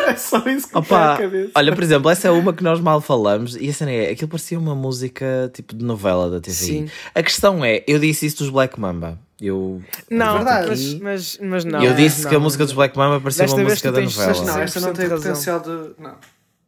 é 0.07 0.17
só 0.17 0.39
isso 0.49 0.69
que 0.69 0.79
Opa, 0.79 1.19
cabeça. 1.19 1.51
Olha, 1.55 1.75
por 1.75 1.83
exemplo, 1.83 2.11
essa 2.11 2.29
é 2.29 2.31
uma 2.31 2.53
que 2.53 2.63
nós 2.63 2.81
mal 2.81 3.01
falamos 3.01 3.57
e 3.57 3.69
a 3.69 3.73
cena 3.73 3.91
é, 3.91 4.11
aquilo 4.11 4.29
parecia 4.29 4.59
uma 4.59 4.75
música 4.75 5.51
tipo 5.53 5.75
de 5.75 5.85
novela 5.85 6.31
da 6.31 6.41
TV. 6.41 6.57
Sim. 6.57 6.91
A 7.15 7.23
questão 7.23 7.65
é, 7.65 7.83
eu 7.87 7.99
disse 7.99 8.27
isso 8.27 8.39
dos 8.39 8.51
Black 8.51 8.79
Mamba. 8.79 9.19
Eu, 9.41 9.83
não, 10.11 10.35
verdade. 10.35 10.69
Mas, 10.69 10.95
mas, 11.01 11.39
mas 11.41 11.65
não. 11.65 11.83
Eu 11.83 11.95
disse 11.95 12.25
não, 12.25 12.31
que 12.31 12.37
a 12.37 12.39
música 12.39 12.65
dos 12.65 12.75
Black 12.75 12.97
Mamba 12.97 13.21
parecia 13.21 13.47
uma 13.47 13.65
música 13.65 13.91
da 13.91 14.03
novela. 14.03 14.29
Mas 14.29 14.43
não, 14.43 14.61
esta 14.61 14.81
não 14.81 14.93
tem 14.93 15.09
potencial 15.09 15.61
de. 15.61 15.71
Não. 15.99 16.15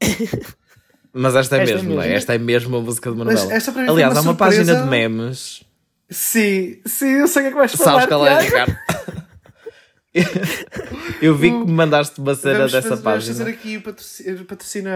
Mas 1.14 1.36
esta 1.36 1.59
é 1.59 1.62
esta 1.62 1.74
mesmo, 1.74 1.92
é 1.92 1.96
mesmo, 1.96 2.16
esta 2.16 2.34
é 2.34 2.38
mesmo 2.38 2.76
a 2.76 2.80
música 2.80 3.11
de 3.11 3.16
uma 3.16 3.24
novela. 3.26 3.53
Aliás, 3.88 4.16
há 4.16 4.20
uma 4.20 4.32
surpresa... 4.32 4.36
página 4.36 4.82
de 4.82 4.88
memes. 4.88 5.62
Sim, 6.09 6.80
sim, 6.86 7.11
eu 7.11 7.28
sei 7.28 7.42
o 7.42 7.44
que 7.44 7.48
é 7.48 7.50
que 7.50 7.57
vais 7.57 7.72
falar. 7.72 7.92
Sabes 7.92 8.07
qual 8.07 8.26
é, 8.26 8.42
Ricardo? 8.42 8.76
eu 11.22 11.34
vi 11.34 11.50
que 11.50 11.57
me 11.57 11.72
mandaste 11.72 12.20
uma 12.20 12.34
cena 12.34 12.59
vamos, 12.59 12.72
dessa 12.72 12.88
vamos 12.90 13.05
página. 13.05 13.34
Vamos 13.34 13.38
fazer 13.38 13.50
aqui 13.50 14.32
o 14.40 14.44
patrocínio 14.44 14.90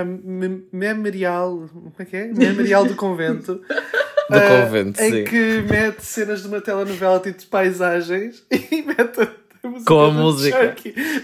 memorial. 0.72 1.68
Como 1.72 1.94
é 1.98 2.04
que 2.04 2.16
é? 2.16 2.26
Memorial 2.26 2.84
do 2.84 2.94
convento. 2.94 3.54
do 4.28 4.36
uh, 4.36 4.64
convento, 4.64 5.00
em 5.00 5.10
sim. 5.10 5.18
Em 5.20 5.24
que 5.24 5.62
mete 5.62 6.00
cenas 6.02 6.42
de 6.42 6.48
uma 6.48 6.60
telenovela 6.60 7.20
tipo 7.20 7.38
de 7.38 7.46
paisagens 7.46 8.44
e 8.50 8.82
mete 8.82 9.20
a 9.20 9.68
música 9.68 9.86
com 9.86 10.00
a 10.00 10.10
música. 10.10 10.76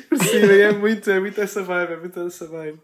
Por 0.09 0.19
cima, 0.25 0.53
é 0.53 0.73
muito, 0.73 1.11
é 1.11 1.21
muito 1.21 1.41
essa 1.41 1.63
vibe, 1.63 1.93
é 1.93 1.97
muito 1.97 2.21
essa 2.21 2.47
vibe. 2.47 2.79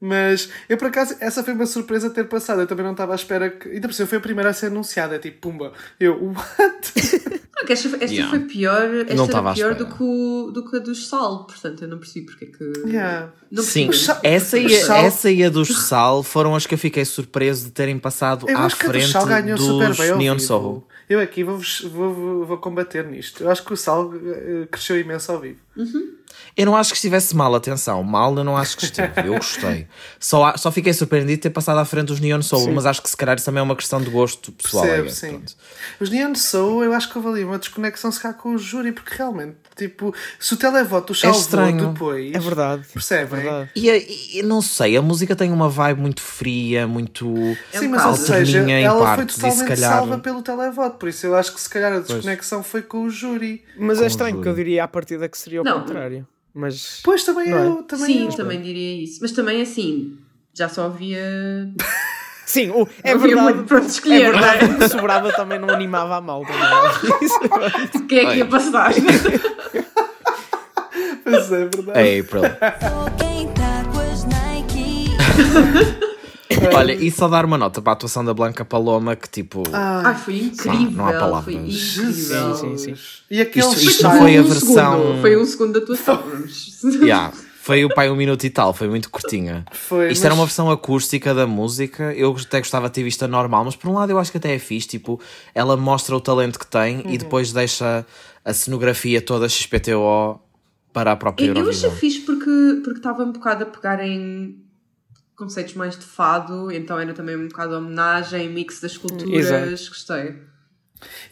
Mas 0.00 0.48
eu 0.68 0.78
por 0.78 0.88
acaso, 0.88 1.14
essa 1.20 1.44
foi 1.44 1.52
uma 1.52 1.66
surpresa 1.66 2.08
ter 2.08 2.24
passado. 2.24 2.60
Eu 2.60 2.66
também 2.66 2.84
não 2.84 2.92
estava 2.92 3.12
à 3.12 3.16
espera 3.16 3.50
que. 3.50 3.68
Ainda 3.68 3.88
por 3.88 3.94
cima 3.94 4.08
foi 4.08 4.18
a 4.18 4.20
primeira 4.20 4.50
a 4.50 4.52
ser 4.54 4.66
anunciada. 4.66 5.16
É 5.16 5.18
tipo, 5.18 5.40
pumba. 5.40 5.72
Eu, 5.98 6.32
what? 6.32 7.40
Não, 7.60 7.66
que 7.66 7.74
esta, 7.74 7.88
esta 7.88 8.06
yeah. 8.06 8.30
foi 8.30 8.38
pior, 8.46 8.94
esta 9.06 9.14
não 9.14 9.26
era 9.26 9.52
pior 9.52 9.74
do 9.74 9.86
que, 9.86 10.02
o, 10.02 10.50
do 10.50 10.64
que 10.64 10.76
a 10.76 10.78
dos 10.78 11.08
Sal. 11.08 11.44
Portanto, 11.44 11.82
eu 11.82 11.88
não 11.88 11.98
percebi 11.98 12.24
porque 12.24 12.46
é 12.46 12.48
que. 12.48 12.88
Yeah. 12.88 13.32
Não 13.50 13.62
Sim, 13.62 13.90
essa 14.22 14.58
e, 14.58 14.74
a, 14.74 14.96
essa 14.96 15.30
e 15.30 15.44
a 15.44 15.50
dos 15.50 15.68
Sal 15.86 16.22
foram 16.22 16.54
as 16.54 16.64
que 16.64 16.72
eu 16.72 16.78
fiquei 16.78 17.04
surpreso 17.04 17.66
de 17.66 17.72
terem 17.72 17.98
passado 17.98 18.48
eu 18.48 18.56
à 18.56 18.70
frente 18.70 19.12
dos 19.56 19.98
Neon 20.16 20.38
Soul. 20.38 20.86
Eu 21.10 21.18
aqui 21.18 21.42
vou, 21.42 21.60
vou, 21.90 22.46
vou 22.46 22.58
combater 22.58 23.04
nisto. 23.04 23.42
Eu 23.42 23.50
acho 23.50 23.64
que 23.64 23.72
o 23.72 23.76
Sal 23.76 24.12
eh, 24.14 24.68
cresceu 24.70 24.98
imenso 24.98 25.32
ao 25.32 25.40
vivo. 25.40 25.58
Uhum. 25.76 26.20
Eu 26.56 26.66
não 26.66 26.76
acho 26.76 26.90
que 26.90 26.96
estivesse 26.96 27.34
mal, 27.34 27.54
atenção. 27.54 28.02
Mal 28.02 28.36
eu 28.36 28.44
não 28.44 28.56
acho 28.56 28.76
que 28.76 28.84
esteve. 28.84 29.12
Eu 29.26 29.34
gostei. 29.34 29.86
Só, 30.18 30.56
só 30.56 30.70
fiquei 30.70 30.92
surpreendido 30.92 31.32
de 31.32 31.38
ter 31.38 31.50
passado 31.50 31.78
à 31.78 31.84
frente 31.84 32.12
os 32.12 32.20
Neon 32.20 32.42
Soul, 32.42 32.66
sim. 32.66 32.72
mas 32.72 32.84
acho 32.84 33.02
que 33.02 33.08
se 33.08 33.16
calhar 33.16 33.36
isso 33.36 33.46
também 33.46 33.60
é 33.60 33.62
uma 33.62 33.74
questão 33.74 34.00
de 34.00 34.10
gosto 34.10 34.52
pessoal. 34.52 34.84
Percebo, 34.84 35.08
é, 35.08 35.10
sim. 35.10 35.28
Pronto. 35.30 35.54
Os 35.98 36.10
Neon 36.10 36.34
Soul, 36.34 36.84
eu 36.84 36.92
acho 36.92 37.10
que 37.10 37.16
houve 37.16 37.30
ali 37.30 37.44
uma 37.44 37.58
desconexão 37.58 38.12
se 38.12 38.20
calhar 38.20 38.36
com 38.36 38.50
o 38.50 38.58
júri, 38.58 38.92
porque 38.92 39.14
realmente, 39.16 39.56
tipo, 39.76 40.14
se 40.38 40.52
o 40.52 40.56
televoto 40.56 41.12
o 41.12 41.26
é 41.26 41.30
estranho. 41.30 41.92
depois. 41.92 42.34
É 42.34 42.38
verdade. 42.38 42.86
Percebem? 42.92 43.24
É 43.24 43.42
verdade. 43.42 43.70
E, 43.74 44.38
e, 44.38 44.42
não 44.42 44.60
sei, 44.60 44.96
a 44.96 45.02
música 45.02 45.34
tem 45.34 45.50
uma 45.50 45.68
vibe 45.68 46.00
muito 46.00 46.20
fria, 46.20 46.86
muito. 46.86 47.26
Sim, 47.72 47.88
mas 47.88 48.04
ou 48.04 48.16
seja, 48.16 48.58
ela 48.70 49.04
partes, 49.04 49.36
foi 49.36 49.50
totalmente 49.50 49.68
calhar... 49.68 49.92
salva 49.92 50.18
pelo 50.18 50.42
televoto, 50.42 50.98
por 51.00 51.08
isso 51.08 51.26
eu 51.26 51.34
acho 51.34 51.52
que 51.54 51.60
se 51.60 51.68
calhar 51.68 51.92
a 51.92 51.98
desconexão 51.98 52.60
pois. 52.60 52.70
foi 52.70 52.82
com 52.82 53.04
o 53.04 53.10
júri. 53.10 53.64
Mas 53.76 53.96
é 53.96 54.00
com 54.00 54.04
é 54.04 54.06
estranho, 54.06 54.42
que 54.42 54.48
eu 54.48 54.54
diria 54.54 54.84
à 54.84 54.88
partida 54.88 55.28
que 55.28 55.36
seria 55.36 55.62
o 55.62 55.64
não. 55.64 55.80
contrário. 55.80 56.28
Mas. 56.54 57.00
Pois 57.02 57.24
também 57.24 57.48
eu. 57.48 57.80
É? 57.80 57.82
Também 57.82 58.06
Sim, 58.06 58.26
eu. 58.26 58.36
também 58.36 58.60
diria 58.60 59.02
isso. 59.02 59.18
Mas 59.22 59.32
também 59.32 59.62
assim, 59.62 60.18
já 60.52 60.68
só 60.68 60.84
havia. 60.84 61.18
Sim, 62.44 62.70
o, 62.70 62.86
é 63.02 63.16
verdade. 63.16 63.54
Muito 63.54 63.68
pronto 63.68 63.88
escolher, 63.88 64.22
é 64.22 64.30
verdade, 64.32 64.68
não 64.68 64.84
é? 64.84 64.88
sobrava 64.88 65.32
também 65.32 65.58
não 65.58 65.70
animava 65.70 66.16
a 66.16 66.20
malta. 66.20 66.52
É? 66.52 67.98
Quem 68.08 68.18
é 68.18 68.26
que 68.26 68.36
ia 68.38 68.46
passar? 68.46 68.92
pois 71.22 71.52
é, 71.52 71.64
verdade. 71.66 71.98
É 71.98 72.18
April. 72.20 72.42
Olha, 76.74 76.92
e 76.92 77.10
só 77.10 77.28
dar 77.28 77.44
uma 77.44 77.56
nota 77.56 77.80
para 77.80 77.92
a 77.92 77.94
atuação 77.94 78.24
da 78.24 78.34
Blanca 78.34 78.64
Paloma 78.64 79.14
que 79.14 79.28
tipo. 79.28 79.62
Ah, 79.72 80.14
foi 80.14 80.38
incrível. 80.38 80.80
Não, 80.80 80.90
não 80.90 81.08
há 81.08 81.12
palavras. 81.12 81.44
Foi 81.44 81.54
incrível. 81.54 82.56
Sim, 82.56 82.76
sim, 82.76 82.94
sim. 82.94 83.02
E 83.30 83.40
aquele 83.40 83.66
isto, 83.66 83.80
isto 83.82 84.02
não 84.02 84.18
foi 84.18 84.36
a 84.36 84.42
versão. 84.42 84.98
Segundo. 84.98 85.20
Foi 85.20 85.36
um 85.36 85.46
segundo 85.46 85.72
da 85.72 85.78
atuação. 85.78 86.22
yeah. 87.02 87.32
Foi 87.62 87.84
o 87.84 87.90
pai 87.90 88.10
um 88.10 88.16
minuto 88.16 88.42
e 88.44 88.50
tal, 88.50 88.72
foi 88.72 88.88
muito 88.88 89.10
curtinha. 89.10 89.66
Foi, 89.70 90.10
Isto 90.10 90.22
mas... 90.22 90.24
era 90.24 90.34
uma 90.34 90.46
versão 90.46 90.70
acústica 90.70 91.34
da 91.34 91.46
música. 91.46 92.12
Eu 92.14 92.34
até 92.34 92.58
gostava 92.58 92.88
de 92.88 92.94
ter 92.94 93.02
visto 93.02 93.22
a 93.22 93.28
normal, 93.28 93.66
mas 93.66 93.76
por 93.76 93.90
um 93.90 93.92
lado 93.92 94.10
eu 94.10 94.18
acho 94.18 94.32
que 94.32 94.38
até 94.38 94.54
é 94.54 94.58
fixe. 94.58 94.88
Tipo, 94.88 95.20
ela 95.54 95.76
mostra 95.76 96.16
o 96.16 96.20
talento 96.20 96.58
que 96.58 96.66
tem 96.66 97.00
uhum. 97.00 97.10
e 97.10 97.18
depois 97.18 97.52
deixa 97.52 98.06
a 98.42 98.52
cenografia 98.54 99.20
toda 99.20 99.46
XPTO 99.46 100.40
para 100.90 101.12
a 101.12 101.16
própria 101.16 101.44
eu, 101.44 101.54
Eurovisão. 101.54 101.90
Eu 101.90 101.96
achei 101.96 102.10
fixe 102.10 102.24
porque, 102.24 102.80
porque 102.82 102.98
estava 102.98 103.24
um 103.24 103.32
bocado 103.32 103.64
a 103.64 103.66
pegar 103.66 104.02
em 104.02 104.56
conceitos 105.40 105.72
mais 105.72 105.98
de 105.98 106.04
fado, 106.04 106.70
então 106.70 107.00
era 107.00 107.14
também 107.14 107.34
um 107.34 107.48
bocado 107.48 107.74
homenagem, 107.74 108.50
mix 108.50 108.78
das 108.78 108.98
culturas, 108.98 109.32
Exato. 109.32 109.88
gostei. 109.88 110.34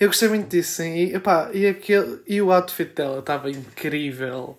Eu 0.01 0.09
gostei 0.09 0.29
muito 0.31 0.49
disso, 0.49 0.77
sim. 0.77 0.95
E, 0.95 1.15
epá, 1.15 1.51
e, 1.53 1.67
aquele, 1.67 2.21
e 2.27 2.41
o 2.41 2.51
outfit 2.51 2.95
dela 2.95 3.19
estava 3.19 3.51
incrível. 3.51 4.59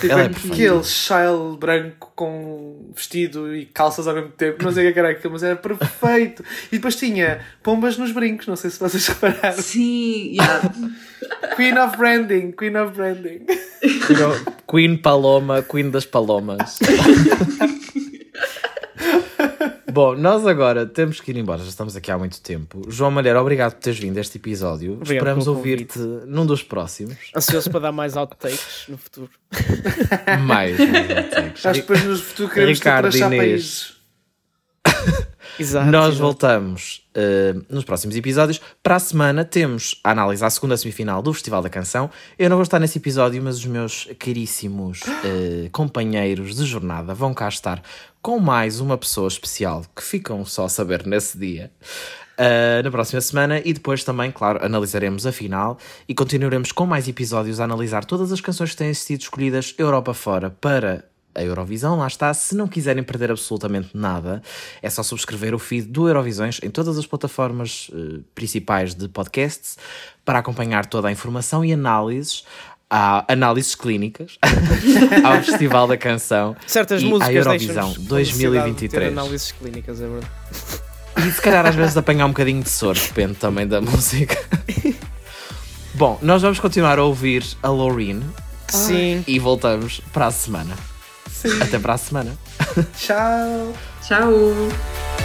Tipo, 0.00 0.14
é 0.14 0.26
aquele 0.26 0.84
child 0.84 1.58
branco 1.58 2.12
com 2.14 2.92
vestido 2.94 3.56
e 3.56 3.64
calças 3.66 4.06
ao 4.06 4.14
mesmo 4.14 4.30
tempo, 4.30 4.62
não 4.62 4.70
sei 4.70 4.88
o 4.88 4.92
que 4.92 4.98
era 4.98 5.10
aquilo, 5.10 5.32
mas 5.32 5.42
era 5.42 5.56
perfeito. 5.56 6.44
e 6.70 6.76
depois 6.76 6.94
tinha 6.94 7.40
pombas 7.62 7.96
nos 7.96 8.12
brincos, 8.12 8.46
não 8.46 8.56
sei 8.56 8.70
se 8.70 8.78
vocês 8.78 9.08
repararam. 9.08 9.60
Sim, 9.60 10.36
yeah. 10.36 10.72
Queen 11.56 11.76
of 11.78 11.96
Branding, 11.96 12.52
Queen 12.52 12.76
of 12.76 12.94
Branding. 12.94 13.46
Queen 14.70 14.96
Paloma, 14.98 15.62
Queen 15.62 15.90
das 15.90 16.04
Palomas. 16.04 16.78
Bom, 19.96 20.14
nós 20.14 20.46
agora 20.46 20.84
temos 20.84 21.22
que 21.22 21.30
ir 21.30 21.38
embora, 21.38 21.62
já 21.62 21.70
estamos 21.70 21.96
aqui 21.96 22.10
há 22.10 22.18
muito 22.18 22.38
tempo. 22.42 22.82
João 22.86 23.10
Malheiro, 23.10 23.40
obrigado 23.40 23.72
por 23.72 23.80
teres 23.80 23.98
vindo 23.98 24.18
a 24.18 24.20
este 24.20 24.36
episódio. 24.36 24.92
Obrigado 24.92 25.14
Esperamos 25.14 25.46
ouvir-te 25.48 25.98
num 25.98 26.44
dos 26.44 26.62
próximos. 26.62 27.16
Ansioso 27.34 27.70
para 27.70 27.80
dar 27.80 27.92
mais 27.92 28.14
outtakes 28.14 28.84
no 28.88 28.98
futuro. 28.98 29.30
mais, 30.44 30.76
mais 30.78 31.10
outtakes. 31.10 31.64
Acho 31.64 31.80
que 31.80 31.86
depois 31.88 32.04
no 32.04 32.16
futuro 32.18 32.48
queremos 32.50 32.78
Ricardo 32.78 33.10
te 33.10 33.20
países. 33.20 33.96
Exato, 35.58 35.90
Nós 35.90 36.08
exato. 36.08 36.20
voltamos 36.20 37.06
uh, 37.16 37.64
nos 37.68 37.84
próximos 37.84 38.14
episódios. 38.16 38.60
Para 38.82 38.96
a 38.96 38.98
semana 38.98 39.44
temos 39.44 39.98
a 40.04 40.10
análise 40.10 40.44
à 40.44 40.50
segunda 40.50 40.76
semifinal 40.76 41.22
do 41.22 41.32
Festival 41.32 41.62
da 41.62 41.70
Canção. 41.70 42.10
Eu 42.38 42.50
não 42.50 42.56
vou 42.56 42.62
estar 42.62 42.78
nesse 42.78 42.98
episódio, 42.98 43.42
mas 43.42 43.56
os 43.56 43.66
meus 43.66 44.08
caríssimos 44.18 45.02
uh, 45.02 45.70
companheiros 45.72 46.54
de 46.54 46.64
jornada 46.64 47.14
vão 47.14 47.32
cá 47.32 47.48
estar 47.48 47.82
com 48.20 48.38
mais 48.38 48.80
uma 48.80 48.98
pessoa 48.98 49.28
especial 49.28 49.84
que 49.94 50.02
ficam 50.02 50.44
só 50.44 50.64
a 50.64 50.68
saber 50.68 51.06
nesse 51.06 51.38
dia. 51.38 51.70
Uh, 52.38 52.82
na 52.84 52.90
próxima 52.90 53.20
semana 53.22 53.62
e 53.64 53.72
depois 53.72 54.04
também, 54.04 54.30
claro, 54.30 54.62
analisaremos 54.62 55.26
a 55.26 55.32
final 55.32 55.78
e 56.06 56.14
continuaremos 56.14 56.70
com 56.70 56.84
mais 56.84 57.08
episódios 57.08 57.60
a 57.60 57.64
analisar 57.64 58.04
todas 58.04 58.30
as 58.30 58.42
canções 58.42 58.72
que 58.72 58.76
têm 58.76 58.92
sido 58.92 59.22
escolhidas 59.22 59.74
Europa 59.78 60.12
fora 60.12 60.50
para 60.50 61.06
a 61.36 61.42
Eurovisão, 61.42 61.98
lá 61.98 62.06
está. 62.06 62.32
Se 62.34 62.54
não 62.54 62.66
quiserem 62.66 63.02
perder 63.02 63.30
absolutamente 63.30 63.90
nada, 63.94 64.42
é 64.82 64.90
só 64.90 65.02
subscrever 65.02 65.54
o 65.54 65.58
feed 65.58 65.86
do 65.86 66.08
Eurovisões 66.08 66.58
em 66.62 66.70
todas 66.70 66.98
as 66.98 67.06
plataformas 67.06 67.88
uh, 67.92 68.22
principais 68.34 68.94
de 68.94 69.08
podcasts 69.08 69.76
para 70.24 70.38
acompanhar 70.38 70.86
toda 70.86 71.08
a 71.08 71.12
informação 71.12 71.64
e 71.64 71.72
análises. 71.72 72.44
Há 72.88 73.24
análises 73.32 73.74
clínicas 73.74 74.38
ao 75.24 75.42
Festival 75.42 75.88
da 75.88 75.96
Canção 75.96 76.54
Certas 76.68 77.02
e 77.02 77.06
músicas 77.06 77.28
à 77.28 77.32
Eurovisão 77.32 77.92
2023. 77.98 79.10
análises 79.10 79.50
clínicas, 79.50 80.00
é 80.00 80.06
verdade. 80.06 80.30
E 81.16 81.32
se 81.32 81.42
calhar 81.42 81.66
às 81.66 81.74
vezes 81.74 81.96
apanhar 81.96 82.26
um 82.26 82.28
bocadinho 82.28 82.62
de 82.62 82.68
soro, 82.68 82.96
depende 82.96 83.34
também 83.34 83.66
da 83.66 83.80
música. 83.82 84.38
Bom, 85.94 86.16
nós 86.22 86.42
vamos 86.42 86.60
continuar 86.60 86.98
a 86.98 87.02
ouvir 87.02 87.44
a 87.60 87.68
Loreen. 87.68 88.22
Sim. 88.68 89.24
E 89.26 89.38
voltamos 89.38 90.00
para 90.12 90.26
a 90.26 90.30
semana. 90.30 90.76
Sim. 91.42 91.60
Até 91.62 91.78
para 91.78 91.94
a 91.94 91.98
semana. 91.98 92.32
Tchau. 92.98 93.74
Tchau. 94.02 95.15